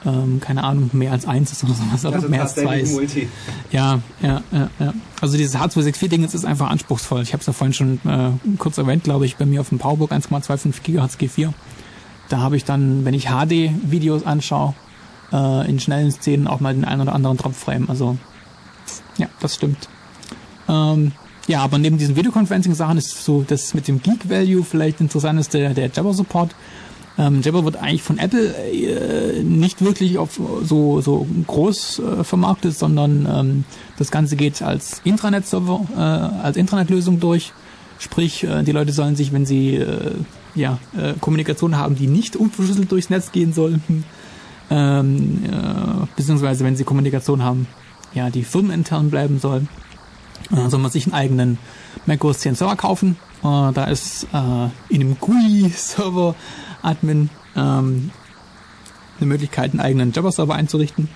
[0.04, 2.92] ähm, keine Ahnung, mehr als eins ist oder sowas, oder also mehr als zwei ist.
[2.92, 3.28] Multi.
[3.70, 4.94] Ja, ja, ja, ja.
[5.20, 7.22] Also dieses H264-Ding ist einfach anspruchsvoll.
[7.22, 9.78] Ich habe es ja vorhin schon äh, kurz erwähnt, glaube ich, bei mir auf dem
[9.78, 11.52] Powerbook 1,25 GHz G4.
[12.28, 14.74] Da habe ich dann, wenn ich HD-Videos anschaue,
[15.32, 17.90] äh, in schnellen Szenen auch mal den einen oder anderen Dropframe.
[17.90, 18.16] Also
[19.18, 19.88] ja, das stimmt.
[20.68, 21.12] Ähm,
[21.46, 25.74] ja, aber neben diesen Videoconferencing-Sachen ist so das mit dem Geek-Value vielleicht interessant ist der,
[25.74, 26.54] der Jabber-Support.
[27.18, 32.76] Ähm, Jabber wird eigentlich von Apple äh, nicht wirklich auf so, so groß äh, vermarktet,
[32.76, 33.64] sondern ähm,
[33.98, 37.52] das Ganze geht als Intranet-Server, äh, als Intranet-Lösung durch.
[37.98, 40.12] Sprich, äh, die Leute sollen sich, wenn sie äh,
[40.54, 43.80] ja, äh, Kommunikation haben, die nicht unverschlüsselt durchs Netz gehen soll,
[44.70, 47.66] ähm, äh, beziehungsweise wenn sie Kommunikation haben,
[48.14, 49.66] ja, die firmenintern bleiben soll,
[50.68, 51.58] soll man sich einen eigenen
[52.06, 53.16] macOS 10 Server kaufen.
[53.42, 56.34] Äh, da ist äh, in einem GUI-Server
[56.82, 58.10] Admin ähm,
[59.18, 61.08] eine Möglichkeit, einen eigenen Jabber-Server einzurichten.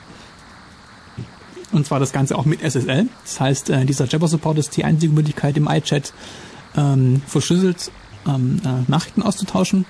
[1.73, 3.09] Und zwar das Ganze auch mit SSL.
[3.25, 6.13] Das heißt, äh, dieser Jabber-Support ist die einzige Möglichkeit, im iChat
[6.77, 7.91] ähm, verschlüsselt
[8.27, 9.87] ähm, äh, Nachrichten auszutauschen.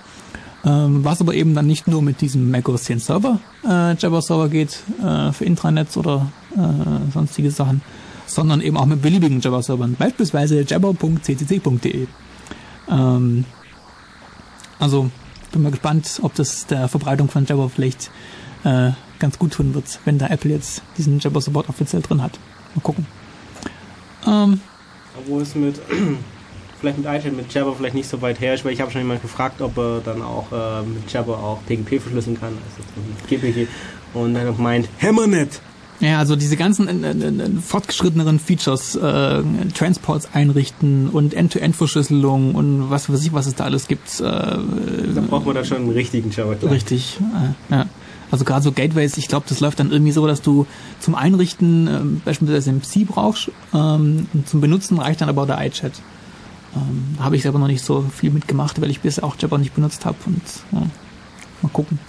[0.65, 4.79] Ähm, was aber eben dann nicht nur mit diesem macOS 10 Server äh, Jabber-Server geht,
[5.03, 7.83] äh, für Intranets oder äh, sonstige Sachen,
[8.27, 12.07] sondern eben auch mit beliebigen Jabber-Servern, beispielsweise jabber.ccc.de.
[12.91, 13.45] Ähm,
[14.79, 15.11] also
[15.53, 18.11] bin mal gespannt, ob das der Verbreitung von Jabber vielleicht
[18.65, 22.39] äh, ganz gut tun wird, wenn da Apple jetzt diesen Jabber Support offiziell drin hat.
[22.75, 23.07] Mal gucken.
[24.27, 24.61] Ähm,
[25.17, 25.81] Obwohl es mit
[26.81, 29.01] vielleicht mit iTunes, mit Jabber vielleicht nicht so weit her ist, weil ich habe schon
[29.01, 33.69] jemand gefragt, ob er dann auch äh, mit Jabber auch PGP verschlüsseln kann, also GPG.
[34.13, 35.61] Und dann meint, hämmer nicht!
[36.01, 39.43] Ja, also diese ganzen äh, äh, äh, fortgeschritteneren Features, äh,
[39.75, 44.21] Transports einrichten und End-to-End-Verschlüsselung und was weiß ich, was es da alles gibt.
[44.21, 46.55] Äh, da braucht man dann schon einen richtigen Java.
[46.69, 47.19] Richtig,
[47.71, 47.87] äh, ja.
[48.31, 50.67] Also gerade so Gateways, ich glaube, das läuft dann irgendwie so, dass du
[50.99, 55.93] zum Einrichten äh, beispielsweise MC brauchst, ähm, zum Benutzen reicht dann aber auch der iChat.
[56.75, 59.75] Ähm, habe ich selber noch nicht so viel mitgemacht, weil ich bisher auch Jabber nicht
[59.75, 60.43] benutzt habe und
[60.73, 60.81] ja,
[61.63, 62.01] mal gucken.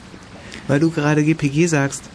[0.67, 2.09] Weil du gerade GPG sagst,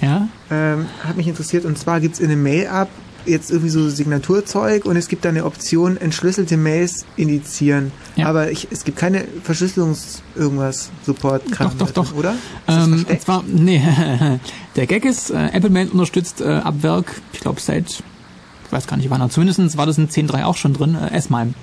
[0.00, 0.28] ja?
[0.50, 2.88] Ähm, hat mich interessiert und zwar gibt es in dem Mail-App
[3.26, 7.92] jetzt irgendwie so Signaturzeug und es gibt da eine Option, entschlüsselte Mails indizieren.
[8.16, 8.26] Ja.
[8.26, 12.14] Aber ich, es gibt keine Verschlüsselungs irgendwas Support Doch, doch, doch.
[12.14, 12.34] Oder?
[12.68, 13.80] Ähm, und zwar, nee,
[14.76, 18.86] der Gag ist, äh, Apple Mail unterstützt äh, ab Werk, ich glaube seit, ich weiß
[18.86, 21.54] gar nicht wann, zumindest war das in 10.3 auch schon drin, äh, S-MIME.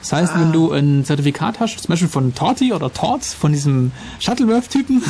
[0.00, 0.40] Das heißt, ah.
[0.40, 5.02] wenn du ein Zertifikat hast, zum Beispiel von Torti oder Torts, von diesem Shuttleworth-Typen,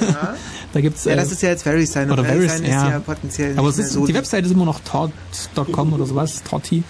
[0.00, 0.34] ja.
[0.72, 1.06] da gibt's...
[1.06, 2.10] Äh, ja, das ist ja jetzt VeriSign.
[2.10, 2.90] Oder VeriSign, ja.
[2.90, 6.84] ja potenziell Aber es ist, so die Webseite ist immer noch tort.com oder sowas, Torti.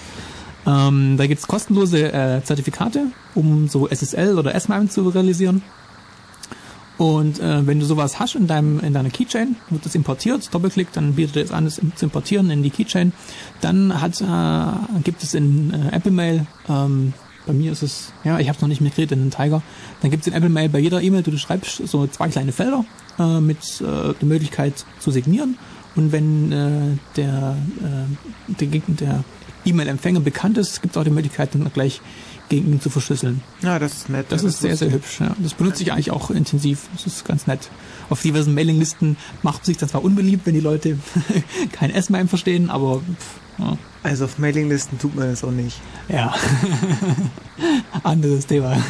[0.66, 5.62] Ähm, da gibt's kostenlose äh, Zertifikate, um so SSL oder S-MIME zu realisieren.
[6.96, 10.92] Und äh, wenn du sowas hast in deinem in deiner Keychain, wird das importiert, Doppelklick,
[10.92, 13.12] dann bietet es an, das zu importieren in die Keychain.
[13.60, 17.12] Dann hat äh, gibt es in äh, Apple Mail ähm,
[17.46, 19.62] bei mir ist es, ja, ich habe es noch nicht mitgekriegt in den Tiger.
[20.00, 22.52] Dann gibt es in Apple Mail bei jeder E-Mail, die du schreibst, so zwei kleine
[22.52, 22.84] Felder
[23.18, 25.58] äh, mit äh, der Möglichkeit zu signieren.
[25.96, 29.24] Und wenn äh, der, äh, der, der
[29.64, 32.00] E-Mail-Empfänger bekannt ist, gibt es auch die Möglichkeit, dann gleich
[32.48, 33.42] gegen ihn zu verschlüsseln.
[33.62, 34.26] Ja, das ist nett.
[34.28, 35.20] Das, ja, ist sehr, sehr hübsch.
[35.20, 35.34] Ja.
[35.38, 36.88] Das benutze ich eigentlich auch intensiv.
[36.92, 37.70] Das ist ganz nett.
[38.10, 40.98] Auf diversen Mailinglisten macht sich das zwar unbeliebt, wenn die Leute
[41.72, 43.78] kein S-MIME verstehen, aber pff, ja.
[44.02, 45.80] Also auf Mailinglisten tut man das auch nicht.
[46.08, 46.34] Ja.
[48.02, 48.76] Anderes Thema.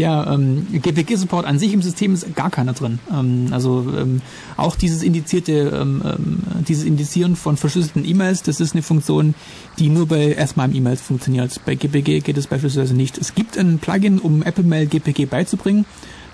[0.00, 3.00] Ja, ähm, GPG-Support an sich im System ist gar keiner drin.
[3.12, 4.22] Ähm, also ähm,
[4.56, 9.34] auch dieses indizierte, ähm, ähm, dieses Indizieren von verschlüsselten E-Mails, das ist eine Funktion,
[9.78, 11.60] die nur bei erstmal im E-Mails funktioniert.
[11.66, 13.18] Bei GPG geht es beispielsweise nicht.
[13.18, 15.84] Es gibt ein Plugin, um Apple Mail GPG beizubringen.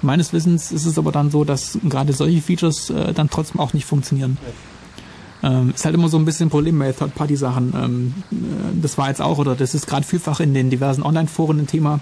[0.01, 3.73] Meines Wissens ist es aber dann so, dass gerade solche Features äh, dann trotzdem auch
[3.73, 4.39] nicht funktionieren.
[5.47, 7.73] Ähm, ist halt immer so ein bisschen ein Problem bei Third-Party-Sachen.
[7.77, 11.61] Ähm, äh, das war jetzt auch, oder das ist gerade vielfach in den diversen Online-Foren
[11.61, 12.01] ein Thema.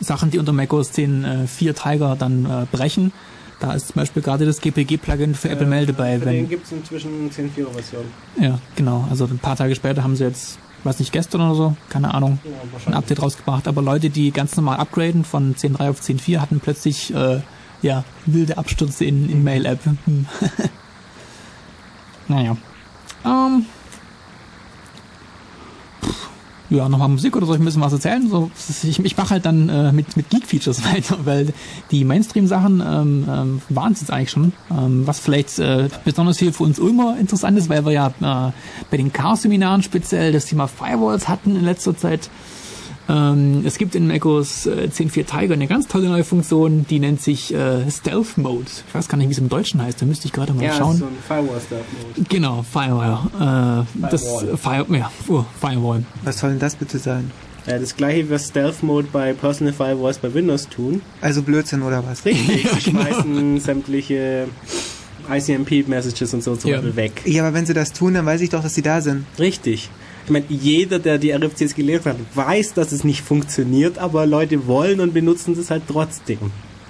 [0.00, 3.12] Sachen, die unter macOS 10.4 äh, Tiger dann äh, brechen.
[3.58, 6.18] Da ist zum Beispiel gerade das GPG-Plugin für Apple Mail dabei.
[6.18, 8.04] Für wenn, den gibt es inzwischen 10.4er-Version.
[8.40, 9.06] Ja, genau.
[9.10, 12.38] Also ein paar Tage später haben sie jetzt, weiß nicht, gestern oder so, keine Ahnung,
[12.42, 12.52] ja,
[12.86, 13.68] ein Update rausgebracht.
[13.68, 17.40] Aber Leute, die ganz normal upgraden von 10.3 auf 10.4, hatten plötzlich äh,
[17.82, 19.80] ja, wilde Abstürze in, in Mail-App.
[22.30, 22.56] Naja.
[23.24, 23.66] Ähm,
[26.70, 28.28] ja, nochmal Musik oder soll ich ein bisschen was erzählen?
[28.28, 28.52] So,
[28.84, 31.52] ich, ich mache halt dann äh, mit, mit Geek-Features weiter, weil
[31.90, 34.52] die Mainstream-Sachen ähm, ähm, waren es jetzt eigentlich schon.
[34.70, 38.52] Ähm, was vielleicht äh, besonders hier für uns immer interessant ist, weil wir ja äh,
[38.92, 42.30] bei den Chaos-Seminaren speziell das Thema Firewalls hatten in letzter Zeit.
[43.10, 47.20] Ähm, es gibt in macOS äh, 10.4 Tiger eine ganz tolle neue Funktion, die nennt
[47.20, 48.66] sich äh, Stealth Mode.
[48.86, 50.74] Ich weiß gar nicht, wie es im Deutschen heißt, da müsste ich gerade mal ja,
[50.74, 50.92] schauen.
[50.92, 52.28] Ja, so ein Firewall Stealth Mode.
[52.28, 53.18] Genau, Firewall.
[53.34, 54.10] Äh, Firewall.
[54.10, 56.04] Das, Fire, ja, oh, Firewall.
[56.22, 57.30] Was soll denn das bitte sein?
[57.66, 61.02] Ja, das gleiche wie Stealth Mode bei Personal Firewalls bei Windows tun.
[61.20, 62.24] Also Blödsinn oder was?
[62.24, 63.02] Richtig, sie genau.
[63.02, 64.46] schmeißen sämtliche
[65.28, 66.76] ICMP-Messages und so zum ja.
[66.76, 67.22] Beispiel weg.
[67.24, 69.26] Ja, aber wenn sie das tun, dann weiß ich doch, dass sie da sind.
[69.38, 69.90] Richtig.
[70.30, 74.68] Ich meine, jeder, der die RFCs gelehrt hat, weiß, dass es nicht funktioniert, aber Leute
[74.68, 76.38] wollen und benutzen es halt trotzdem.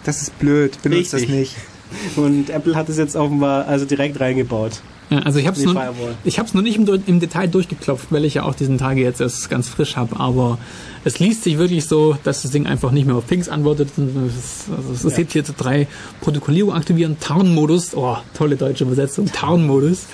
[0.04, 1.30] Das ist blöd, benutzt Richtig.
[1.30, 1.56] das nicht.
[2.16, 4.82] Und Apple hat es jetzt offenbar also direkt reingebaut.
[5.08, 5.74] Ja, also ich habe es nur,
[6.22, 9.22] ich hab's nur nicht im, im, Detail durchgeklopft, weil ich ja auch diesen Tage jetzt
[9.22, 10.58] erst ganz frisch habe, aber
[11.04, 13.88] es liest sich wirklich so, dass das Ding einfach nicht mehr auf Pings antwortet.
[13.96, 15.18] Es, also es ja.
[15.18, 15.88] gibt hier drei
[16.20, 20.06] Protokollierung aktivieren, Tarnmodus, oh, tolle deutsche Übersetzung, Tarnmodus.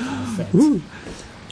[0.52, 0.80] Uh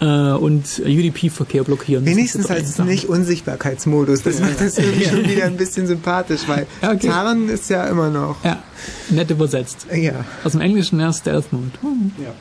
[0.01, 2.05] und UDP-Verkehr blockieren.
[2.05, 4.23] Wenigstens als nicht Unsichtbarkeitsmodus.
[4.23, 7.09] Das macht das irgendwie schon wieder ein bisschen sympathisch, weil ja, okay.
[7.09, 8.45] Tarn ist ja immer noch.
[8.45, 8.63] Ja,
[9.11, 9.87] nett übersetzt.
[9.95, 10.25] Ja.
[10.43, 11.71] Aus dem Englischen ja Stealth Mode.
[11.81, 12.13] Hm.
[12.19, 12.33] Ja.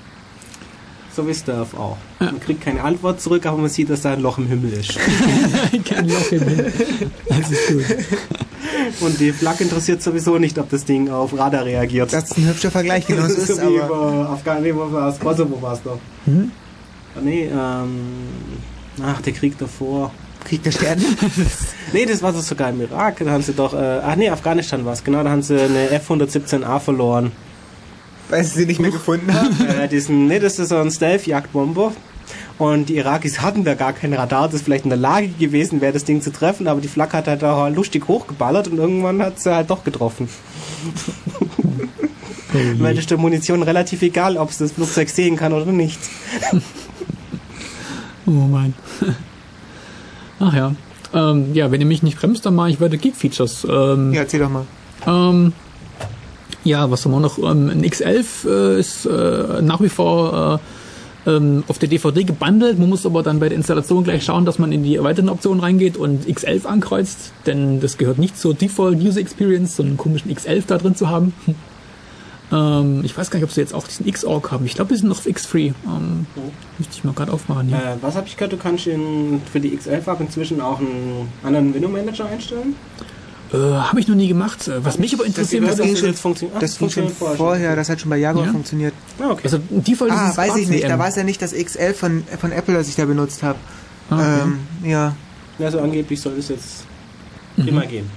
[1.15, 1.97] So wie Stealth auch.
[2.19, 2.27] Ja.
[2.27, 4.97] Man kriegt keine Antwort zurück, aber man sieht, dass da ein Loch im Himmel ist.
[5.85, 6.73] Kein Loch im Himmel.
[7.29, 7.85] Das ist gut.
[9.01, 12.11] Und die Flak interessiert sowieso nicht, ob das Ding auf Radar reagiert.
[12.11, 15.19] Das ist ein hübscher Vergleich, genau so ist so wie über Afghanistan, wo war es?
[15.19, 15.99] Kosovo war es doch.
[16.25, 16.51] Mhm.
[17.15, 17.89] Ah, nee, ähm,
[19.03, 20.11] ach, der Krieg davor.
[20.45, 21.01] Krieg der Sterne?
[21.93, 23.19] nee, das war so sogar im Irak.
[23.19, 25.89] Da haben sie doch, äh, ach nee, Afghanistan war es, genau, da haben sie eine
[25.91, 27.31] F-117A verloren.
[28.29, 29.55] Weil sie sie nicht mehr gefunden haben?
[29.67, 31.93] äh, diesen, nee, das ist so ein Stealth-Jagdbomber.
[32.57, 35.81] Und die Irakis hatten da gar kein Radar, das ist vielleicht in der Lage gewesen
[35.81, 39.21] wäre, das Ding zu treffen, aber die Flak hat halt da lustig hochgeballert und irgendwann
[39.21, 40.29] hat sie halt doch getroffen.
[42.77, 45.99] Weil ist der Munition relativ egal, ob es das Flugzeug sehen kann oder nicht.
[48.25, 48.73] Oh mein.
[50.39, 50.75] Ach ja.
[51.13, 53.67] Ähm, ja, wenn ihr mich nicht bremst, dann mache ich weiter Geek-Features.
[53.69, 54.65] Ähm, ja, erzähl doch mal.
[55.05, 55.53] Ähm,
[56.63, 57.37] ja, was haben wir noch?
[57.37, 60.59] Ähm, ein X11 äh, ist äh, nach wie vor
[61.25, 62.79] äh, ähm, auf der DVD gebundelt.
[62.79, 65.59] Man muss aber dann bei der Installation gleich schauen, dass man in die erweiterten Optionen
[65.59, 70.31] reingeht und X11 ankreuzt, denn das gehört nicht zur Default User Experience, so einen komischen
[70.31, 71.33] X11 da drin zu haben.
[72.53, 74.65] Ähm, ich weiß gar nicht, ob sie jetzt auch diesen X-Org haben.
[74.65, 75.73] Ich glaube, die sind noch auf X-Free.
[75.85, 76.41] Ähm, oh.
[76.77, 77.69] Müsste ich mal gerade aufmachen.
[77.69, 77.93] Ja.
[77.93, 81.73] Äh, was habe ich gehört, du kannst in, für die X11-App inzwischen auch einen anderen
[81.73, 82.75] Window-Manager einstellen?
[83.51, 84.67] Äh, habe ich noch nie gemacht.
[84.67, 86.61] Äh, was mich aber interessiert, das, ging schon, jetzt funktioniert.
[86.61, 88.51] das ging schon vorher, vorher, das hat schon bei Jaguar ja?
[88.51, 88.93] funktioniert.
[89.19, 89.41] Ah, okay.
[89.43, 90.83] Also Default ah, weiß ich nicht.
[90.83, 93.57] Da war es ja nicht das XL von, von Apple, das ich da benutzt habe.
[94.09, 94.41] Ah, okay.
[94.43, 94.59] ähm,
[94.89, 95.15] ja.
[95.59, 96.85] Also angeblich soll es jetzt
[97.57, 97.67] Mhm.
[97.67, 98.09] Immer gehen.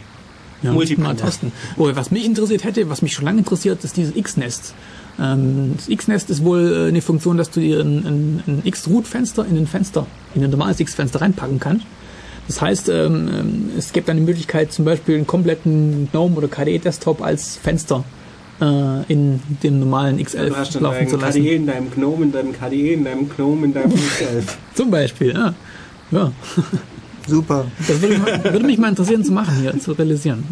[0.62, 1.52] Ja, mal testen.
[1.76, 4.74] Oh, was mich interessiert hätte, was mich schon lange interessiert, ist dieses X-Nest.
[5.18, 9.46] Ähm, das X-Nest ist wohl äh, eine Funktion, dass du dir ein, ein, ein X-Root-Fenster
[9.46, 11.86] in ein Fenster, in ein normales X-Fenster reinpacken kannst.
[12.46, 16.48] Das heißt, ähm, ähm, es gibt dann die Möglichkeit, zum Beispiel einen kompletten GNOME oder
[16.48, 18.04] KDE-Desktop als Fenster
[18.60, 21.42] äh, in dem normalen X11 du hast dann laufen zu lassen.
[21.42, 24.44] KDE in deinem GNOME, in deinem KDE, in deinem GNOME, in deinem X11.
[24.74, 25.54] zum Beispiel, ja.
[26.10, 26.32] ja.
[27.26, 27.66] Super.
[27.86, 30.44] Das würde, würde, mich mal interessieren zu machen hier, zu realisieren.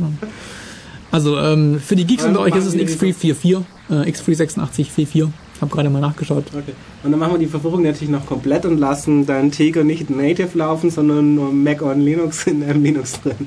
[1.10, 4.90] Also ähm, für die Geeks unter euch ist es ein X3 44, äh, X3 86
[4.90, 5.32] 44.
[5.55, 6.46] Ich habe gerade mal nachgeschaut.
[6.48, 6.72] Okay.
[7.05, 10.59] Und dann machen wir die Verwirrung natürlich noch komplett und lassen deinen Tiger nicht native
[10.59, 13.46] laufen, sondern nur Mac on Linux in einem Linux drin.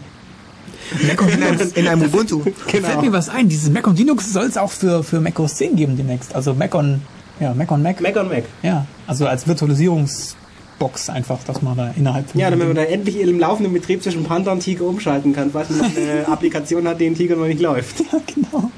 [1.06, 2.44] Mac on Linux in einem Ubuntu.
[2.72, 2.88] Genau.
[2.88, 5.56] Fällt mir was ein, dieses Mac on Linux soll es auch für, für Mac OS
[5.56, 6.34] 10 geben demnächst.
[6.34, 7.02] Also Mac on,
[7.42, 8.00] ja, Mac on Mac.
[8.00, 8.46] Mac on Mac.
[8.64, 10.38] Ja, also als Virtualisierungs
[10.80, 12.40] Box einfach, dass man da innerhalb von.
[12.40, 15.70] Ja, damit man da endlich im laufenden Betrieb zwischen Panther und Tiger umschalten kann, falls
[15.70, 18.00] man eine Applikation hat, die in Tiger noch nicht läuft.
[18.00, 18.72] Ja, genau.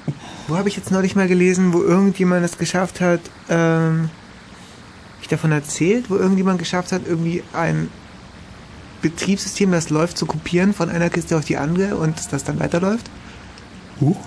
[0.48, 3.20] Wo habe ich jetzt neulich mal gelesen, wo irgendjemand es geschafft hat,
[3.50, 4.10] ähm,
[5.22, 7.90] ich davon erzählt, wo irgendjemand geschafft hat, irgendwie ein
[9.02, 13.10] Betriebssystem, das läuft, zu kopieren von einer Kiste auf die andere und das dann weiterläuft?
[14.02, 14.18] Huch.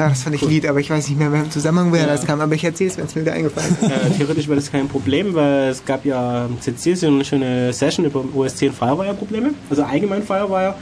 [0.00, 0.48] Ja, das fand ich cool.
[0.48, 2.08] Lied, aber ich weiß nicht mehr, im Zusammenhang, woher ja.
[2.08, 2.40] das kam.
[2.40, 3.82] Aber ich erzähle es, wenn es mir wieder eingefallen ist.
[3.82, 7.70] Äh, theoretisch wäre das kein Problem, weil es gab ja im CC so eine schöne
[7.74, 10.74] Session über OS 10 Firewire-Probleme, also allgemein Firewire.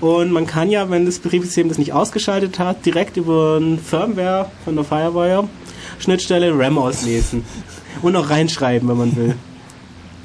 [0.00, 4.52] Und man kann ja, wenn das Betriebssystem das nicht ausgeschaltet hat, direkt über ein Firmware
[4.64, 5.48] von der Firewire
[6.56, 7.44] RAM auslesen.
[8.02, 9.34] Und auch reinschreiben, wenn man will.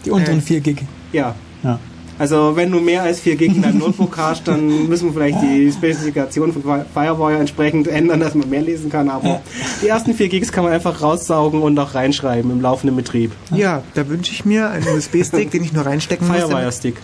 [0.06, 0.84] Die unteren äh, 4 Gig.
[1.12, 1.34] Ja.
[1.64, 1.80] ja.
[2.18, 5.42] Also wenn du mehr als 4 Gig in deinem Notebook hast, dann müssen wir vielleicht
[5.42, 6.64] die Spezifikation von
[6.94, 9.10] Firewire entsprechend ändern, dass man mehr lesen kann.
[9.10, 9.42] Aber
[9.82, 13.32] die ersten 4 Gigs kann man einfach raussaugen und auch reinschreiben im laufenden Betrieb.
[13.52, 16.38] Ja, da wünsche ich mir einen USB-Stick, den ich nur reinstecken muss.
[16.38, 16.96] Firewire-Stick.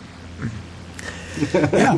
[1.76, 1.96] Ja.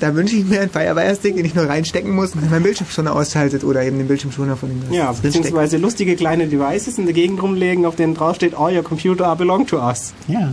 [0.00, 3.64] da wünsche ich mir einen Firewire-Stick, den ich nur reinstecken muss und mein Bildschirmschoner ausschaltet
[3.64, 7.86] oder eben den Bildschirmschoner von dem Ja, beziehungsweise lustige kleine Devices in der Gegend rumlegen,
[7.86, 10.12] auf denen draufsteht, all your computer belong to us.
[10.28, 10.52] Ja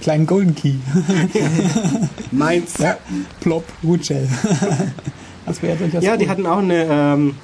[0.00, 0.74] kleinen Golden Key.
[2.32, 2.78] Meins.
[2.78, 2.96] Ja,
[3.40, 4.28] plop, Rootshell.
[5.46, 6.18] das wäre durchaus Ja, cool.
[6.18, 7.34] die hatten auch eine ähm,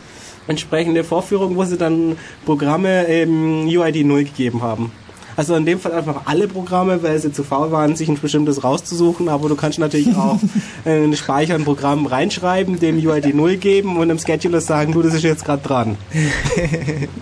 [0.49, 4.93] entsprechende Vorführung, wo sie dann Programme im UID 0 gegeben haben.
[5.35, 8.63] Also in dem Fall einfach alle Programme, weil sie zu faul waren, sich ein bestimmtes
[8.65, 10.39] rauszusuchen, aber du kannst natürlich auch
[10.85, 15.01] äh, ein Speicher ein Programm reinschreiben, dem UID 0 geben und im Scheduler sagen, du,
[15.01, 15.97] das ist jetzt gerade dran.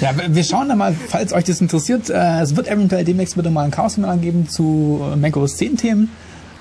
[0.00, 2.10] Ja, wir schauen da mal, falls euch das interessiert.
[2.10, 6.10] Äh, es wird eventuell demnächst wieder mal ein Chaos-Seminar geben zu äh, macOS 10 Themen,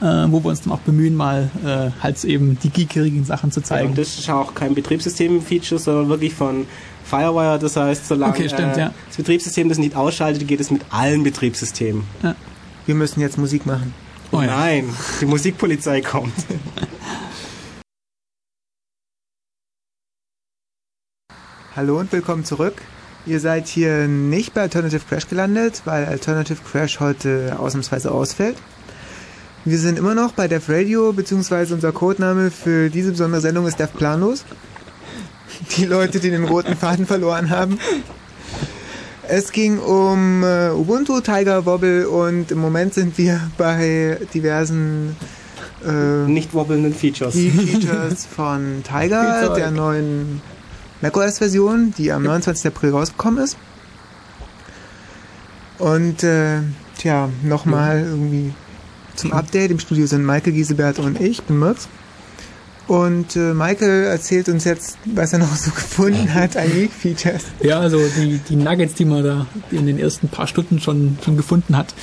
[0.01, 1.49] äh, wo wir uns dann auch bemühen, mal
[2.01, 3.83] halt eben die geekigen Sachen zu zeigen.
[3.83, 6.65] Ja, und das ist auch kein Betriebssystem-Feature, sondern wirklich von
[7.03, 7.59] Firewire.
[7.59, 8.93] Das heißt, solange okay, stimmt, ja.
[9.07, 12.03] das Betriebssystem das nicht ausschaltet, geht es mit allen Betriebssystemen.
[12.23, 12.35] Ja.
[12.85, 13.93] Wir müssen jetzt Musik machen.
[14.31, 14.85] Oh, oh Nein,
[15.19, 16.33] die Musikpolizei kommt.
[21.73, 22.73] Hallo und willkommen zurück.
[23.25, 28.57] Ihr seid hier nicht bei Alternative Crash gelandet, weil Alternative Crash heute ausnahmsweise ausfällt.
[29.63, 33.79] Wir sind immer noch bei Def Radio, beziehungsweise unser Codename für diese besondere Sendung ist
[33.79, 34.43] Def Planlos.
[35.77, 37.79] Die Leute, die den roten Faden verloren haben.
[39.29, 45.15] Es ging um äh, Ubuntu, Tiger, Wobble und im Moment sind wir bei diversen
[45.87, 47.33] äh, nicht wobbelnden Features.
[47.33, 50.41] Die Features von Tiger, der neuen
[51.01, 52.67] macOS-Version, die am 29.
[52.67, 53.57] April rausgekommen ist.
[55.77, 56.59] Und äh,
[56.97, 58.53] tja, nochmal irgendwie
[59.15, 59.71] zum Update.
[59.71, 61.87] Im Studio sind Michael Giesebert und ich, bin Mirks.
[62.87, 67.45] Und äh, Michael erzählt uns jetzt, was er noch so gefunden hat an Leak-Features.
[67.61, 71.37] Ja, also die, die Nuggets, die man da in den ersten paar Stunden schon, schon
[71.37, 71.93] gefunden hat.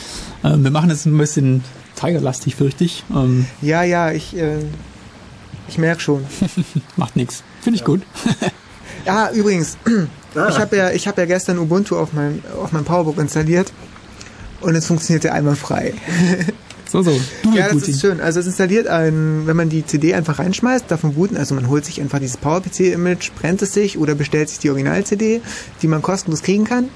[0.43, 1.63] Äh, wir machen es ein bisschen
[1.97, 3.05] Tiger-lastig, fürchte ich.
[3.15, 4.59] Ähm, ja, ja, ich, äh,
[5.69, 6.25] ich merke schon.
[6.97, 7.43] Macht nichts.
[7.61, 7.87] Finde ich ja.
[7.87, 8.03] gut.
[9.09, 9.77] Ah, übrigens,
[10.35, 10.49] ah.
[10.49, 13.73] ich habe ja, hab ja gestern Ubuntu auf mein, auf mein Powerbook installiert
[14.61, 15.95] und es funktionierte einmal frei.
[16.91, 17.21] So, so.
[17.43, 18.21] Du ja, das ist schön.
[18.21, 21.85] Also es installiert ein, wenn man die CD einfach reinschmeißt, davon booten, also man holt
[21.85, 25.43] sich einfach dieses PowerPC-Image, brennt es sich oder bestellt sich die Original-CD,
[25.83, 26.89] die man kostenlos kriegen kann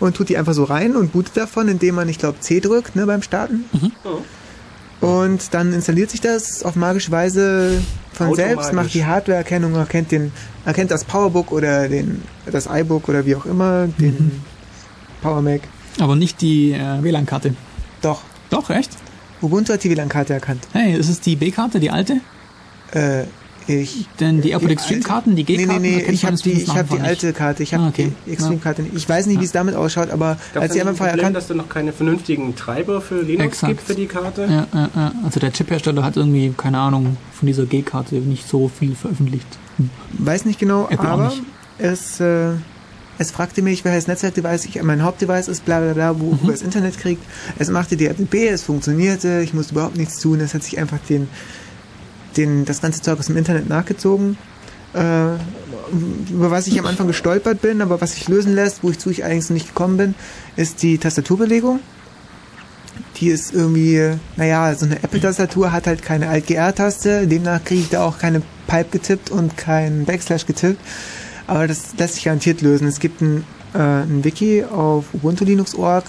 [0.00, 2.96] und tut die einfach so rein und bootet davon, indem man, ich glaube, C drückt
[2.96, 3.64] ne, beim Starten.
[3.72, 3.92] Mhm.
[4.02, 5.06] Oh.
[5.06, 7.80] Und dann installiert sich das auf magische Weise
[8.18, 10.32] von selbst, macht die Hardware-Erkennung, erkennt, den,
[10.64, 14.42] erkennt das Powerbook oder den, das iBook oder wie auch immer, den mhm.
[15.22, 15.62] Power Mac.
[16.00, 17.54] Aber nicht die äh, WLAN-Karte.
[18.02, 18.22] Doch.
[18.50, 18.90] Doch, echt?
[19.40, 20.66] Ubuntu hat die WLAN-Karte erkannt.
[20.72, 22.20] Hey, ist es die B-Karte, die alte?
[22.92, 23.24] Äh,
[23.68, 25.82] Ich, Denn die Apple Extreme-Karten, die G-Karten?
[25.82, 27.62] Nee, nee, nee, ich habe die, ich hab die alte Karte.
[27.62, 28.12] Ich habe ah, okay.
[28.26, 28.96] die Extreme-Karte nicht.
[28.96, 31.36] Ich weiß nicht, wie es damit ausschaut, aber Gab's als ich einfach vorher erkannt...
[31.36, 33.72] dass du noch keine vernünftigen Treiber für Linux Exakt.
[33.72, 34.42] gibt für die Karte?
[34.42, 35.12] Ja, ja, ja.
[35.24, 39.46] Also der Chiphersteller hat irgendwie, keine Ahnung, von dieser G-Karte nicht so viel veröffentlicht.
[39.76, 39.90] Hm.
[40.18, 41.42] Weiß nicht genau, Apple aber nicht.
[41.78, 42.20] es...
[42.20, 42.52] Äh,
[43.20, 46.46] es fragte mich, welches Netzwerkdevice ich mein Hauptdevice ist, bla bla bla, wo mhm.
[46.46, 47.22] das Internet kriegt.
[47.58, 51.28] Es machte DHCP, es funktionierte, ich musste überhaupt nichts tun, es hat sich einfach den
[52.38, 54.38] den, das ganze Zeug aus dem Internet nachgezogen,
[54.94, 55.34] äh,
[56.30, 59.10] über was ich am Anfang gestolpert bin, aber was sich lösen lässt, wo ich zu
[59.10, 60.14] ich eigentlich nicht gekommen bin,
[60.56, 61.80] ist die Tastaturbelegung.
[63.16, 68.04] Die ist irgendwie, naja, so eine Apple-Tastatur hat halt keine Alt-GR-Taste, demnach kriege ich da
[68.04, 70.80] auch keine Pipe getippt und kein Backslash getippt.
[71.46, 72.86] Aber das lässt sich garantiert lösen.
[72.86, 73.44] Es gibt ein,
[73.74, 76.04] äh, ein Wiki auf Ubuntu Linux.org,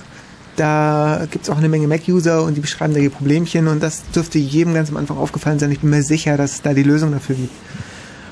[0.59, 4.03] da gibt es auch eine Menge Mac-User und die beschreiben da ihr Problemchen und das
[4.13, 5.71] dürfte jedem ganz am Anfang aufgefallen sein.
[5.71, 7.53] Ich bin mir sicher, dass es da die Lösung dafür gibt.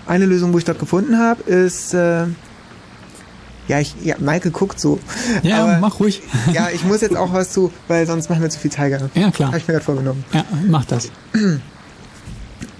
[0.05, 2.25] Eine Lösung, wo ich dort gefunden habe, ist äh,
[3.67, 4.99] ja, ich, ja, Michael guckt so.
[5.43, 6.21] Ja, Aber, mach ruhig.
[6.53, 9.09] Ja, ich muss jetzt auch was zu, weil sonst machen wir zu viel Tiger.
[9.13, 9.49] Ja, klar.
[9.49, 10.23] Habe ich mir gerade vorgenommen.
[10.33, 11.09] Ja, mach das.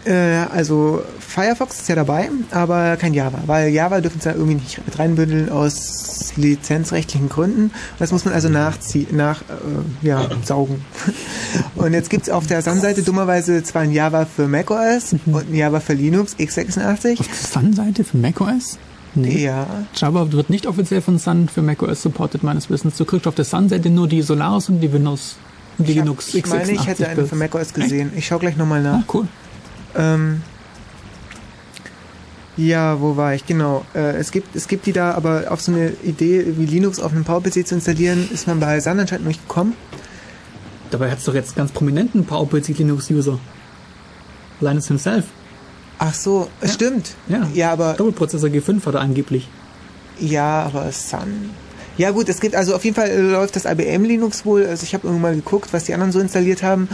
[0.07, 4.55] Äh, also Firefox ist ja dabei, aber kein Java, weil Java dürfen sie ja irgendwie
[4.55, 7.71] nicht mit reinbündeln aus lizenzrechtlichen Gründen.
[7.99, 10.85] Das muss man also nachziehen, nach, äh, ja, saugen.
[11.75, 15.33] Und jetzt gibt es auf der Sun-Seite dummerweise zwar ein Java für macOS mhm.
[15.33, 17.19] und ein Java für Linux x86.
[17.19, 18.77] Auf der Sun-Seite für macOS?
[19.15, 19.43] Nee.
[19.43, 19.67] Ja.
[19.95, 22.97] Java wird nicht offiziell von Sun für macOS supported, meines Wissens.
[22.97, 25.37] Du kriegst auf der Sun-Seite nur die Solaris und die Windows
[25.77, 28.11] und die ich Linux hab, Ich meine, ich hätte eine für macOS gesehen.
[28.15, 28.99] Ich schau gleich nochmal nach.
[28.99, 29.27] Ah, cool.
[29.97, 30.41] Ähm,
[32.57, 33.45] ja, wo war ich?
[33.45, 33.85] Genau.
[33.93, 37.11] Äh, es, gibt, es gibt die da, aber auf so eine Idee wie Linux auf
[37.11, 39.73] einem PowerPC zu installieren, ist man bei Sun anscheinend noch nicht gekommen.
[40.89, 43.39] Dabei hat es doch jetzt ganz prominenten PowerPC Linux-User.
[44.59, 45.25] Linus himself.
[45.99, 46.67] Ach so, ja.
[46.67, 47.15] stimmt.
[47.27, 47.47] Ja.
[47.53, 47.93] ja, aber.
[47.93, 49.47] Doppelprozessor G5 hat er angeblich.
[50.19, 51.51] Ja, aber Sun.
[51.97, 54.65] Ja gut, es gibt also auf jeden Fall äh, läuft das IBM Linux wohl.
[54.65, 56.87] Also ich habe irgendwann mal geguckt, was die anderen so installiert haben.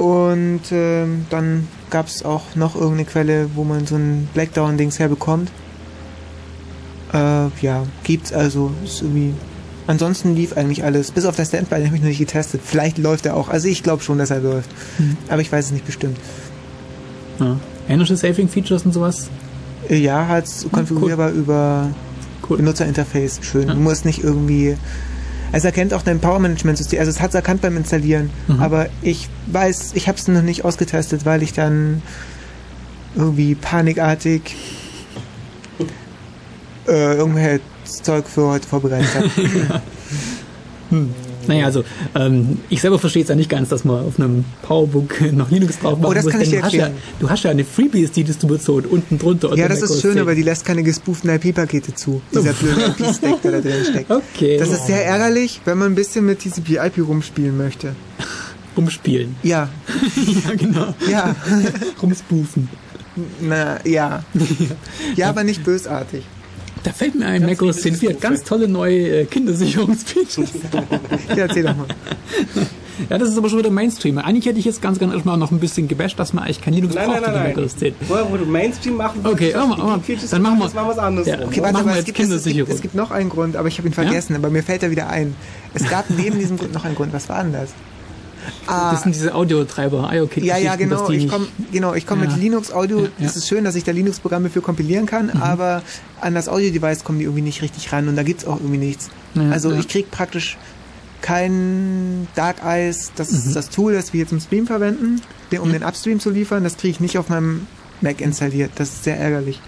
[0.00, 5.50] Und äh, dann gab es auch noch irgendeine Quelle, wo man so ein Blackdown-Dings herbekommt.
[7.12, 8.72] Äh, ja, gibt's also.
[8.82, 9.34] Ist irgendwie
[9.86, 12.60] Ansonsten lief eigentlich alles, bis auf das Standby, den habe ich noch nicht getestet.
[12.64, 13.48] Vielleicht läuft er auch.
[13.48, 14.70] Also ich glaube schon, dass er läuft.
[14.98, 15.16] Mhm.
[15.28, 16.16] Aber ich weiß es nicht bestimmt.
[17.40, 17.56] Ja.
[17.88, 19.28] Ähnliche Saving-Features und sowas?
[19.88, 21.38] Äh, ja, halt konfigurierbar cool.
[21.38, 21.90] über
[22.48, 22.58] cool.
[22.58, 23.40] Benutzerinterface.
[23.42, 23.66] Schön.
[23.66, 23.74] Ja.
[23.74, 24.76] Du musst nicht irgendwie
[25.52, 26.98] es erkennt auch dein Power-Management-System.
[26.98, 28.30] Also es hat es erkannt beim Installieren.
[28.48, 28.60] Mhm.
[28.60, 32.02] Aber ich weiß, ich habe es noch nicht ausgetestet, weil ich dann
[33.16, 34.54] irgendwie panikartig
[36.86, 39.30] äh, irgendwelche Zeug für heute vorbereitet habe.
[40.90, 41.14] hm.
[41.46, 41.84] Naja, also
[42.14, 45.78] ähm, ich selber verstehe es ja nicht ganz, dass man auf einem Powerbook noch Linux
[45.78, 46.92] drauf machen Oh, das muss, kann ich dir erklären.
[46.92, 49.54] Ja, du hast ja eine FreeBSD-Distribution unten drunter.
[49.56, 52.20] Ja, das ist schön, aber die lässt keine gespooften IP-Pakete zu.
[52.32, 54.10] Dieser blöde IP-Stack, der da drin steckt.
[54.10, 54.58] Okay.
[54.58, 57.94] Das ist sehr ärgerlich, wenn man ein bisschen mit TCP-IP rumspielen möchte.
[58.76, 59.34] Rumspielen?
[59.42, 59.68] Ja.
[60.16, 60.94] ja, genau.
[61.10, 61.34] Ja.
[62.00, 62.68] Rumspoofen.
[63.40, 64.22] Na, ja.
[65.16, 66.22] Ja, aber nicht bösartig.
[66.82, 70.50] Da fällt mir ein, macOS 10.4 hat ganz tolle neue äh, Kindersicherungsfeatures.
[71.28, 71.86] ja, erzähl doch mal.
[73.08, 74.18] Ja, das ist aber schon wieder Mainstream.
[74.18, 76.74] Eigentlich hätte ich jetzt ganz gerne erstmal noch ein bisschen gebasht, dass man eigentlich kein
[76.74, 77.94] Linux nein, braucht nein, nein, 10.
[78.06, 81.26] Vorher, wo du Mainstream machen okay, mal, die dann machen wir, das war was anderes.
[81.26, 83.78] Ja, okay, warte, aber es gibt, es, gibt, es gibt noch einen Grund, aber ich
[83.78, 84.38] habe ihn vergessen, ja?
[84.38, 85.34] aber mir fällt er wieder ein.
[85.72, 87.12] Es gab neben diesem Grund noch einen Grund.
[87.12, 87.70] Was war denn das?
[88.66, 90.44] Ah, das sind diese Audiotreiber, IOKit.
[90.44, 91.08] Ja, ja, genau.
[91.10, 92.28] Ich komme genau, ich komm ja.
[92.28, 93.00] mit Linux Audio.
[93.00, 93.26] Ja, ja.
[93.26, 95.42] Es ist schön, dass ich da Linux-Programme für kompilieren kann, mhm.
[95.42, 95.82] aber
[96.20, 98.78] an das Audio-Device kommen die irgendwie nicht richtig ran und da gibt es auch irgendwie
[98.78, 99.10] nichts.
[99.50, 100.58] Also ich kriege praktisch
[101.22, 103.54] kein Dark Eyes, das ist mhm.
[103.54, 105.20] das Tool, das wir hier zum Stream verwenden,
[105.60, 105.72] um mhm.
[105.72, 107.66] den Upstream zu liefern, das kriege ich nicht auf meinem
[108.00, 108.72] Mac installiert.
[108.76, 109.60] Das ist sehr ärgerlich.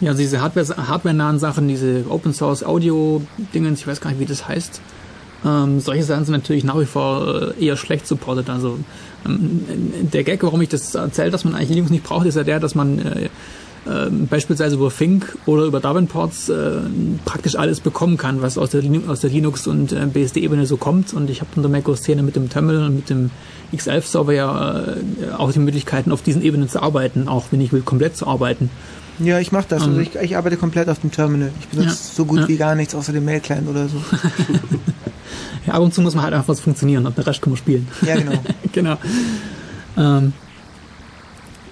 [0.00, 4.26] Ja, also diese Hardware, hardware-nahen Sachen, diese Open Source Audio-Dingens, ich weiß gar nicht, wie
[4.26, 4.80] das heißt,
[5.44, 8.48] ähm, solche Sachen sind natürlich nach wie vor äh, eher schlecht supported.
[8.48, 8.78] Also
[9.26, 9.64] ähm,
[10.12, 12.60] der Gag, warum ich das erzähle, dass man eigentlich Linux nicht braucht, ist ja der,
[12.60, 13.28] dass man äh,
[13.86, 16.80] äh, beispielsweise über Fink oder über Davenports äh,
[17.26, 21.12] praktisch alles bekommen kann, was aus der, aus der Linux- und äh, BSD-Ebene so kommt.
[21.12, 23.30] Und ich habe in der macOS-Szene mit dem Terminal und mit dem
[23.74, 27.82] X11-Server ja äh, auch die Möglichkeiten, auf diesen Ebenen zu arbeiten, auch wenn ich will,
[27.82, 28.70] komplett zu arbeiten.
[29.18, 29.82] Ja, ich mache das.
[29.82, 30.02] Also ähm.
[30.02, 31.52] ich, ich, arbeite komplett auf dem Terminal.
[31.60, 32.48] Ich benutze ja, so gut ja.
[32.48, 33.96] wie gar nichts außer dem Mail-Client oder so.
[35.66, 37.56] ja, ab und zu muss man halt einfach was funktionieren und den Rest kann man
[37.56, 37.86] spielen.
[38.02, 38.42] Ja, genau.
[38.72, 38.96] genau.
[39.96, 40.32] Ähm,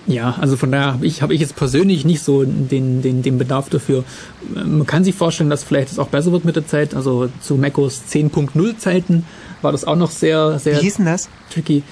[0.06, 3.38] ja, also von daher habe ich, hab ich jetzt persönlich nicht so den, den, den
[3.38, 4.04] Bedarf dafür.
[4.52, 6.94] Man kann sich vorstellen, dass vielleicht es auch besser wird mit der Zeit.
[6.94, 9.24] Also zu macOS 10.0 Zeiten
[9.62, 11.28] war das auch noch sehr, sehr Wie hieß denn das?
[11.50, 11.82] tricky.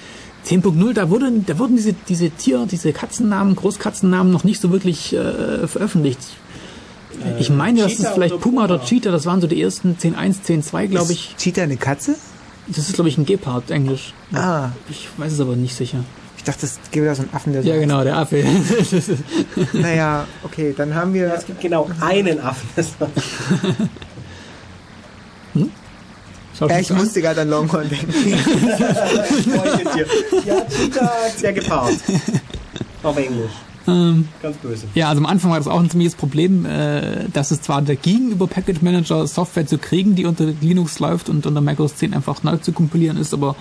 [0.45, 5.13] 10.0, da wurden, da wurden diese, diese Tier, diese Katzennamen, Großkatzennamen noch nicht so wirklich
[5.13, 6.19] äh, veröffentlicht.
[7.39, 10.63] Ich äh, meine, das ist vielleicht Puma oder Cheetah, das waren so die ersten 10.1,
[10.63, 11.35] 10.2, glaube ich.
[11.37, 12.15] Cheetah eine Katze?
[12.67, 14.13] Das ist, glaube ich, ein Gepard, Englisch.
[14.33, 14.69] Ah.
[14.89, 16.03] Ich weiß es aber nicht sicher.
[16.37, 18.43] Ich dachte, es gibt da so einen Affen, der so Ja, genau, der Affe.
[19.73, 21.27] naja, okay, dann haben wir.
[21.27, 22.67] Ja, es gibt genau einen Affen.
[26.69, 28.13] Ja, ich musste gerade an Longhorn denken.
[30.45, 31.11] ja, Cheetah,
[31.41, 31.93] der gepaart.
[33.03, 33.51] Auf Englisch.
[33.87, 34.85] Ähm, Ganz böse.
[34.93, 38.31] Ja, also am Anfang war das auch ein ziemliches Problem, äh, dass es zwar dagegen,
[38.31, 42.43] über Package Manager Software zu kriegen, die unter Linux läuft und unter macOS 10 einfach
[42.43, 43.55] neu zu kompilieren ist, aber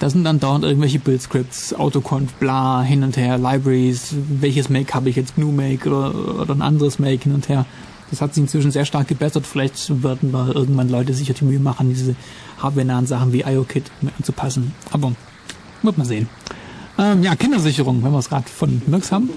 [0.00, 5.10] da sind dann dauernd irgendwelche Build-Scripts, Autoconf, bla, hin und her, Libraries, welches Make habe
[5.10, 7.66] ich jetzt, GNU Make oder, oder ein anderes Make hin und her.
[8.12, 9.46] Das hat sich inzwischen sehr stark gebessert.
[9.46, 12.14] Vielleicht werden da irgendwann Leute sicher die Mühe machen, diese
[12.58, 14.74] hardware-nahen Sachen wie IOKit anzupassen.
[14.90, 15.12] Aber
[15.80, 16.28] wird man sehen.
[16.98, 19.30] Ähm, ja, Kindersicherung, wenn wir es gerade von Mirks haben.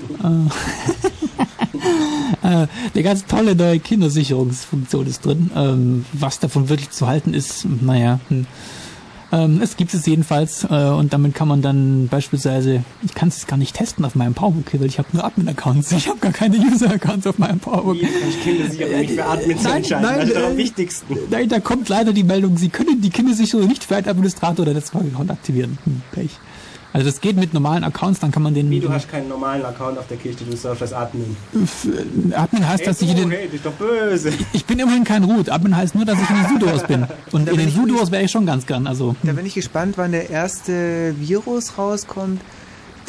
[2.43, 5.51] Äh, äh, eine ganz tolle neue Kindersicherungsfunktion ist drin.
[5.55, 8.45] Ähm, was davon wirklich zu halten ist, naja, hm.
[9.35, 13.45] Ähm, es gibt es jedenfalls äh, und damit kann man dann beispielsweise, ich kann es
[13.47, 15.91] gar nicht testen auf meinem PowerBook, weil ich habe nur Admin-Accounts.
[15.91, 17.97] Ich habe gar keine User-Accounts auf meinem PowerBook.
[17.99, 20.03] Wie ich Kindersicherung nicht für Admins nein, entscheiden?
[20.03, 21.17] Nein, das ist äh, am wichtigsten.
[21.29, 24.73] Nein, da kommt leider die Meldung, Sie können die Kindersicherung nicht für einen Administrator oder
[24.73, 25.77] Netzwerk aktivieren.
[25.83, 26.31] Hm, Pech.
[26.95, 28.69] Also das geht mit normalen Accounts, dann kann man den...
[28.69, 31.35] Wie, du hast keinen normalen Account auf der Kiste, du surfst als Admin.
[32.33, 33.31] Admin heißt, hey, dass ich in den...
[33.31, 34.31] Hey, doch böse.
[34.53, 35.49] Ich bin immerhin kein Root.
[35.49, 37.05] Admin heißt nur, dass ich in den Sudoers bin.
[37.33, 38.87] Und in den Sudoers wäre ich schon ganz gern.
[38.87, 42.39] Also, da bin ich gespannt, wann der erste Virus rauskommt,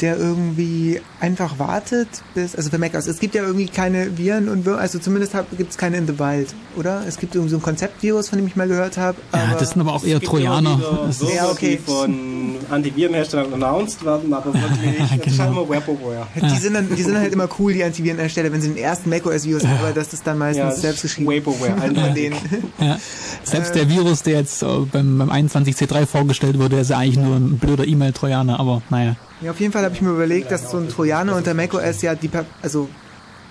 [0.01, 4.67] der irgendwie einfach wartet bis, also für macOS, es gibt ja irgendwie keine Viren und
[4.67, 7.03] also zumindest gibt es keine in the Wild, oder?
[7.07, 9.17] Es gibt irgendwie so ein Konzeptvirus, von dem ich mal gehört habe.
[9.33, 10.79] Ja, das sind aber auch eher Trojaner.
[11.11, 11.77] So, ja, okay.
[11.77, 15.37] Die von Antivirenherstellern announced werden, aber wirklich, ja, genau.
[15.37, 16.27] halt immer Webware.
[16.35, 19.65] Die, sind dann, die sind halt immer cool, die Antivirenhersteller, wenn sie den ersten macOS-Virus
[19.65, 21.29] haben, aber das ist dann meistens ja, selbst geschrieben.
[21.31, 22.37] Vaporware, einer denen.
[22.79, 22.99] Ja.
[23.43, 27.57] Selbst der Virus, der jetzt beim, beim 21C3 vorgestellt wurde, ist ja eigentlich nur ein
[27.57, 29.15] blöder E-Mail-Trojaner, aber naja.
[29.41, 32.15] Ja, auf jeden Fall habe ich mir überlegt, dass so ein Trojaner unter macOS ja
[32.15, 32.29] die,
[32.61, 32.89] also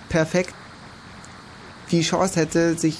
[0.08, 0.54] perfekt
[1.92, 2.98] die Chance hätte, sich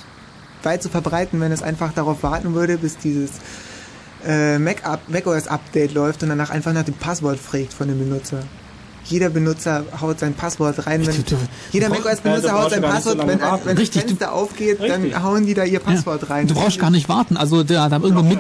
[0.63, 3.33] weit zu verbreiten, wenn es einfach darauf warten würde, bis dieses
[4.25, 8.45] äh, Mac macOS Update läuft und danach einfach nach dem Passwort fragt von dem Benutzer
[9.09, 11.07] jeder Benutzer haut sein Passwort rein.
[11.07, 11.37] Wenn, du,
[11.73, 15.13] jeder macOS-Benutzer haut sein Passwort, so wenn, wenn Richtig, das Fenster aufgeht, richtig.
[15.13, 16.47] dann hauen die da ihr Passwort ja, rein.
[16.47, 17.37] Du brauchst gar nicht warten.
[17.37, 18.39] Also da, da irgendwo mit,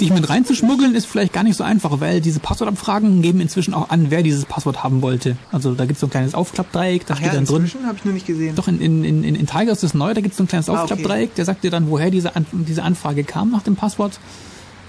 [0.00, 3.90] dich mit reinzuschmuggeln, ist vielleicht gar nicht so einfach, weil diese Passwortabfragen geben inzwischen auch
[3.90, 5.36] an, wer dieses Passwort haben wollte.
[5.52, 7.70] Also da gibt es so ein kleines Aufklappdreieck, da Ach steht ja, dann drin.
[7.86, 8.54] habe ich nur nicht gesehen.
[8.54, 10.68] Doch, in, in, in, in Tiger ist das neu, da gibt es so ein kleines
[10.68, 11.32] Aufklappdreieck, ah, okay.
[11.36, 14.18] der sagt dir dann, woher diese, An diese Anfrage kam nach dem Passwort.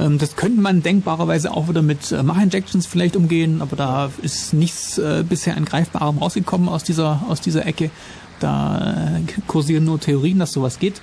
[0.01, 4.53] Ähm, das könnte man denkbarerweise auch wieder mit äh, Mach-Injections vielleicht umgehen, aber da ist
[4.53, 7.91] nichts äh, bisher an Greifbarem rausgekommen aus dieser, aus dieser Ecke.
[8.39, 11.01] Da äh, kursieren nur Theorien, dass sowas geht.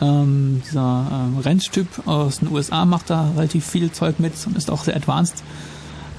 [0.00, 4.70] Ähm, dieser äh, Ranch-Typ aus den USA macht da relativ viel Zeug mit und ist
[4.70, 5.42] auch sehr advanced.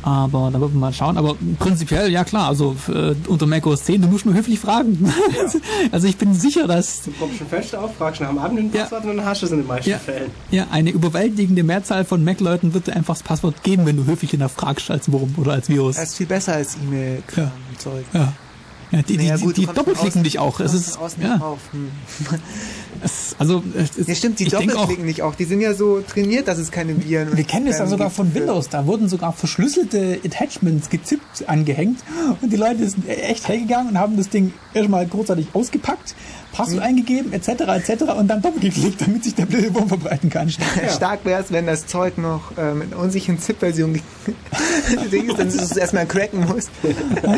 [0.02, 1.18] Aber da wird man mal schauen.
[1.18, 5.14] Aber prinzipiell, ja klar, also äh, unter macOS 10, du musst nur höflich fragen.
[5.36, 5.60] Ja.
[5.92, 7.04] also ich bin sicher, dass...
[7.04, 9.12] Du kommst schon fest auf, fragst nach dem Abend ein Passwort ja.
[9.12, 9.98] und dann hast du es in den meisten ja.
[9.98, 10.32] Fällen.
[10.52, 14.38] Ja, eine überwältigende Mehrzahl von Mac-Leuten wird dir einfach das Passwort geben, wenn du höflich
[14.56, 15.96] fragst als Wurm oder als Virus.
[15.96, 18.06] Das ist viel besser als E-Mail-Zeug.
[18.14, 18.34] Ja.
[18.92, 19.02] Ja.
[19.02, 20.60] Die, naja, die, gut, die doppelklicken dich auch.
[20.70, 21.58] Es ist, ja.
[21.72, 21.90] Hm.
[23.02, 25.36] Es, also, es, ja, stimmt, die doppelklicken dich auch.
[25.36, 28.34] Die sind ja so trainiert, dass es keine Viren Wir kennen das ja sogar von
[28.34, 28.70] Windows.
[28.70, 32.00] Da wurden sogar verschlüsselte Attachments gezippt angehängt
[32.42, 36.16] und die Leute sind echt hergegangen und haben das Ding erstmal großartig ausgepackt,
[36.52, 36.84] Passwort mhm.
[36.84, 38.04] eingegeben, etc., etc.
[38.18, 40.50] und dann doppelgeklickt, damit sich der blöde Wurm verbreiten kann.
[40.50, 40.90] Ja.
[40.90, 44.04] Stark wäre es, wenn das Zeug noch äh, mit einer unsicheren ZIP-Version ist,
[45.38, 46.70] dann ist es erstmal cracken muss.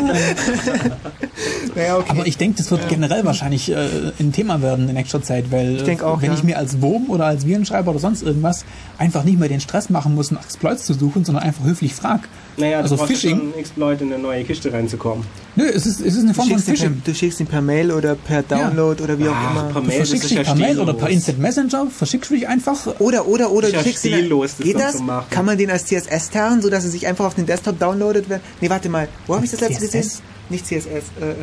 [1.74, 2.10] naja, okay.
[2.10, 2.88] Aber ich denke, das wird ja.
[2.88, 6.36] generell wahrscheinlich äh, ein Thema werden in nächster Zeit, weil ich auch, wenn ja.
[6.36, 8.64] ich mir als Wurm oder als Virenschreiber oder sonst irgendwas
[8.98, 12.28] einfach nicht mehr den Stress machen muss, nach Exploits zu suchen, sondern einfach höflich frag.
[12.56, 13.38] Naja, also du Phishing.
[13.38, 15.24] Schon Exploit in eine neue Kiste reinzukommen.
[15.56, 17.00] Nö, es ist, es ist eine Form von Phishing.
[17.00, 19.04] Per, du schickst ihn per Mail oder per Download ja.
[19.04, 19.72] oder wie auch Ach, immer.
[19.72, 23.00] Per Mail, du verschickst ihn per Mail oder per Instant Messenger, verschickst du dich einfach.
[23.00, 24.30] Oder, oder, oder du schickst ihn.
[24.58, 25.02] Geht das?
[25.30, 28.26] Kann man den als CSS tarnen, sodass er sich einfach auf den Desktop downloadet?
[28.60, 29.08] Nee, warte mal.
[29.26, 30.10] Wo habe ich das letzte gesehen?
[30.48, 30.86] Nicht CSS.
[30.86, 31.34] Äh, äh, äh.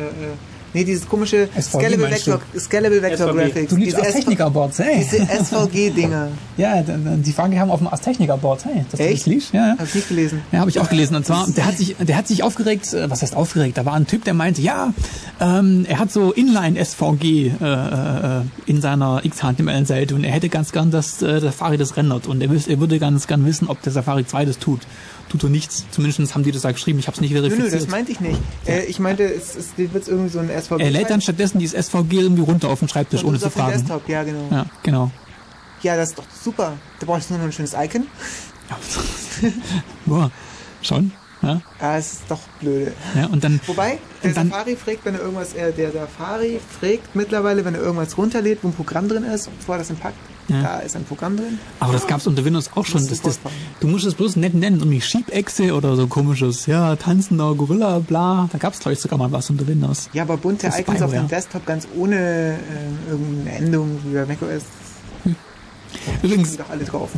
[0.72, 3.70] Nee, dieses komische Scalable Vector, Scalable Vector Graphics.
[3.70, 5.04] Du liebst diese Techniker-Boards, hey.
[5.04, 6.28] Diese SVG-Dinger.
[6.56, 8.84] ja, die Frage haben auf dem Techniker-Board, hey.
[8.90, 9.26] Das Echt?
[9.26, 9.52] Du liest?
[9.52, 9.78] Ja, ja.
[9.78, 10.42] Hab ich nicht gelesen.
[10.52, 11.16] Ja, habe ich auch gelesen.
[11.16, 13.78] Und zwar, der hat sich, der hat sich aufgeregt, äh, was heißt aufgeregt?
[13.78, 14.92] Da war ein Typ, der meinte, ja,
[15.40, 20.90] ähm, er hat so Inline-SVG äh, äh, in seiner XHTML-Seite und er hätte ganz gern,
[20.90, 23.92] dass äh, Safari das rendert und er, wüs er würde ganz gern wissen, ob der
[23.92, 24.80] Safari 2 das tut.
[25.30, 25.86] Tut er nichts.
[25.90, 26.98] Zumindest haben die das da geschrieben.
[26.98, 27.64] Ich habe es nicht verifiziert.
[27.64, 28.38] Nö, nö, das meinte ich nicht.
[28.66, 30.82] Äh, ich meinte, es, es wird irgendwie so ein SVG.
[30.82, 33.72] Er lädt dann stattdessen dieses SVG irgendwie runter auf den Schreibtisch, ohne zu fragen.
[33.72, 34.48] Desktop, ja, genau.
[34.50, 35.10] Ja, genau.
[35.82, 36.74] Ja, das ist doch super.
[36.98, 38.06] Da brauchst du nur noch ein schönes Icon.
[40.06, 40.30] Boah,
[40.82, 41.12] schon.
[41.42, 42.92] Ja, ja es ist doch blöde.
[43.16, 47.16] Ja, und dann, Wobei, der dann, Safari fragt, wenn er irgendwas, äh, der Safari fragt
[47.16, 50.18] mittlerweile, wenn er irgendwas runterlädt, wo ein Programm drin ist, bevor er das entpackt,
[50.50, 50.62] ja.
[50.62, 51.58] da ist ein Programm drin.
[51.78, 53.06] Aber das gab es unter Windows auch schon.
[53.06, 53.40] Das, das,
[53.80, 58.48] du musst es bloß nett nennen, irgendwie Schiebechse oder so komisches, ja, tanzender Gorilla, bla.
[58.52, 60.10] Da gab es, glaube ich, sogar mal was unter Windows.
[60.12, 64.64] Ja, aber bunte Icons auf dem Desktop ganz ohne äh, irgendeine Endung wie bei macOS
[66.22, 66.56] Übrigens,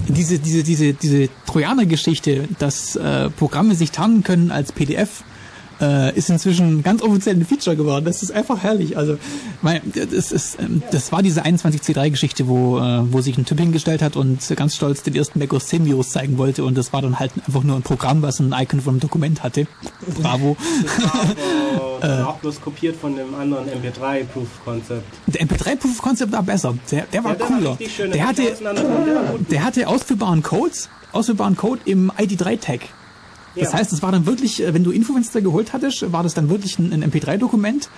[0.09, 5.25] diese, diese, diese, diese Trojaner-Geschichte, dass äh, Programme sich tarnen können als PDF,
[5.83, 8.05] äh, ist inzwischen ganz offiziell ein Feature geworden.
[8.05, 8.97] Das ist einfach herrlich.
[8.97, 9.19] Also,
[9.61, 14.01] weil, das, ist, ähm, das war diese 21C3-Geschichte, wo, äh, wo sich ein Typ hingestellt
[14.01, 17.03] hat und ganz stolz den ersten Mac OS 10 Virus zeigen wollte und das war
[17.03, 19.67] dann halt einfach nur ein Programm, was ein Icon von einem Dokument hatte.
[20.21, 20.57] Bravo.
[22.01, 25.05] Das war aber auch bloß kopiert von dem anderen MP3 Proof Concept.
[25.27, 26.75] Der MP3 Proof Concept war besser.
[26.91, 27.79] Der, der war ja, cooler.
[28.13, 28.43] Der, hatte,
[29.51, 32.81] der hatte ausführbaren Codes, ausführbaren Code im ID3 Tag.
[33.55, 33.79] Das ja.
[33.79, 36.79] heißt, es war dann wirklich, äh, wenn du Infofenster geholt hattest, war das dann wirklich
[36.79, 37.89] ein, ein MP3-Dokument.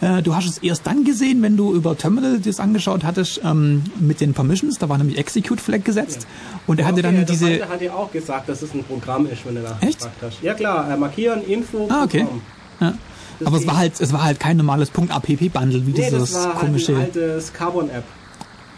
[0.00, 3.82] Äh, du hast es erst dann gesehen, wenn du über Terminal das angeschaut hattest ähm,
[3.98, 4.78] mit den Permissions.
[4.78, 6.22] Da war nämlich Execute Flag gesetzt.
[6.22, 6.60] Ja.
[6.66, 7.46] Und er hatte okay, dann diese.
[7.48, 10.42] Der hat ja auch gesagt, dass es ein Programm ist, wenn du nachgefragt hast.
[10.42, 12.26] Ja klar, äh, markieren, Info, ah, okay.
[12.80, 12.94] Ja.
[13.44, 16.54] Aber es war halt, es war halt kein normales .app-Bundle wie nee, dieses das war
[16.54, 16.96] komische.
[16.96, 18.04] Halt ein altes Carbon-App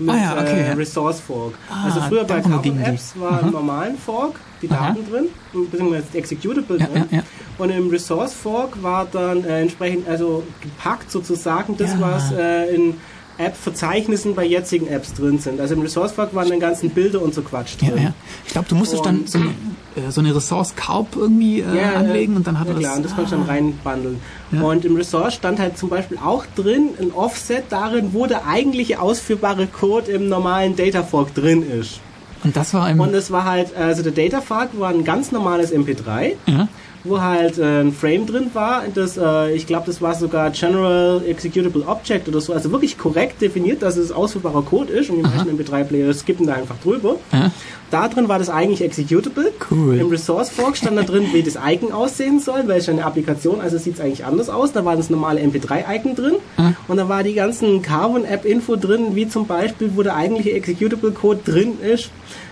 [0.00, 1.54] mit ah, ja, okay, äh, Resource Fork.
[1.70, 5.10] Ah, also früher bei Carbon Apps war im normalen Fork die Daten Aha.
[5.10, 5.26] drin,
[5.70, 7.04] beziehungsweise Executable ja, drin.
[7.10, 7.22] Ja.
[7.58, 12.94] Und im Resource Fork war dann äh, entsprechend, also gepackt sozusagen das, was äh, in
[13.40, 15.60] App-Verzeichnissen bei jetzigen Apps drin sind.
[15.60, 17.92] Also im Resource Fork waren dann ganzen Bilder und so Quatsch drin.
[17.96, 18.14] Ja, ja.
[18.46, 19.48] Ich glaube, du musstest und dann so eine,
[19.96, 22.82] äh, so eine Ressource Carp irgendwie äh, ja, anlegen und dann hat ja, das.
[22.82, 23.14] Ja, und das ah.
[23.16, 24.20] konntest du dann reinbundeln.
[24.52, 24.62] Ja.
[24.62, 29.00] Und im Resource stand halt zum Beispiel auch drin ein Offset darin, wo der eigentliche
[29.00, 32.00] ausführbare Code im normalen Data Fork drin ist.
[32.42, 35.30] Und das war im Und es war halt, also der Data Fork war ein ganz
[35.30, 36.32] normales MP3.
[36.46, 36.68] Ja
[37.04, 38.84] wo halt äh, ein Frame drin war.
[38.94, 42.52] Das, äh, ich glaube, das war sogar General Executable Object oder so.
[42.52, 46.54] Also wirklich korrekt definiert, dass es ausführbarer Code ist und die meisten MP3-Player skippen da
[46.54, 47.16] einfach drüber.
[47.32, 47.50] Aha.
[47.90, 49.52] Da drin war das eigentlich executable.
[49.70, 49.98] Cool.
[49.98, 53.78] Im Resource Fork stand da drin, wie das Icon aussehen soll, welche eine Applikation, also
[53.78, 54.72] sieht es eigentlich anders aus.
[54.72, 56.76] Da war das normale MP3-Icon drin mhm.
[56.86, 61.80] und da war die ganzen Carbon-App-Info drin, wie zum Beispiel, wo der eigentliche Executable-Code drin
[61.80, 62.10] ist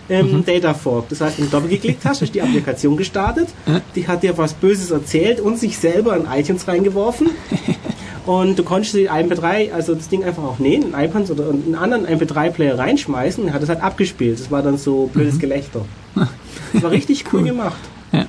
[0.09, 0.45] im mhm.
[0.45, 1.09] Data Fork.
[1.11, 3.81] Das heißt, wenn du doppelt geklickt hast, ist die Applikation gestartet, mhm.
[3.95, 7.31] die hat dir was Böses erzählt und sich selber in iTunes reingeworfen.
[8.29, 11.75] Und du konntest die MP3, also das Ding einfach auch nähen, in iPads oder einen
[11.75, 14.39] anderen MP3-Player reinschmeißen und hat das halt abgespielt.
[14.39, 15.39] Das war dann so blödes mhm.
[15.39, 15.85] Gelächter.
[16.75, 17.47] Das war richtig cool, cool.
[17.47, 17.79] gemacht.
[18.13, 18.27] Ja.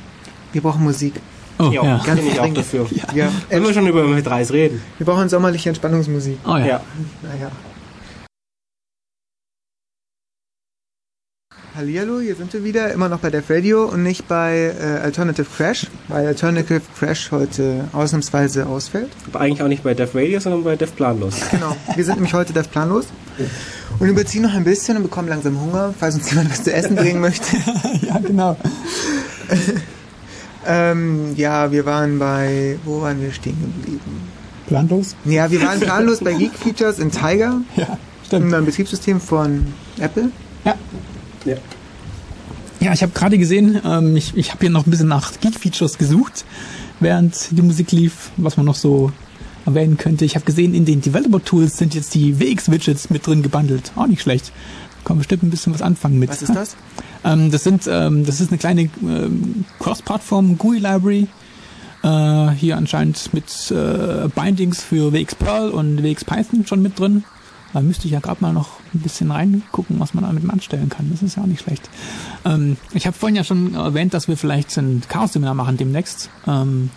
[0.54, 1.16] Wir brauchen Musik.
[1.58, 2.02] Oh, jo, ja.
[2.06, 2.88] Ganz ich auch dafür.
[2.92, 3.04] Ja.
[3.14, 3.32] Ja.
[3.50, 4.82] Wenn wir schon über MP3s reden.
[4.98, 6.38] Wir brauchen sommerliche Entspannungsmusik.
[6.48, 6.66] Oh ja.
[6.66, 6.82] ja.
[7.22, 7.52] Naja.
[11.80, 15.46] Hallihallo, hier sind wir wieder, immer noch bei Dev Radio und nicht bei äh, Alternative
[15.46, 19.08] Crash, weil Alternative Crash heute ausnahmsweise ausfällt.
[19.28, 21.36] Aber eigentlich auch nicht bei Dev Radio, sondern bei Dev Planlos.
[21.52, 23.06] Genau, wir sind nämlich heute Dev Planlos
[23.98, 26.98] und überziehen noch ein bisschen und bekommen langsam Hunger, falls uns jemand was zu essen
[26.98, 27.56] bringen möchte.
[28.02, 28.58] ja, genau.
[30.68, 34.28] ähm, ja, wir waren bei, wo waren wir stehen geblieben?
[34.68, 35.16] Planlos?
[35.24, 37.62] Ja, wir waren planlos bei Geek Features in Tiger.
[37.78, 38.54] Ja, stimmt.
[38.54, 40.30] Ein Betriebssystem von Apple.
[40.66, 40.76] Ja.
[41.50, 41.58] Ja.
[42.82, 45.98] Ja, ich habe gerade gesehen, ähm, ich, ich habe hier noch ein bisschen nach Geek-Features
[45.98, 46.46] gesucht,
[47.02, 49.12] während die Musik lief, was man noch so
[49.66, 50.24] erwähnen könnte.
[50.24, 53.92] Ich habe gesehen, in den Developer-Tools sind jetzt die WX-Widgets mit drin gebundelt.
[53.98, 54.54] Auch nicht schlecht.
[55.04, 56.30] Kann bestimmt ein bisschen was anfangen mit.
[56.30, 56.76] Was ist das?
[57.22, 61.28] Ähm, das sind, ähm, das ist eine kleine ähm, Cross-Plattform GUI-Library.
[62.02, 67.26] Äh, hier anscheinend mit äh, Bindings für WX Perl und WX Python schon mit drin.
[67.74, 71.10] Da müsste ich ja gerade mal noch ein bisschen reingucken, was man damit anstellen kann.
[71.12, 71.90] Das ist ja auch nicht schlecht.
[72.46, 76.30] Ähm, ich habe vorhin ja schon erwähnt, dass wir vielleicht ein Chaos-Seminar machen demnächst.
[76.48, 76.90] Ähm,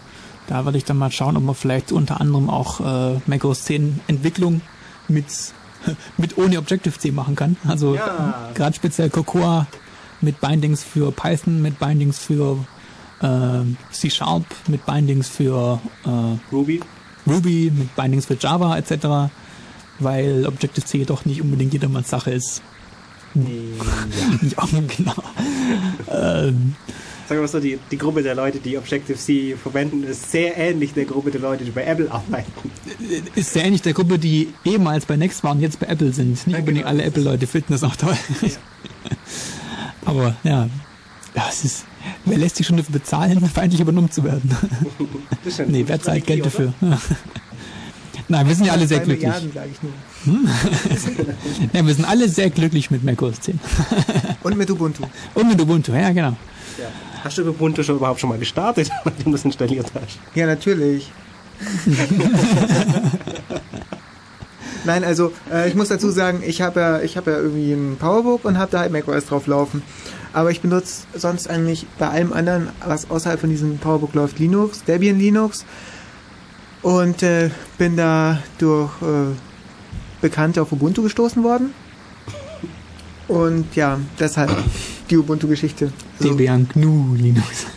[0.47, 4.01] da werde ich dann mal schauen, ob man vielleicht unter anderem auch äh, macOS 10
[4.07, 4.63] Entwicklung
[5.09, 5.27] mit,
[6.17, 7.57] mit ohne Objective-C machen kann.
[7.67, 8.51] Also ja.
[8.55, 9.67] gerade speziell Cocoa
[10.23, 12.65] mit Bindings für Python, mit Bindings für
[13.21, 16.81] äh, C-Sharp, mit Bindings für äh, Ruby.
[17.27, 19.31] Ruby, mit Bindings für Java etc
[20.05, 22.63] weil Objective-C jedoch nicht unbedingt jedermanns Sache ist.
[23.35, 23.43] Ja,
[24.43, 25.15] ja genau.
[26.09, 26.75] ähm,
[27.27, 30.93] Sagen wir mal so, die, die Gruppe der Leute, die Objective-C verwenden, ist sehr ähnlich
[30.93, 32.53] der Gruppe der Leute, die bei Apple arbeiten.
[33.35, 36.31] Ist sehr ähnlich der Gruppe, die ehemals bei Next waren jetzt bei Apple sind.
[36.31, 36.89] Nicht ja, unbedingt genau.
[36.89, 38.17] alle Apple-Leute finden das auch toll.
[38.43, 38.49] Ja.
[40.05, 40.69] Aber ja,
[41.35, 41.87] ja, es ist,
[42.25, 44.55] Wer lässt sich schon dafür bezahlen, feindlich übernommen zu werden?
[45.67, 46.73] nee, wer zahlt Geld dafür?
[48.33, 49.29] Nein, wir sind ja alle sehr glücklich.
[49.29, 49.93] Milliarden, ich nur.
[50.25, 50.49] Hm?
[51.75, 53.61] ja, wir sind alle sehr glücklich mit macOS 10.
[54.43, 55.03] Und mit Ubuntu.
[55.35, 56.35] Und mit Ubuntu, ja, genau.
[56.79, 56.87] Ja.
[57.23, 60.19] Hast du Ubuntu schon überhaupt schon mal gestartet, nachdem du es installiert hast?
[60.35, 61.13] Ja, natürlich.
[64.87, 68.47] Nein, also äh, ich muss dazu sagen, ich habe ja, ich ja irgendwie ein Powerbook
[68.47, 69.83] und habe da halt macOS drauf laufen.
[70.33, 74.85] Aber ich benutze sonst eigentlich bei allem anderen, was außerhalb von diesem Powerbook läuft, Linux,
[74.85, 75.67] Debian Linux.
[76.83, 79.35] Und äh, bin da durch äh,
[80.21, 81.73] Bekannte auf Ubuntu gestoßen worden.
[83.29, 84.51] Und ja, deshalb
[85.11, 85.93] die Ubuntu-Geschichte.
[86.19, 86.31] So.
[86.31, 87.67] Debian GNU Linux.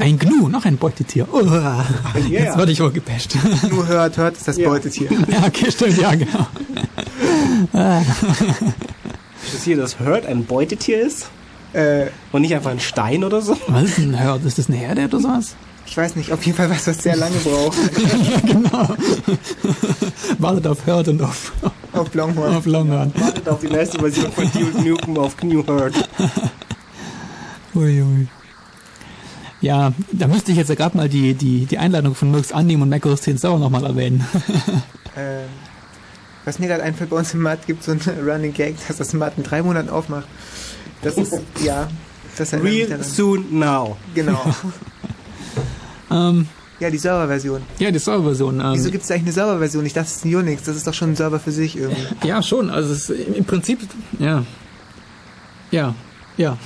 [0.00, 1.26] ein Gnu, noch ein Beutetier.
[1.32, 1.84] Oh, yeah.
[2.28, 3.36] Jetzt wurde ich wohl gepasht.
[3.68, 4.68] Gnu hört, hört ist das ja.
[4.68, 5.08] Beutetier.
[5.28, 6.46] Ja, okay, stimmt, ja, genau.
[9.42, 11.28] ist das hier, das Hört ein Beutetier ist?
[11.72, 13.56] Äh, Und nicht einfach ein Stein oder so?
[13.68, 14.44] Was ist ein Hört?
[14.44, 15.56] Ist das eine Herde oder sowas?
[15.86, 17.78] Ich weiß nicht, auf jeden Fall was, was sehr lange braucht.
[18.30, 18.96] ja, genau.
[20.38, 21.52] Wartet auf Hurt und auf,
[21.92, 22.56] auf Longhorn.
[22.56, 23.12] Auf Longhorn.
[23.16, 25.94] Wartet auf die nächste Version von Duke Nukem auf New Hurt.
[27.74, 28.28] Uiui.
[29.60, 32.82] Ja, da müsste ich jetzt ja gerade mal die, die, die Einladung von Mux annehmen
[32.82, 34.26] und macOS 10 Server nochmal erwähnen.
[35.16, 35.48] ähm,
[36.44, 38.98] was mir gerade einfällt, bei uns im Matt gibt es so einen Running Gag, dass
[38.98, 40.26] das Matt in drei Monaten aufmacht.
[41.02, 41.88] Das ist, ja.
[42.36, 43.96] Das Real soon now.
[44.14, 44.44] Genau.
[46.10, 46.46] Ähm,
[46.80, 47.62] ja, die Serverversion.
[47.78, 48.60] Ja, die Serverversion.
[48.60, 49.86] Ähm, Wieso gibt es eigentlich eine Serverversion?
[49.86, 50.64] Ich dachte, es ist ein Unix.
[50.64, 52.02] Das ist doch schon ein Server für sich irgendwie.
[52.24, 52.70] Ja, schon.
[52.70, 53.80] Also es ist im Prinzip,
[54.18, 54.44] ja.
[55.70, 55.94] Ja,
[56.36, 56.58] ja.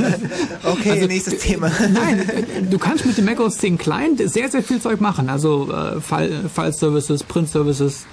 [0.64, 1.70] okay, also, nächstes Thema.
[1.92, 2.26] Nein,
[2.70, 5.28] du kannst mit dem macOS 10 Client sehr, sehr viel Zeug machen.
[5.28, 8.06] Also äh, File, File Services, Print Services,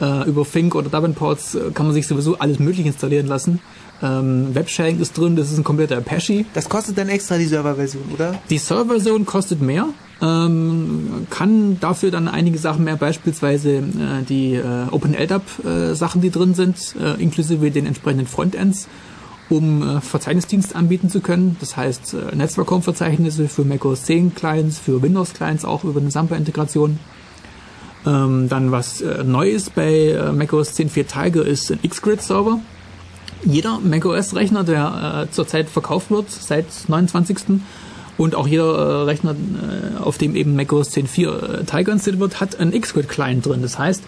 [0.00, 3.60] äh, über Fink oder Davenports äh, kann man sich sowieso alles mögliche installieren lassen.
[4.02, 6.44] Ähm, Websharing ist drin, das ist ein kompletter Apache.
[6.54, 8.34] Das kostet dann extra die Serverversion, oder?
[8.50, 9.88] Die Serverversion kostet mehr.
[10.22, 16.54] Ähm, kann dafür dann einige Sachen mehr, beispielsweise äh, die äh, OpenLDAP äh, die drin
[16.54, 18.88] sind, äh, inklusive den entsprechenden Frontends
[19.48, 21.56] um äh, Verzeichnisdienst anbieten zu können.
[21.60, 27.00] Das heißt äh, Netzwerkkonverzeichnisse für macOS 10 Clients, für Windows Clients auch über eine Sample-Integration.
[28.06, 32.60] Ähm, dann was äh, neu ist bei macOS 10.4 Tiger ist ein Xgrid-Server.
[33.44, 37.60] Jeder macOS-Rechner, der äh, zurzeit verkauft wird, seit 29.
[38.18, 42.40] Und auch jeder äh, Rechner, äh, auf dem eben macOS 10.4 äh, Tiger installiert wird,
[42.40, 43.62] hat einen Xgrid-Client drin.
[43.62, 44.02] Das heißt,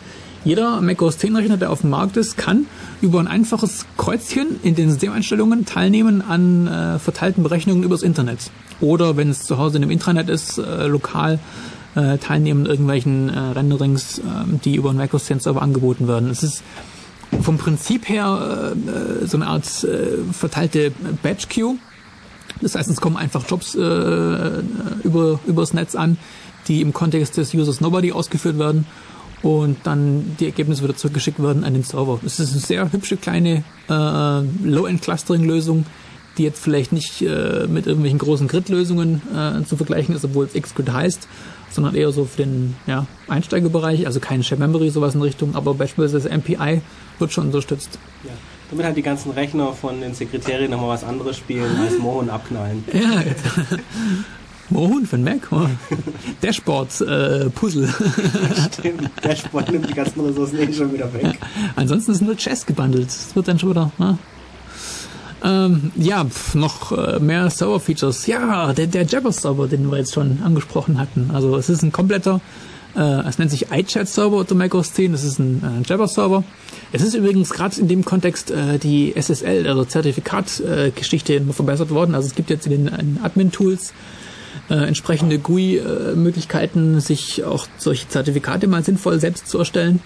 [0.44, 2.66] jeder macOS 10 Rechner, der auf dem Markt ist, kann
[3.00, 8.50] über ein einfaches Kreuzchen in den Systemeinstellungen teilnehmen an äh, verteilten Berechnungen übers Internet.
[8.80, 11.38] Oder wenn es zu Hause in einem Intranet ist, äh, lokal
[11.94, 14.22] äh, teilnehmen an irgendwelchen äh, Renderings, äh,
[14.64, 16.28] die über einen macOS 10 Server angeboten werden.
[16.28, 16.62] Es ist
[17.40, 21.76] vom Prinzip her äh, so eine Art äh, verteilte Batch Queue.
[22.60, 23.78] Das heißt, es kommen einfach Jobs äh,
[25.02, 26.18] über übers Netz an,
[26.68, 28.86] die im Kontext des Users Nobody ausgeführt werden
[29.42, 32.18] und dann die Ergebnisse wieder zurückgeschickt werden an den Server.
[32.22, 35.84] Das ist eine sehr hübsche kleine äh, Low-End-Clustering-Lösung,
[36.38, 40.60] die jetzt vielleicht nicht äh, mit irgendwelchen großen Grid-Lösungen äh, zu vergleichen ist, obwohl es
[40.60, 41.28] Xgrid heißt,
[41.70, 45.74] sondern eher so für den ja, Einsteigerbereich, also kein Shared Memory, sowas in Richtung, aber
[45.74, 46.80] beispielsweise MPI
[47.18, 47.98] wird schon unterstützt.
[48.24, 48.30] Ja.
[48.74, 52.84] Damit halt die ganzen Rechner von den Sekretären nochmal was anderes spielen als Mohn abknallen.
[52.92, 53.22] Ja,
[54.68, 55.46] Mohun für den Mac?
[55.52, 55.68] Oh.
[56.40, 57.50] Dashboard äh.
[58.72, 61.38] Stimmt, Dashboard nimmt die ganzen Ressourcen eh schon wieder weg.
[61.76, 63.06] Ansonsten ist nur Chess gebundelt.
[63.06, 63.92] Das wird dann schon wieder.
[63.98, 64.18] Ne?
[65.44, 68.26] Ähm, ja, pf, noch äh, mehr Server-Features.
[68.26, 71.30] Ja, der, der Jabber-Server, den wir jetzt schon angesprochen hatten.
[71.32, 72.40] Also es ist ein kompletter,
[72.96, 75.12] äh, es nennt sich iChat-Server unter macOS 10.
[75.12, 76.44] Das ist ein äh, Jabber-Server.
[76.92, 82.14] Es ist übrigens gerade in dem Kontext äh, die SSL, also Zertifikat-Geschichte äh, verbessert worden.
[82.14, 83.92] Also es gibt jetzt in den Admin-Tools
[84.70, 90.00] äh, entsprechende GUI-Möglichkeiten, sich auch solche Zertifikate mal sinnvoll selbst zu erstellen.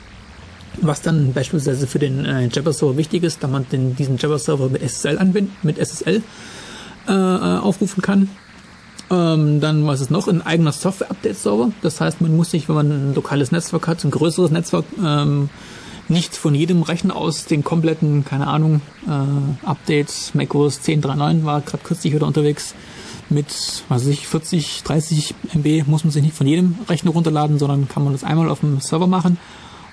[0.80, 4.82] Was dann beispielsweise für den äh, Jabber-Server wichtig ist, da man den, diesen Jabber-Server mit
[4.82, 6.22] SSL anbinden, mit SSL
[7.08, 8.28] äh, äh, aufrufen kann.
[9.10, 10.28] Ähm, dann was ist noch?
[10.28, 11.70] Ein eigener Software-Update-Server.
[11.82, 15.48] Das heißt, man muss sich, wenn man ein lokales Netzwerk hat, ein größeres Netzwerk, ähm,
[16.08, 21.82] nicht von jedem Rechner aus den kompletten, keine Ahnung, äh, Updates, macOS 10.3.9 war gerade
[21.84, 22.74] kürzlich wieder unterwegs,
[23.30, 23.46] mit,
[23.88, 27.88] was weiß ich, 40, 30 MB muss man sich nicht von jedem Rechner runterladen, sondern
[27.88, 29.38] kann man das einmal auf dem Server machen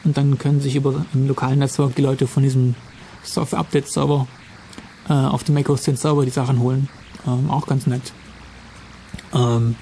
[0.05, 2.75] und dann können sich über ein lokalen Netzwerk die Leute von diesem
[3.23, 4.27] Software-Update-Server
[5.09, 6.87] äh, auf dem macOS 10 Server die Sachen holen.
[7.27, 8.13] Ähm, auch ganz nett.
[9.35, 9.75] Ähm,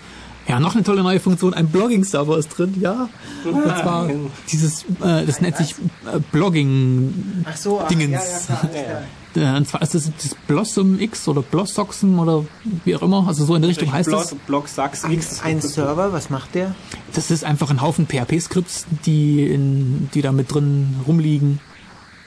[0.46, 3.08] Ja, noch eine tolle neue Funktion, ein Blogging-Server ist drin, ja.
[3.46, 4.10] Und zwar
[4.52, 5.74] dieses, äh, das nennt sich
[6.06, 7.46] äh, Blogging-Dingens.
[7.46, 9.04] Ach so, ach, ja, ja, klar,
[9.36, 9.58] ja.
[9.58, 12.46] Und zwar ist das das Blossom X oder Blossoxen oder
[12.84, 14.36] wie auch immer, also so in der Richtung heißt Blog, das.
[14.46, 15.42] Blog Sachs X.
[15.42, 16.76] Ein Server, was macht der?
[17.14, 21.60] Das ist einfach ein Haufen PHP-Skripts, die in, die da mit drin rumliegen.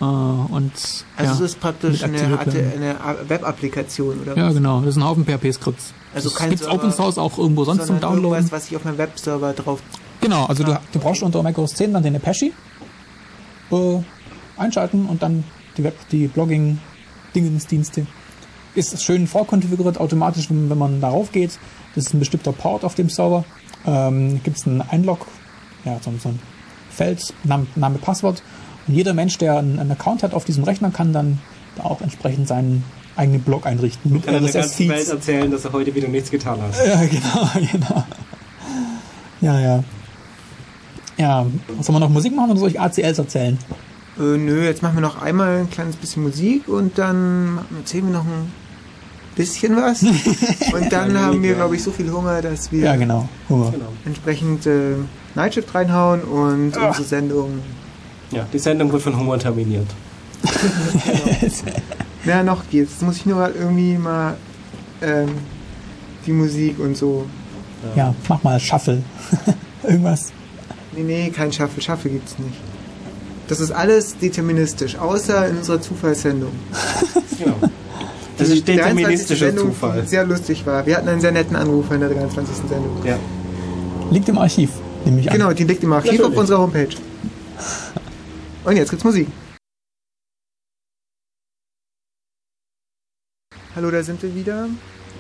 [0.01, 2.97] Äh, und Also ja, es ist praktisch eine, eine
[3.29, 4.55] Web-Applikation oder Ja, was?
[4.55, 5.93] genau, das ist ein Haufen PHP-Skripts.
[6.15, 8.33] Also das kein gibt's Server, Open Source auch irgendwo sonst zum Downloaden.
[8.35, 9.83] irgendwas, was ich auf meinem Webserver drauf...
[10.21, 12.47] Genau, also du, du brauchst unter macOS 10 dann den Apache
[13.71, 13.99] äh,
[14.57, 15.45] einschalten und dann
[15.77, 18.07] die Web, die Blogging-Dingensdienste.
[18.75, 21.59] Ist schön vorkonfiguriert automatisch, wenn, wenn man darauf geht.
[21.95, 23.45] Das ist ein bestimmter Port auf dem Server.
[23.87, 25.27] Ähm, Gibt es einen Einlog,
[25.85, 26.39] ja, so, so ein
[26.91, 28.43] Feld, Name, Name, Passwort.
[28.87, 31.39] Und jeder Mensch, der einen, einen Account hat auf diesem Rechner, kann dann
[31.77, 32.85] da auch entsprechend seinen
[33.17, 34.13] eigenen Blog einrichten.
[34.13, 36.73] Mit Kann der ganzen Welt erzählen, dass er heute wieder nichts getan hat.
[36.87, 38.05] Ja, genau, genau.
[39.41, 39.85] Ja, ja.
[41.19, 41.47] Ja,
[41.81, 43.59] sollen wir noch Musik machen oder soll ich ACLs erzählen?
[44.19, 48.13] Äh, nö, jetzt machen wir noch einmal ein kleines bisschen Musik und dann erzählen wir
[48.13, 48.53] noch ein
[49.35, 50.03] bisschen was.
[50.73, 51.57] Und dann Ja, haben wir, ja.
[51.57, 53.29] glaube ich, so viel Hunger, dass wir Ja, genau.
[53.51, 53.71] Hunger.
[53.71, 53.93] Genau.
[54.07, 54.95] entsprechend äh,
[55.35, 56.89] Nightshift reinhauen und Ah.
[56.89, 57.61] unsere Sendung.
[58.33, 59.87] Ja, die Sendung wird von Hunger terminiert.
[62.27, 62.93] Ja, noch geht's.
[62.93, 64.37] Jetzt muss ich nur irgendwie mal
[65.01, 65.29] ähm,
[66.27, 67.25] die Musik und so.
[67.95, 69.03] Ja, mach mal Shuffle.
[69.85, 70.33] Irgendwas.
[70.97, 71.81] Nee, nee, kein Shuffle.
[71.81, 72.57] Shuffle gibt's nicht.
[73.47, 76.53] Das ist alles deterministisch, außer in unserer Zufallssendung.
[77.39, 77.57] Genau.
[78.39, 78.77] Das ist 23.
[78.77, 80.07] deterministischer Sendung, Zufall.
[80.07, 80.87] Sehr lustig war.
[80.87, 82.57] Wir hatten einen sehr netten Anrufer in der 23.
[82.67, 82.97] Sendung.
[83.05, 83.19] Ja.
[84.11, 84.71] Liegt im Archiv,
[85.05, 85.37] nehme ich an.
[85.37, 86.33] Genau, die liegt im Archiv Natürlich.
[86.33, 86.89] auf unserer Homepage.
[88.67, 89.29] Und jetzt gibt's Musik.
[93.77, 94.69] Hallo, da sind wir wieder.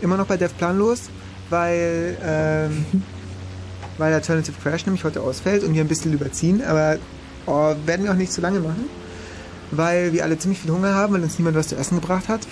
[0.00, 1.10] Immer noch bei Dev Planlos,
[1.48, 2.84] weil, ähm,
[3.98, 6.98] weil Alternative Crash nämlich heute ausfällt und wir ein bisschen überziehen, aber
[7.46, 8.88] oh, werden wir auch nicht zu lange machen,
[9.70, 12.48] weil wir alle ziemlich viel Hunger haben, weil uns niemand was zu essen gebracht hat.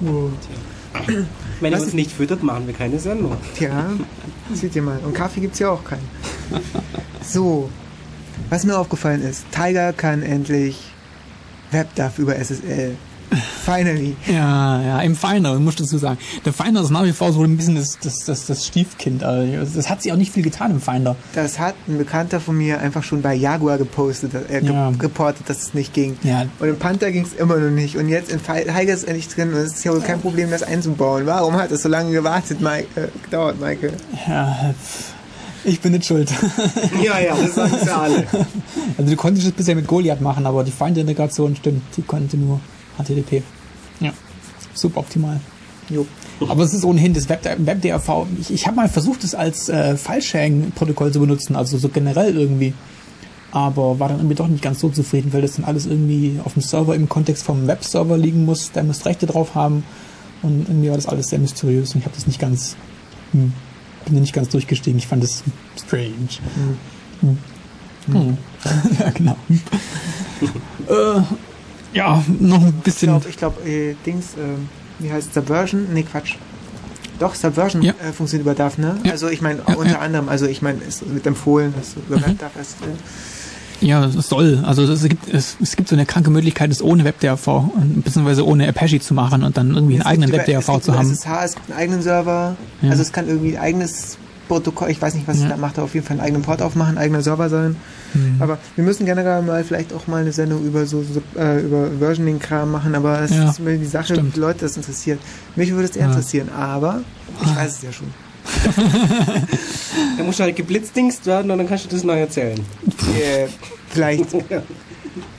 [1.60, 3.36] Wenn ihr uns nicht füttert, machen wir keine Sendung.
[3.56, 3.90] Tja,
[4.54, 5.00] seht ihr mal.
[5.00, 6.08] Und Kaffee gibt's ja auch keinen.
[7.22, 7.68] So,
[8.48, 10.78] was mir aufgefallen ist, Tiger kann endlich
[11.70, 12.96] WebDAV über SSL.
[13.64, 14.16] Finally.
[14.26, 16.18] Ja, ja, im Finder, muss ich dazu sagen.
[16.44, 19.22] Der Finder ist nach wie vor so ein bisschen das, das, das, das Stiefkind.
[19.22, 21.14] Also das hat sich auch nicht viel getan im Finder.
[21.34, 24.88] Das hat ein Bekannter von mir einfach schon bei Jaguar gepostet, äh, Ja.
[25.00, 26.16] reportet, dass es nicht ging.
[26.24, 26.46] Ja.
[26.58, 27.96] Und im Panther ging's immer noch nicht.
[27.96, 30.50] Und jetzt in Tiger ist es endlich drin und es ist ja wohl kein Problem,
[30.50, 31.24] das einzubauen.
[31.26, 33.92] Warum hat es so lange gewartet, Mike, äh, gedauert, Michael?
[34.26, 35.12] Ja, pff,
[35.64, 36.30] ich bin nicht schuld.
[37.02, 38.26] Ja, ja, das sagen sie alle.
[38.98, 42.60] Also du konntest es bisher mit Goliath machen, aber die Finder-Integration stimmt, die konnte nur
[42.98, 43.42] HTTP.
[44.00, 44.12] Ja,
[44.74, 45.40] suboptimal.
[45.88, 46.06] Jo.
[46.48, 48.26] Aber es ist ohnehin das Web WebDRV.
[48.40, 52.72] Ich, ich habe mal versucht, es als äh, File-Sharing-Protokoll zu benutzen, also so generell irgendwie.
[53.52, 56.52] Aber war dann irgendwie doch nicht ganz so zufrieden, weil das dann alles irgendwie auf
[56.54, 58.70] dem Server im Kontext vom Webserver liegen muss.
[58.72, 59.82] Der muss Rechte drauf haben.
[60.42, 62.76] Und irgendwie war das alles sehr mysteriös und ich habe das nicht ganz,
[63.32, 63.52] hm,
[64.10, 64.98] bin da nicht ganz durchgestiegen.
[64.98, 65.42] Ich fand das
[65.78, 66.28] strange.
[67.20, 67.38] Hm.
[68.12, 68.36] Hm.
[68.98, 69.36] ja, genau.
[70.88, 71.22] äh,
[71.92, 73.08] ja, noch ein Ich bisschen.
[73.08, 74.68] glaube, ich glaub, äh, Dings, ähm,
[74.98, 75.88] wie heißt Subversion?
[75.92, 76.36] Nee, Quatsch.
[77.18, 77.92] Doch, Subversion Ja.
[78.02, 78.98] äh, funktioniert über DAV, ne?
[79.04, 79.12] Ja.
[79.12, 82.32] Also ich meine, unter anderem, also ich meine, es wird empfohlen, dass du über Mhm.
[82.32, 82.76] WebDAV ist.
[83.80, 84.62] Ja, es soll.
[84.64, 87.64] Also es gibt, es, es gibt so eine kranke Möglichkeit, es ohne WebDRV
[87.96, 90.94] beziehungsweise ohne Apache zu machen und dann irgendwie einen es eigenen WebDRV es gibt zu
[90.98, 91.10] haben.
[91.12, 92.90] SSH, es gibt einen eigenen Server, Ja.
[92.90, 95.50] also es kann irgendwie ein eigenes Protokoll, ich weiß nicht, was es Ja.
[95.50, 97.76] da macht, aber auf jeden Fall einen eigenen Port aufmachen, eigener Server sein.
[98.14, 98.36] Mhm.
[98.42, 101.88] Aber wir müssen generell mal vielleicht auch mal eine Sendung über so, so äh, über
[102.00, 104.36] Versioning-Kram machen, aber es Ja, ist immer die Sache, stimmt.
[104.36, 105.20] Leute das interessiert.
[105.54, 107.00] Mich würde es eher interessieren, aber
[107.42, 107.56] ich Ah.
[107.56, 108.08] weiß es ja schon.
[110.16, 112.58] Da musst du halt geblitzdingst werden und dann kannst du das neu erzählen.
[113.18, 113.46] Äh,
[113.88, 114.24] vielleicht,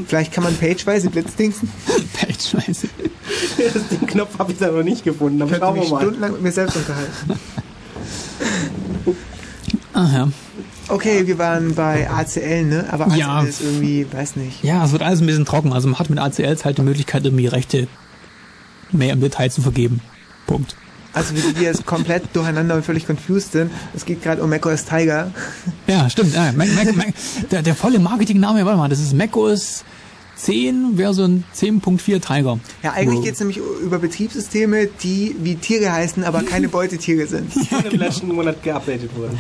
[0.06, 1.69] vielleicht kann man pageweise blitzdingsen.
[2.41, 2.88] Scheiße.
[3.91, 6.02] Den Knopf habe ich da noch nicht gefunden, aber schauen mich wir mal.
[6.02, 7.40] stundenlang mit mir selbst unterhalten.
[9.94, 10.32] Ah, ja.
[10.88, 12.86] Okay, wir waren bei ACL, ne?
[12.91, 13.41] Aber ACL Ja.
[13.44, 14.64] ist irgendwie, weiß nicht.
[14.64, 15.73] ja, es wird alles ein bisschen trocken.
[15.73, 17.88] Also man hat mit ACLs halt die Möglichkeit, irgendwie Rechte
[18.91, 19.99] mehr im Detail zu vergeben.
[20.48, 20.76] Punkt.
[21.14, 23.72] Also wir, wir jetzt komplett durcheinander und völlig confused sind.
[23.94, 25.32] Es geht gerade um macOS Tiger.
[25.88, 26.34] Ja, stimmt.
[26.34, 27.14] Ja, Mac, Mac, Mac,
[27.52, 29.84] der, der volle Marketingname, warte mal, das ist macOS
[30.38, 32.60] 10 Version 10.4 Tiger.
[32.82, 33.26] Ja, eigentlich Wow.
[33.26, 37.56] geht es nämlich über Betriebssysteme, die wie Tiere heißen, aber keine Beutetiere sind.
[37.56, 39.38] Und im letzten Monat geupdatet wurden.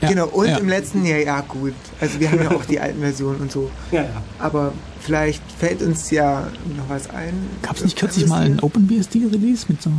[0.00, 0.58] Ja, genau, und ja.
[0.58, 1.74] im letzten Jahr, ja gut.
[2.00, 3.70] Also wir haben ja auch die alten Versionen und so.
[3.90, 4.22] Ja, ja.
[4.38, 6.46] Aber vielleicht fällt uns ja
[6.76, 7.32] noch was ein.
[7.62, 9.90] Gab es nicht kürzlich mal ein OpenBSD-Release mit so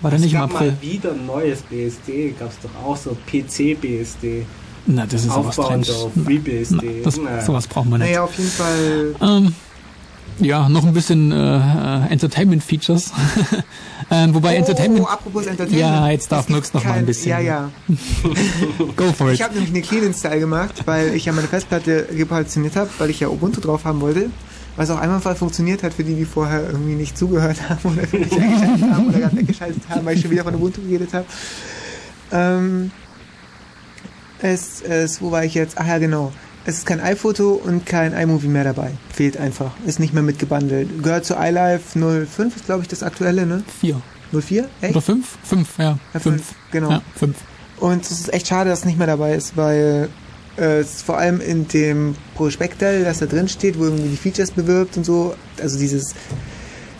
[0.00, 0.72] War der nicht im April?
[0.72, 4.44] mal wieder ein neues BSD, gab es doch auch so PC-BSD.
[4.86, 5.94] Na, das ist sowas Aufbauend drin.
[5.96, 7.02] auf Na, FreeBSD.
[7.02, 7.40] das, Na.
[7.40, 8.10] sowas braucht man nicht.
[8.10, 9.14] Naja, auf jeden Fall.
[9.22, 9.54] Ähm,
[10.40, 13.12] ja, noch ein bisschen äh, äh, Entertainment-Features.
[14.10, 15.04] ähm, wobei Entertainment...
[15.04, 15.80] Oh, apropos Entertainment.
[15.80, 17.30] Ja, jetzt darf Nux noch mal ein bisschen.
[17.30, 17.70] Ja, ja.
[18.96, 19.34] Go for it.
[19.34, 23.20] Ich habe nämlich eine Clean-Install gemacht, weil ich ja meine Festplatte repositioniert habe, weil ich
[23.20, 24.28] ja Ubuntu drauf haben wollte.
[24.76, 28.32] Was auch einwandfrei funktioniert hat für die, die vorher irgendwie nicht zugehört haben oder nicht
[28.32, 31.26] eingeschaltet haben oder gerade weggeschaltet haben, weil ich schon wieder von Ubuntu geredet habe.
[32.32, 32.90] Ähm,
[34.40, 35.78] es, es, wo war ich jetzt?
[35.78, 36.32] Ach ja, genau.
[36.66, 38.92] Es ist kein iPhoto und kein iMovie mehr dabei.
[39.12, 39.72] Fehlt einfach.
[39.86, 41.02] Ist nicht mehr mitgebundelt.
[41.02, 43.62] Gehört zu iLife 05, ist glaube ich das aktuelle, ne?
[43.80, 44.00] Vier.
[44.32, 44.68] 04?
[44.80, 44.92] Echt?
[44.92, 45.38] Oder fünf?
[45.44, 45.98] Fünf, ja.
[46.12, 46.54] Ja, fünf.
[46.72, 46.90] Genau.
[46.90, 47.36] Ja, fünf.
[47.78, 50.08] Und es ist echt schade, dass es nicht mehr dabei ist, weil
[50.56, 54.96] äh, vor allem in dem Prospektteil, das da drin steht, wo irgendwie die Features bewirbt
[54.96, 56.14] und so, also dieses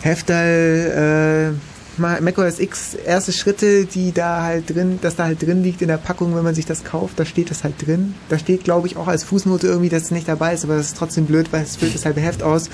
[0.01, 5.63] Hefteil, äh, Ma- macOS X erste Schritte, die da halt drin, das da halt drin
[5.63, 8.15] liegt in der Packung, wenn man sich das kauft, da steht das halt drin.
[8.27, 10.87] Da steht, glaube ich, auch als Fußnote irgendwie, dass es nicht dabei ist, aber das
[10.87, 12.69] ist trotzdem blöd, weil es füllt das halbe Heft aus.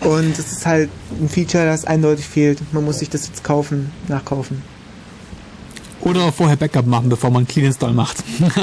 [0.00, 0.90] Und es ist halt
[1.20, 2.60] ein Feature, das eindeutig fehlt.
[2.72, 4.62] Man muss sich das jetzt kaufen, nachkaufen.
[6.08, 8.16] Oder vorher Backup machen, bevor man Clean Install macht.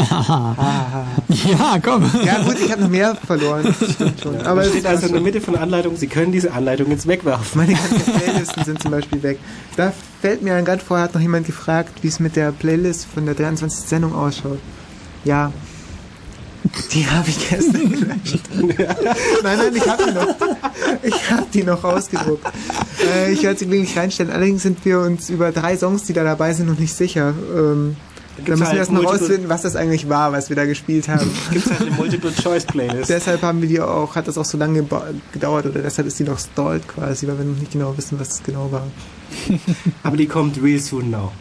[0.10, 1.06] Ah.
[1.30, 2.10] ja, komm.
[2.24, 3.76] Ja gut, ich habe noch mehr verloren.
[3.80, 4.36] Das stimmt schon.
[4.38, 6.90] Aber Aber es steht also in der Mitte von der Anleitung, Sie können diese Anleitung
[6.90, 7.62] jetzt wegwerfen.
[7.62, 9.40] meine ganzen Playlisten sind zum Beispiel weg.
[9.78, 13.06] Da fällt mir ein, gerade vorher hat noch jemand gefragt, wie es mit der Playlist
[13.14, 13.88] von der 23.
[13.88, 14.60] Sendung ausschaut.
[15.24, 15.52] Ja.
[16.92, 18.40] Die habe ich gestern gelöscht.
[19.44, 20.36] nein, nein, ich habe die noch.
[21.04, 22.46] Ich habe die noch ausgedruckt.
[23.04, 24.32] Äh, ich werde sie wirklich reinstellen.
[24.32, 27.34] Allerdings sind wir uns über drei Songs, die da dabei sind, noch nicht sicher.
[27.56, 27.96] Ähm,
[28.38, 31.08] da müssen wir halt erst mal rausfinden, was das eigentlich war, was wir da gespielt
[31.08, 31.30] haben.
[31.52, 33.10] Gibt es halt eine Multiple-Choice-Playlist.
[33.10, 34.86] Deshalb haben wir die auch, hat das auch so lange
[35.32, 38.30] gedauert oder deshalb ist die noch stalled quasi, weil wir noch nicht genau wissen, was
[38.30, 38.88] das genau war.
[40.04, 41.32] Aber die kommt real soon now.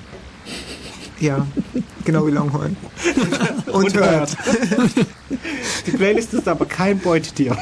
[1.24, 1.46] Ja,
[2.04, 2.76] genau wie Longhorn.
[3.72, 4.36] Und, Und hört.
[5.86, 7.56] Die Playlist ist aber kein Beutetier.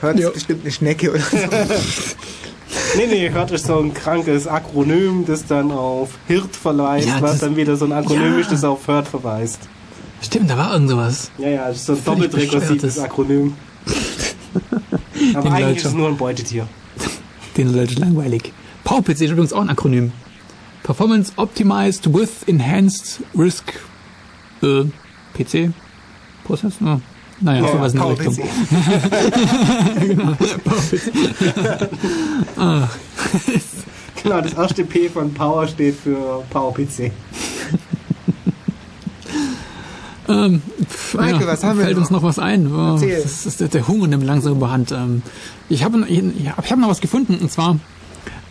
[0.00, 1.36] Hört ist bestimmt eine Schnecke oder so.
[2.96, 7.38] Nee, nee, hört ist so ein krankes Akronym, das dann auf Hirt verweist, Ja, was
[7.38, 8.38] dann wieder so ein Akronym Ja.
[8.40, 9.60] ist, das auf Hört verweist.
[10.22, 11.30] Stimmt, da war irgend sowas.
[11.38, 12.98] Ja, ja, das ist so ein doppelt rekursives.
[12.98, 13.54] Akronym.
[15.34, 15.78] Aber Den eigentlich Leute.
[15.78, 16.66] ist es nur ein Beutetier.
[17.56, 18.52] Den halt langweilig.
[18.84, 20.12] PowerPC ist übrigens auch ein Akronym.
[20.82, 23.72] Performance Optimized with Enhanced Risk
[24.62, 24.84] äh,
[25.34, 25.72] PC
[26.44, 26.74] Prozess?
[26.80, 27.00] Oh.
[27.40, 28.18] Naja, Ja, sowas in der.
[28.18, 28.38] Richtung.
[30.00, 30.36] genau,
[32.56, 32.88] ah,
[34.22, 37.12] Genau, das erste P von Power steht für PowerPC.
[40.28, 42.02] ähm, pf, Maike, was haben wir fällt noch?
[42.02, 42.72] uns noch was ein?
[42.72, 44.92] Oh, das ist, der- Hunger nimmt langsam überhand.
[44.92, 45.22] Ähm,
[45.68, 47.78] ich habe ich, ich hab noch was gefunden und zwar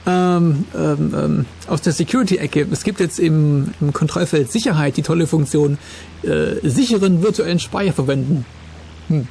[0.07, 2.67] ähm, ähm, ähm, aus der Security-Ecke.
[2.71, 5.77] Es gibt jetzt im, im Kontrollfeld Sicherheit die tolle Funktion
[6.23, 8.45] äh, sicheren virtuellen Speicher verwenden.
[9.07, 9.27] Hm.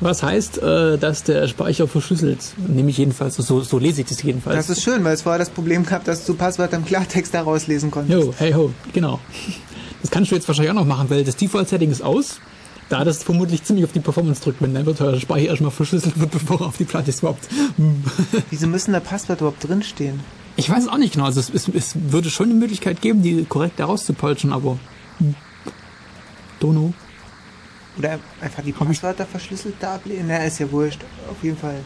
[0.00, 2.38] Was heißt, äh, dass der Speicher verschlüsselt,
[2.68, 4.56] nämlich jedenfalls, so, so lese ich das jedenfalls.
[4.56, 7.68] Das ist schön, weil es vorher das Problem gab, dass du Passwörter im Klartext daraus
[7.68, 8.18] lesen konntest.
[8.18, 9.20] Jo, hey ho, genau.
[10.04, 12.38] Das kannst du jetzt wahrscheinlich auch noch machen, weil das Default-Setting ist aus.
[12.90, 16.30] Da das vermutlich ziemlich auf die Performance drückt, wenn dein virtueller Speicher erstmal verschlüsselt wird,
[16.30, 17.48] bevor er auf die Platte swappt.
[17.76, 18.04] Hm.
[18.50, 20.20] Wieso müssen da Passwörter überhaupt drinstehen?
[20.56, 21.24] Ich weiß es auch nicht genau.
[21.24, 24.78] Also es, es, es würde schon eine Möglichkeit geben, die korrekt herauszupolschen, aber.
[25.20, 25.34] hm.
[26.60, 26.92] Dono.
[27.96, 30.26] Oder einfach die Passwörter verschlüsselt da ablehnen?
[30.28, 31.00] Na, ist ja wurscht.
[31.30, 31.76] Auf jeden Fall.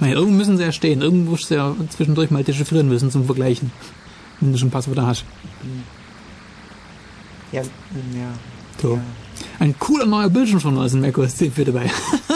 [0.00, 1.02] Naja, irgendwo müssen sie ja stehen.
[1.02, 3.70] Irgendwo musst du ja zwischendurch mal dechiffrieren müssen zum Vergleichen.
[4.40, 5.24] Wenn du schon Passwörter hast.
[7.52, 7.68] Ja, ja.
[8.80, 8.94] So.
[8.94, 9.02] ja.
[9.58, 11.90] Ein cooler neuer Bildschirmschoner ist in macOS 10 4 dabei.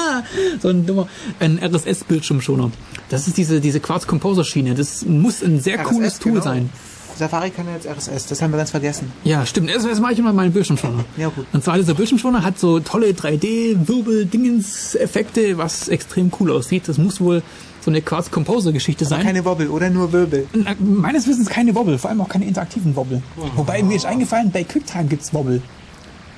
[0.61, 1.09] so ein dummer,
[1.41, 2.71] ein RSS-Bildschirmschoner.
[3.09, 4.75] Das ist diese, diese Quartz Composer Schiene.
[4.75, 6.45] Das muss ein sehr RSS, cooles Tool genau.
[6.45, 6.71] sein.
[7.17, 9.13] Safari kann ja jetzt RSS, das haben wir ganz vergessen.
[9.23, 9.71] Ja, stimmt.
[9.71, 11.05] Erst mache ich immer meinen Bildschirmschoner.
[11.17, 11.47] Ja, gut.
[11.53, 16.89] Und zwar dieser Bildschirmschoner hat so tolle 3D-Wirbel-Dingens-Effekte, was extrem cool aussieht.
[16.89, 17.45] Das muss wohl
[17.85, 19.23] so eine Quartz Composer-Geschichte sein.
[19.25, 20.47] Keine Wobbel oder nur Wirbel.
[20.55, 23.23] Na, Meines Wissens keine Wobble, vor allem auch keine interaktiven Wobble.
[23.57, 25.61] Wobei mir ist eingefallen, bei QuickTime gibt's Wobble.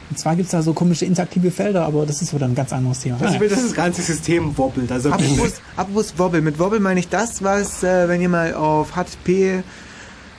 [0.08, 3.00] Und zwar gibt's da so komische interaktive Felder, aber das ist wieder ein ganz anderes
[3.00, 3.16] Thema.
[3.16, 4.90] Also Ah, ich will, dass das ganze System wobbelt.
[4.92, 6.40] Also Apropos, apropos Wobble.
[6.42, 9.62] Mit Wobble meine ich das, was, äh, wenn ihr mal auf HTTP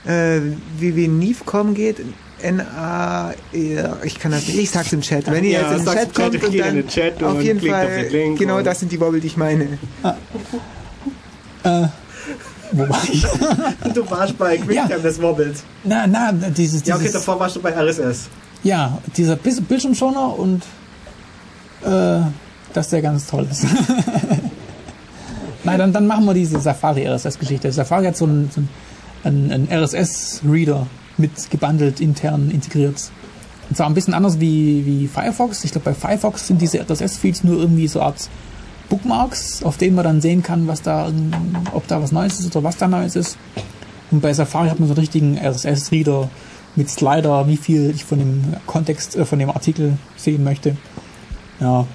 [0.05, 0.39] äh,
[0.79, 1.97] www.niv.com geht,
[2.41, 5.29] N-A, ja, ich kann das nicht, ich sag's im Chat.
[5.29, 7.33] Wenn ihr Ja, jetzt in den Chat im Chat, kommt und dann den Chat auf
[7.35, 9.79] und jeden klickt auf Fall, den Link genau das sind die Wobble, die ich meine.
[11.67, 11.87] Äh,
[12.73, 13.21] wo war ich?
[13.93, 14.97] du warst bei QuickTime, Ja.
[14.99, 15.55] das wobbelt.
[15.83, 18.27] na, na, dieses, Ja, okay, dieses, davor warst du bei RSS.
[18.63, 20.63] ja, dieser Bildschirmschoner und
[21.85, 22.19] äh,
[22.73, 23.65] dass der ganz toll ist.
[25.63, 27.71] Nein, dann, dann machen wir diese Safari RSS-Geschichte.
[27.71, 28.61] Safari hat so einen, so
[29.23, 30.87] einen, einen RSS-Reader
[31.17, 33.01] mit gebundelt, intern integriert.
[33.69, 35.63] Und zwar ein bisschen anders wie, wie Firefox.
[35.65, 38.29] Ich glaube, bei Firefox sind diese RSS-Feeds nur irgendwie so Art
[38.89, 41.11] Bookmarks, auf denen man dann sehen kann, was da,
[41.73, 43.37] ob da was Neues ist oder was da Neues ist.
[44.11, 46.29] Und bei Safari hat man so einen richtigen RSS-Reader
[46.75, 50.77] mit Slider, wie viel ich von dem Kontext, äh, von dem Artikel sehen möchte.
[51.59, 51.85] Ja,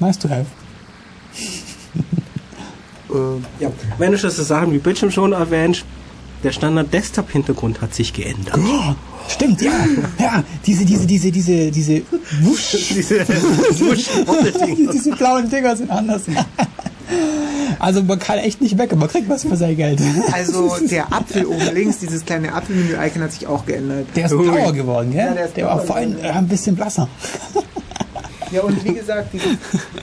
[0.00, 0.46] nice to have.
[3.10, 5.84] äh, ja, wenn du das Sachen wie Bildschirm schon erwähnt,
[6.42, 8.58] der Standard-Desktop-Hintergrund hat sich geändert.
[8.58, 8.94] Oh,
[9.28, 9.72] stimmt, ja.
[10.18, 12.02] Ja, diese, diese, diese, diese, diese
[12.42, 12.72] Wusch.
[12.94, 13.20] diese
[13.80, 14.06] Wusch
[14.92, 16.22] diese blauen Dinger sind anders.
[17.78, 20.00] Also man kann echt nicht weg, man kriegt was für sein Geld.
[20.32, 24.06] Also der Apfel oben links, dieses kleine Apfelmenü-Icon hat sich auch geändert.
[24.16, 24.42] Der ist Ui.
[24.42, 25.26] blauer geworden, gell?
[25.26, 27.08] Ja, der, der war vorhin äh, ein bisschen blasser.
[28.50, 29.58] Ja, und wie gesagt, dieses,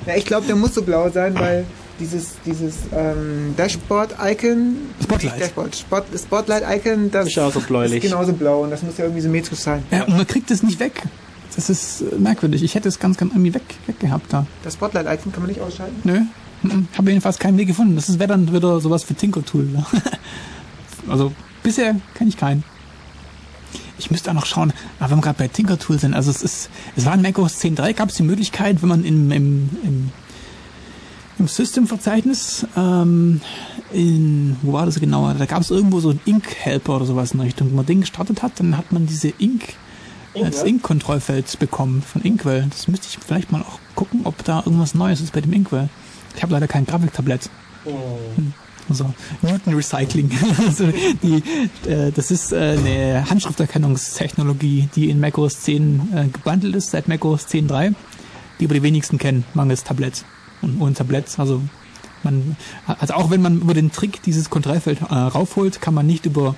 [0.05, 1.65] ja, ich glaube, der muss so blau sein, weil
[1.99, 8.03] dieses, dieses ähm, Dashboard-Icon, Spotlight, Dashboard, Spot, Spotlight-Icon, das ist, auch so bläulich.
[8.03, 9.83] ist genauso blau und das muss ja irgendwie symmetrisch sein.
[9.91, 11.03] Ja, und man kriegt es nicht weg.
[11.55, 12.63] Das ist äh, merkwürdig.
[12.63, 14.45] Ich hätte es ganz, ganz irgendwie weg, weg gehabt da.
[14.63, 15.95] Das Spotlight-Icon kann man nicht ausschalten?
[16.03, 16.21] Nö.
[16.97, 17.95] Habe jedenfalls keinen Weg gefunden.
[17.95, 19.67] Das wäre dann wieder sowas für Tinker-Tool.
[21.09, 22.63] also bisher kenne ich keinen.
[23.97, 26.69] Ich müsste auch noch schauen, aber wenn wir gerade bei Tinker-Tool sind, also es ist,
[26.95, 30.11] es war in macOS 10.3 gab es die Möglichkeit, wenn man im, im, im
[31.39, 33.41] im System-Verzeichnis, ähm,
[33.91, 35.35] in, wo war das genauer?
[35.35, 37.69] Da gab es irgendwo so ein Ink-Helper oder sowas in Richtung.
[37.69, 39.73] Wenn man den gestartet hat, dann hat man diese Ink,
[40.33, 40.51] Inkwell?
[40.51, 42.67] das Ink-Kontrollfeld bekommen von Inkwell.
[42.69, 45.89] Das müsste ich vielleicht mal auch gucken, ob da irgendwas Neues ist bei dem Inkwell.
[46.35, 47.49] Ich habe leider kein Grafiktablett.
[47.85, 48.19] Oh.
[48.89, 50.29] Also Newton Recycling.
[50.65, 50.91] also
[51.21, 51.41] die,
[51.89, 57.47] äh, das ist äh, eine Handschrifterkennungstechnologie, die in macOS 10 äh, gebundelt ist, seit macOS
[57.47, 57.93] 10.3,
[58.59, 60.25] die aber die wenigsten kennen, mangels Tablett
[60.63, 61.39] und, und Tabletts.
[61.39, 61.61] Also
[62.23, 62.55] man,
[62.87, 66.55] also auch wenn man über den Trick dieses Kontrollfeld äh, raufholt, kann man nicht über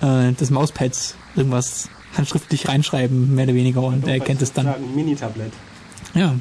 [0.00, 4.68] äh, das Mauspad irgendwas handschriftlich reinschreiben, mehr oder weniger, und er kennt es dann.
[4.68, 5.52] Ein Mini-Tablet.
[6.14, 6.34] Ja.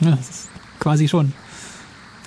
[0.00, 0.48] ja, das ist
[0.78, 1.32] quasi schon.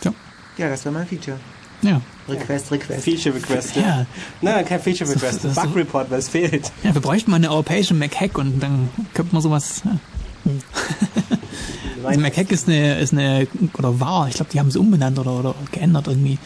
[0.03, 0.14] Ja,
[0.57, 1.39] ja das wäre mein Feature.
[1.81, 2.02] Ja.
[2.27, 3.03] Request, Request.
[3.03, 3.76] Feature Request.
[3.76, 4.06] Ja.
[4.41, 5.45] Nein, kein Feature Request.
[5.45, 6.72] Das, Bug Report, weil es fehlt.
[6.84, 9.84] Ja, wir bräuchten mal eine europäische Mac-Hack und dann könnte man sowas.
[9.84, 9.99] Ja.
[12.06, 15.40] Also MacHack ist eine, ist eine, oder war, ich glaube, die haben sie umbenannt oder,
[15.40, 16.38] oder geändert irgendwie.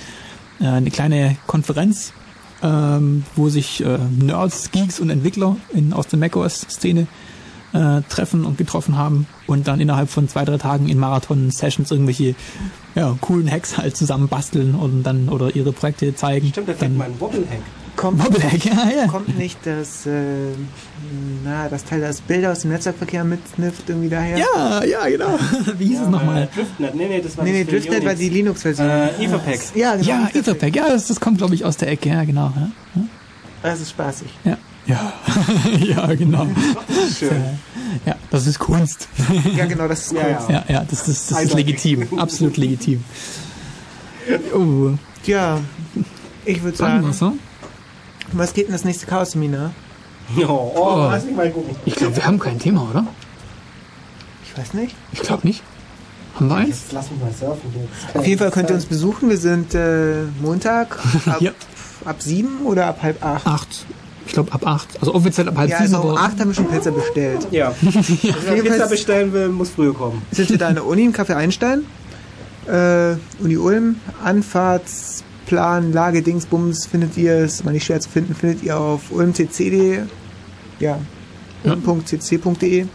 [0.59, 2.13] Äh, eine kleine Konferenz,
[2.61, 7.07] ähm, wo sich äh, Nerds, Geeks und Entwickler in, aus der macOS-Szene
[7.73, 12.35] äh, treffen und getroffen haben und dann innerhalb von zwei, drei Tagen in Marathon-Sessions irgendwelche
[12.95, 16.47] ja, coolen Hacks halt zusammen basteln und dann oder ihre Projekte zeigen.
[16.47, 17.61] Stimmt, da fängt mein Wobble-Hack
[17.99, 18.21] kommt,
[18.63, 19.07] ja, ja.
[19.07, 20.11] kommt nicht das, äh,
[21.43, 24.37] na, das Teil, das Bilder aus dem Netzwerkverkehr mitsnifft irgendwie daher?
[24.37, 25.37] Ja, ja, genau.
[25.77, 26.43] Wie hieß ja, es nochmal?
[26.43, 28.89] Äh, Driftnet, nee, nee, das war nee, nee, Driftnet war die Linux-Version.
[28.89, 29.59] Äh, Etherpack.
[29.75, 30.07] Ja, genau.
[30.07, 32.53] Ja, Etherpack, ja, das, das kommt, glaube ich, aus der Ecke, ja, genau.
[32.55, 33.01] Ja.
[33.63, 34.29] Das ist spaßig.
[34.45, 34.57] Ja.
[34.85, 35.13] Ja,
[35.79, 36.47] ja, genau.
[37.17, 37.31] Schön.
[38.05, 39.07] Ja, das ist Kunst.
[39.57, 40.47] Ja, genau, das ist Kunst.
[40.47, 43.03] Ja, ja, das, ist, das ist legitim, absolut legitim.
[44.53, 44.91] Oh.
[45.25, 45.59] Ja,
[46.45, 47.07] ich würde sagen.
[47.07, 47.33] Was, so?
[48.33, 49.71] Was geht denn das nächste Chaos-Seminar?
[50.37, 50.97] Oh, oh, oh.
[51.11, 51.75] Lass mich mal gucken.
[51.85, 53.07] Ich glaube, wir haben kein Thema, oder?
[54.43, 54.95] Ich weiß nicht.
[55.11, 55.63] Ich glaube nicht.
[56.35, 56.67] Haben wir eins?
[56.69, 57.71] Jetzt lass mich mal surfen.
[58.13, 59.29] Auf jeden Fall könnt ihr uns besuchen.
[59.29, 61.51] Wir sind äh, Montag ab, ja.
[62.05, 63.47] ab sieben oder ab halb acht?
[63.47, 63.85] Acht.
[64.25, 64.87] Ich glaube ab acht.
[64.99, 65.95] Also offiziell ab halb ja, sieben.
[65.95, 67.47] Also acht haben wir schon Pizza bestellt.
[67.51, 67.73] Ja.
[67.81, 68.35] ja.
[68.45, 70.21] Wer Pizza bestellen will, muss früher kommen.
[70.31, 71.85] Sind wir da in der Uni im Café Einstein?
[72.67, 73.95] Äh, Uni Ulm.
[74.23, 75.18] Anfahrts
[75.49, 80.01] Plan, Lage, Dingsbums findet ihr, ist mal nicht schwer zu finden, findet ihr auf ulmcc.de.
[80.79, 80.99] Ja,
[81.63, 81.73] ja.
[81.73, 82.85] ulm.cc.de.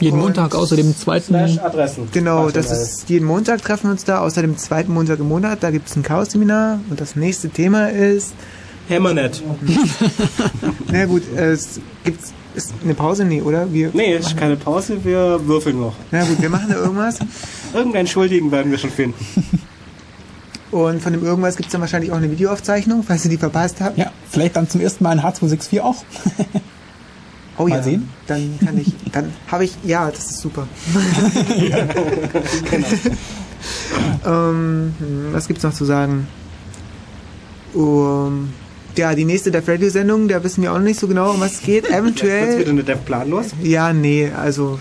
[0.00, 1.36] Jeden Montag außer dem zweiten.
[1.36, 2.08] Adressen.
[2.12, 5.62] Genau, das ist jeden Montag treffen wir uns da, außer dem zweiten Montag im Monat.
[5.62, 8.34] Da gibt es ein Chaos-Seminar und das nächste Thema ist.
[8.90, 9.40] Hammernet.
[10.90, 12.18] Na gut, es gibt
[12.56, 13.24] ist eine Pause?
[13.24, 13.72] Nee, oder?
[13.72, 15.94] Wir nee, ist keine Pause, wir würfeln noch.
[16.10, 17.20] Na gut, wir machen da irgendwas.
[17.72, 19.24] Irgendeinen Schuldigen werden wir schon finden.
[20.76, 23.80] Und von dem irgendwas gibt es dann wahrscheinlich auch eine Videoaufzeichnung, falls ihr die verpasst
[23.80, 23.96] habt.
[23.96, 26.04] Ja, vielleicht dann zum ersten Mal in H264 auch.
[27.56, 28.10] oh Mal ja, sehen.
[28.26, 30.68] dann kann ich, dann habe ich, ja, das ist super.
[32.70, 32.86] genau.
[34.50, 34.94] ähm,
[35.32, 36.28] was gibt's noch zu sagen?
[37.72, 38.52] Um,
[38.98, 41.54] ja, die nächste Dev Radio Sendung, da wissen wir auch nicht so genau, um was
[41.54, 41.88] es geht.
[41.90, 42.48] Eventuell.
[42.48, 43.46] Ist wieder eine Dev planlos?
[43.62, 44.78] Ja, nee, also.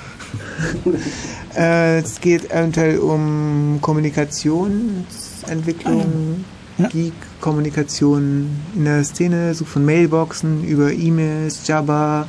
[1.55, 5.05] äh, es geht eventuell um Kommunikation
[5.49, 6.45] Entwicklung,
[6.77, 6.87] ja.
[6.87, 12.27] Geek-Kommunikation in der Szene, so von Mailboxen über E-Mails, Jabba,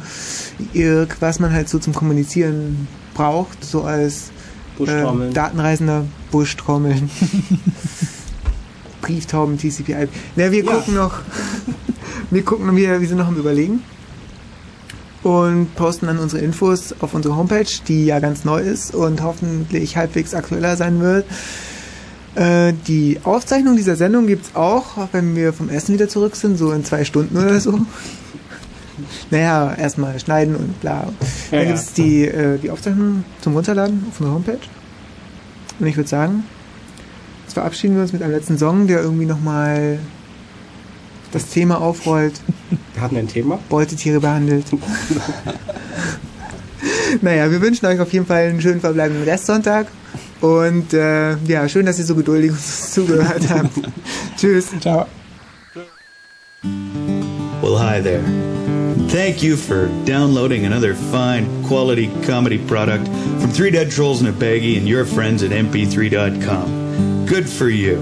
[0.72, 4.30] Irk, was man halt so zum Kommunizieren braucht, so als
[4.78, 7.10] äh, Datenreisender Buschtrommeln.
[9.00, 10.08] Brieftauben, TCP/IP.
[10.36, 10.72] Na, wir ja.
[10.72, 11.20] gucken noch,
[12.30, 13.82] wir gucken noch, wir, wir sind noch am Überlegen
[15.26, 19.96] und posten dann unsere Infos auf unsere Homepage, die ja ganz neu ist und hoffentlich
[19.96, 21.26] halbwegs aktueller sein wird.
[22.36, 26.58] Äh, die Aufzeichnung dieser Sendung gibt es auch, wenn wir vom Essen wieder zurück sind,
[26.58, 27.80] so in zwei Stunden oder so.
[29.30, 31.08] naja, erstmal schneiden und bla.
[31.50, 34.58] Ja, Dann gibt es die, äh, die Aufzeichnung zum Runterladen auf unserer Homepage.
[35.78, 36.44] Und ich würde sagen,
[37.44, 39.98] jetzt verabschieden wir uns mit einem letzten Song, der irgendwie nochmal
[41.32, 42.34] das Thema aufrollt.
[42.92, 43.58] Wir hatten ein Thema?
[43.70, 44.66] Beutetiere behandelt.
[47.22, 49.86] naja, wir wünschen euch auf jeden Fall einen schönen verbleibenden Restsonntag.
[50.40, 53.70] Und äh, ja, schön, dass ihr so geduldig uns zugehört habt.
[54.36, 54.68] Tschüss.
[54.80, 55.06] Ciao.
[57.62, 58.22] Well, hi there.
[59.08, 64.32] Thank you for downloading another fine quality comedy product from Three Dead Trolls and a
[64.32, 67.26] Baggie and your friends at mp3.com.
[67.26, 67.98] Good for you.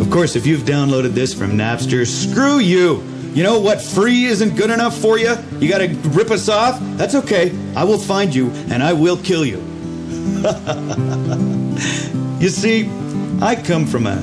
[0.00, 3.02] Of course, if you've downloaded this from Napster, screw you.
[3.34, 5.34] You know what free isn't good enough for you?
[5.58, 6.78] You gotta rip us off?
[6.96, 7.52] That's okay.
[7.74, 9.73] I will find you and I will kill you.
[12.40, 12.88] you see,
[13.40, 14.16] I come from a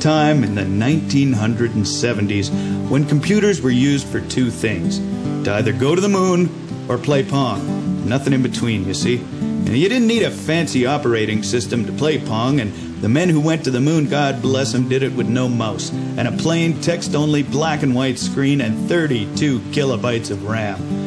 [0.00, 4.98] time in the 1970s when computers were used for two things
[5.44, 6.48] to either go to the moon
[6.88, 8.08] or play Pong.
[8.08, 9.16] Nothing in between, you see.
[9.16, 13.40] And you didn't need a fancy operating system to play Pong, and the men who
[13.40, 16.80] went to the moon, God bless them, did it with no mouse, and a plain
[16.82, 21.03] text only black and white screen and 32 kilobytes of RAM.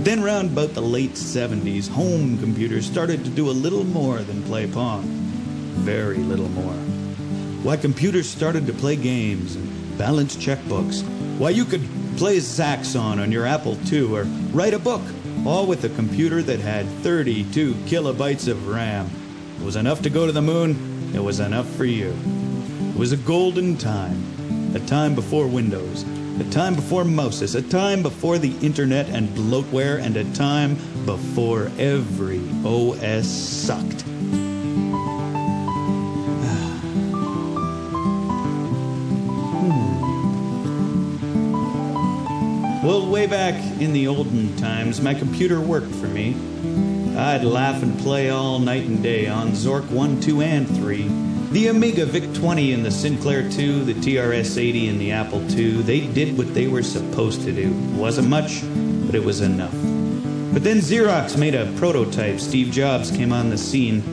[0.00, 4.20] But then, round about the late 70s, home computers started to do a little more
[4.20, 5.02] than play Pong.
[5.02, 6.72] Very little more.
[7.62, 11.02] Why, computers started to play games and balance checkbooks.
[11.36, 11.86] Why, you could
[12.16, 14.22] play Zaxxon on your Apple II or
[14.54, 15.02] write a book,
[15.44, 19.10] all with a computer that had 32 kilobytes of RAM.
[19.60, 22.16] It was enough to go to the moon it was enough for you.
[22.88, 26.06] It was a golden time, a time before Windows,
[26.40, 31.70] a time before Moses, a time before the internet and bloatware, and a time before
[31.78, 34.04] every OS sucked.
[42.82, 46.34] Well, way back in the olden times, my computer worked for me.
[47.16, 51.29] I'd laugh and play all night and day on Zork 1, 2, and 3.
[51.50, 55.82] The Amiga VIC 20 and the Sinclair 2, the TRS 80 and the Apple II,
[55.82, 57.70] they did what they were supposed to do.
[57.70, 58.62] It wasn't much,
[59.04, 59.72] but it was enough.
[60.52, 62.38] But then Xerox made a prototype.
[62.38, 64.04] Steve Jobs came on the scene.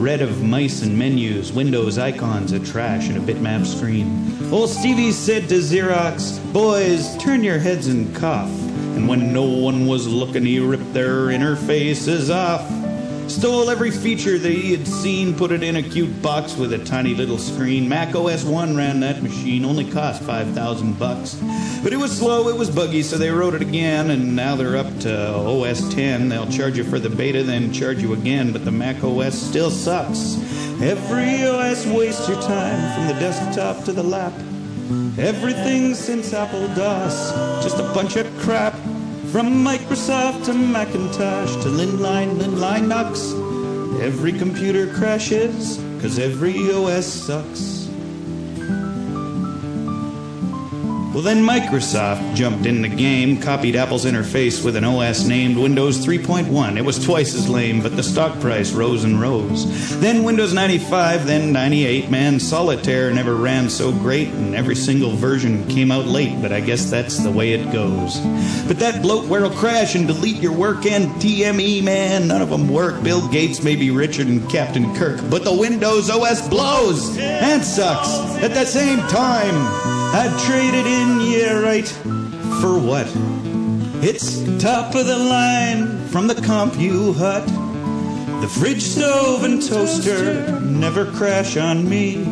[0.00, 4.52] Red of mice and menus, Windows icons, a trash, and a bitmap screen.
[4.52, 8.52] Old Stevie said to Xerox, Boys, turn your heads and cough.
[8.94, 12.83] And when no one was looking, he ripped their interfaces off.
[13.28, 16.78] Stole every feature that he had seen, put it in a cute box with a
[16.84, 17.88] tiny little screen.
[17.88, 21.34] Mac OS 1 ran that machine, only cost 5,000 bucks.
[21.82, 24.76] But it was slow, it was buggy, so they wrote it again, and now they're
[24.76, 26.28] up to OS 10.
[26.28, 29.70] They'll charge you for the beta, then charge you again, but the Mac OS still
[29.70, 30.36] sucks.
[30.82, 34.32] Every OS wastes your time from the desktop to the lap.
[35.18, 37.32] Everything since Apple DOS,
[37.64, 38.74] just a bunch of crap.
[39.34, 44.00] From Microsoft to Macintosh to Linline, Linline.
[44.00, 47.73] Every computer crashes, cause every OS sucks.
[51.14, 56.04] Well, then Microsoft jumped in the game, copied Apple's interface with an OS named Windows
[56.04, 56.76] 3.1.
[56.76, 59.96] It was twice as lame, but the stock price rose and rose.
[60.00, 62.10] Then Windows 95, then 98.
[62.10, 66.58] Man, Solitaire never ran so great, and every single version came out late, but I
[66.58, 68.18] guess that's the way it goes.
[68.66, 72.26] But that bloatware will crash and delete your work and TME, man.
[72.26, 73.04] None of them work.
[73.04, 78.08] Bill Gates may be richer than Captain Kirk, but the Windows OS blows and sucks
[78.42, 79.93] at the same time.
[80.16, 81.88] I'd trade it in, yeah, right.
[82.60, 83.10] For what?
[84.00, 87.16] It's top of the line from the CompuHut.
[87.16, 88.40] Hut.
[88.40, 92.24] The fridge, stove, and toaster never crash on me.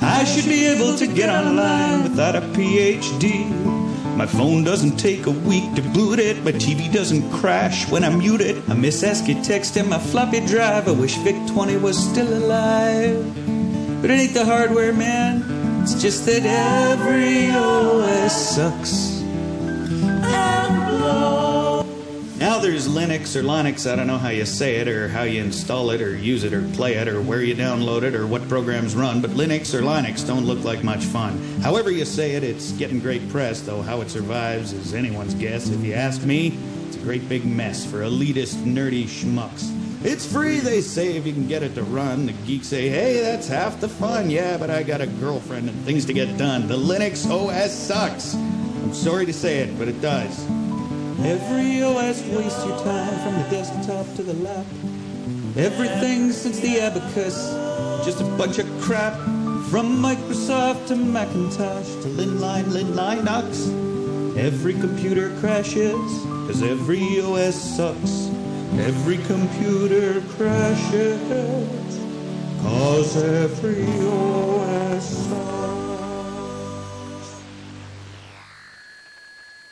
[0.00, 3.50] I should be able to get online without a PhD.
[4.16, 6.42] My phone doesn't take a week to boot it.
[6.42, 8.66] My TV doesn't crash when I mute it.
[8.70, 10.88] I miss ASCII text in my floppy drive.
[10.88, 13.22] I wish Vic 20 was still alive.
[14.00, 15.59] But it ain't the hardware, man.
[15.92, 19.22] It's just that every OS sucks.
[22.38, 25.42] Now there's Linux or Linux, I don't know how you say it, or how you
[25.42, 28.48] install it, or use it, or play it, or where you download it, or what
[28.48, 31.36] programs run, but Linux or Linux don't look like much fun.
[31.60, 35.70] However you say it, it's getting great press, though how it survives is anyone's guess.
[35.70, 36.56] If you ask me,
[36.86, 39.79] it's a great big mess for elitist, nerdy schmucks.
[40.02, 42.24] It's free, they say, if you can get it to run.
[42.24, 44.30] The geeks say, hey, that's half the fun.
[44.30, 46.68] Yeah, but I got a girlfriend and things to get done.
[46.68, 48.34] The Linux OS sucks.
[48.34, 50.42] I'm sorry to say it, but it does.
[51.22, 54.64] Every OS wastes your time from the desktop to the lap.
[55.56, 57.36] Everything since the abacus,
[58.02, 59.12] just a bunch of crap.
[59.68, 64.36] From Microsoft to Macintosh to Linline, Linux.
[64.38, 65.92] Every computer crashes,
[66.46, 68.39] cause every OS sucks.
[68.78, 71.20] Every computer crashes,
[72.62, 75.59] cause every OS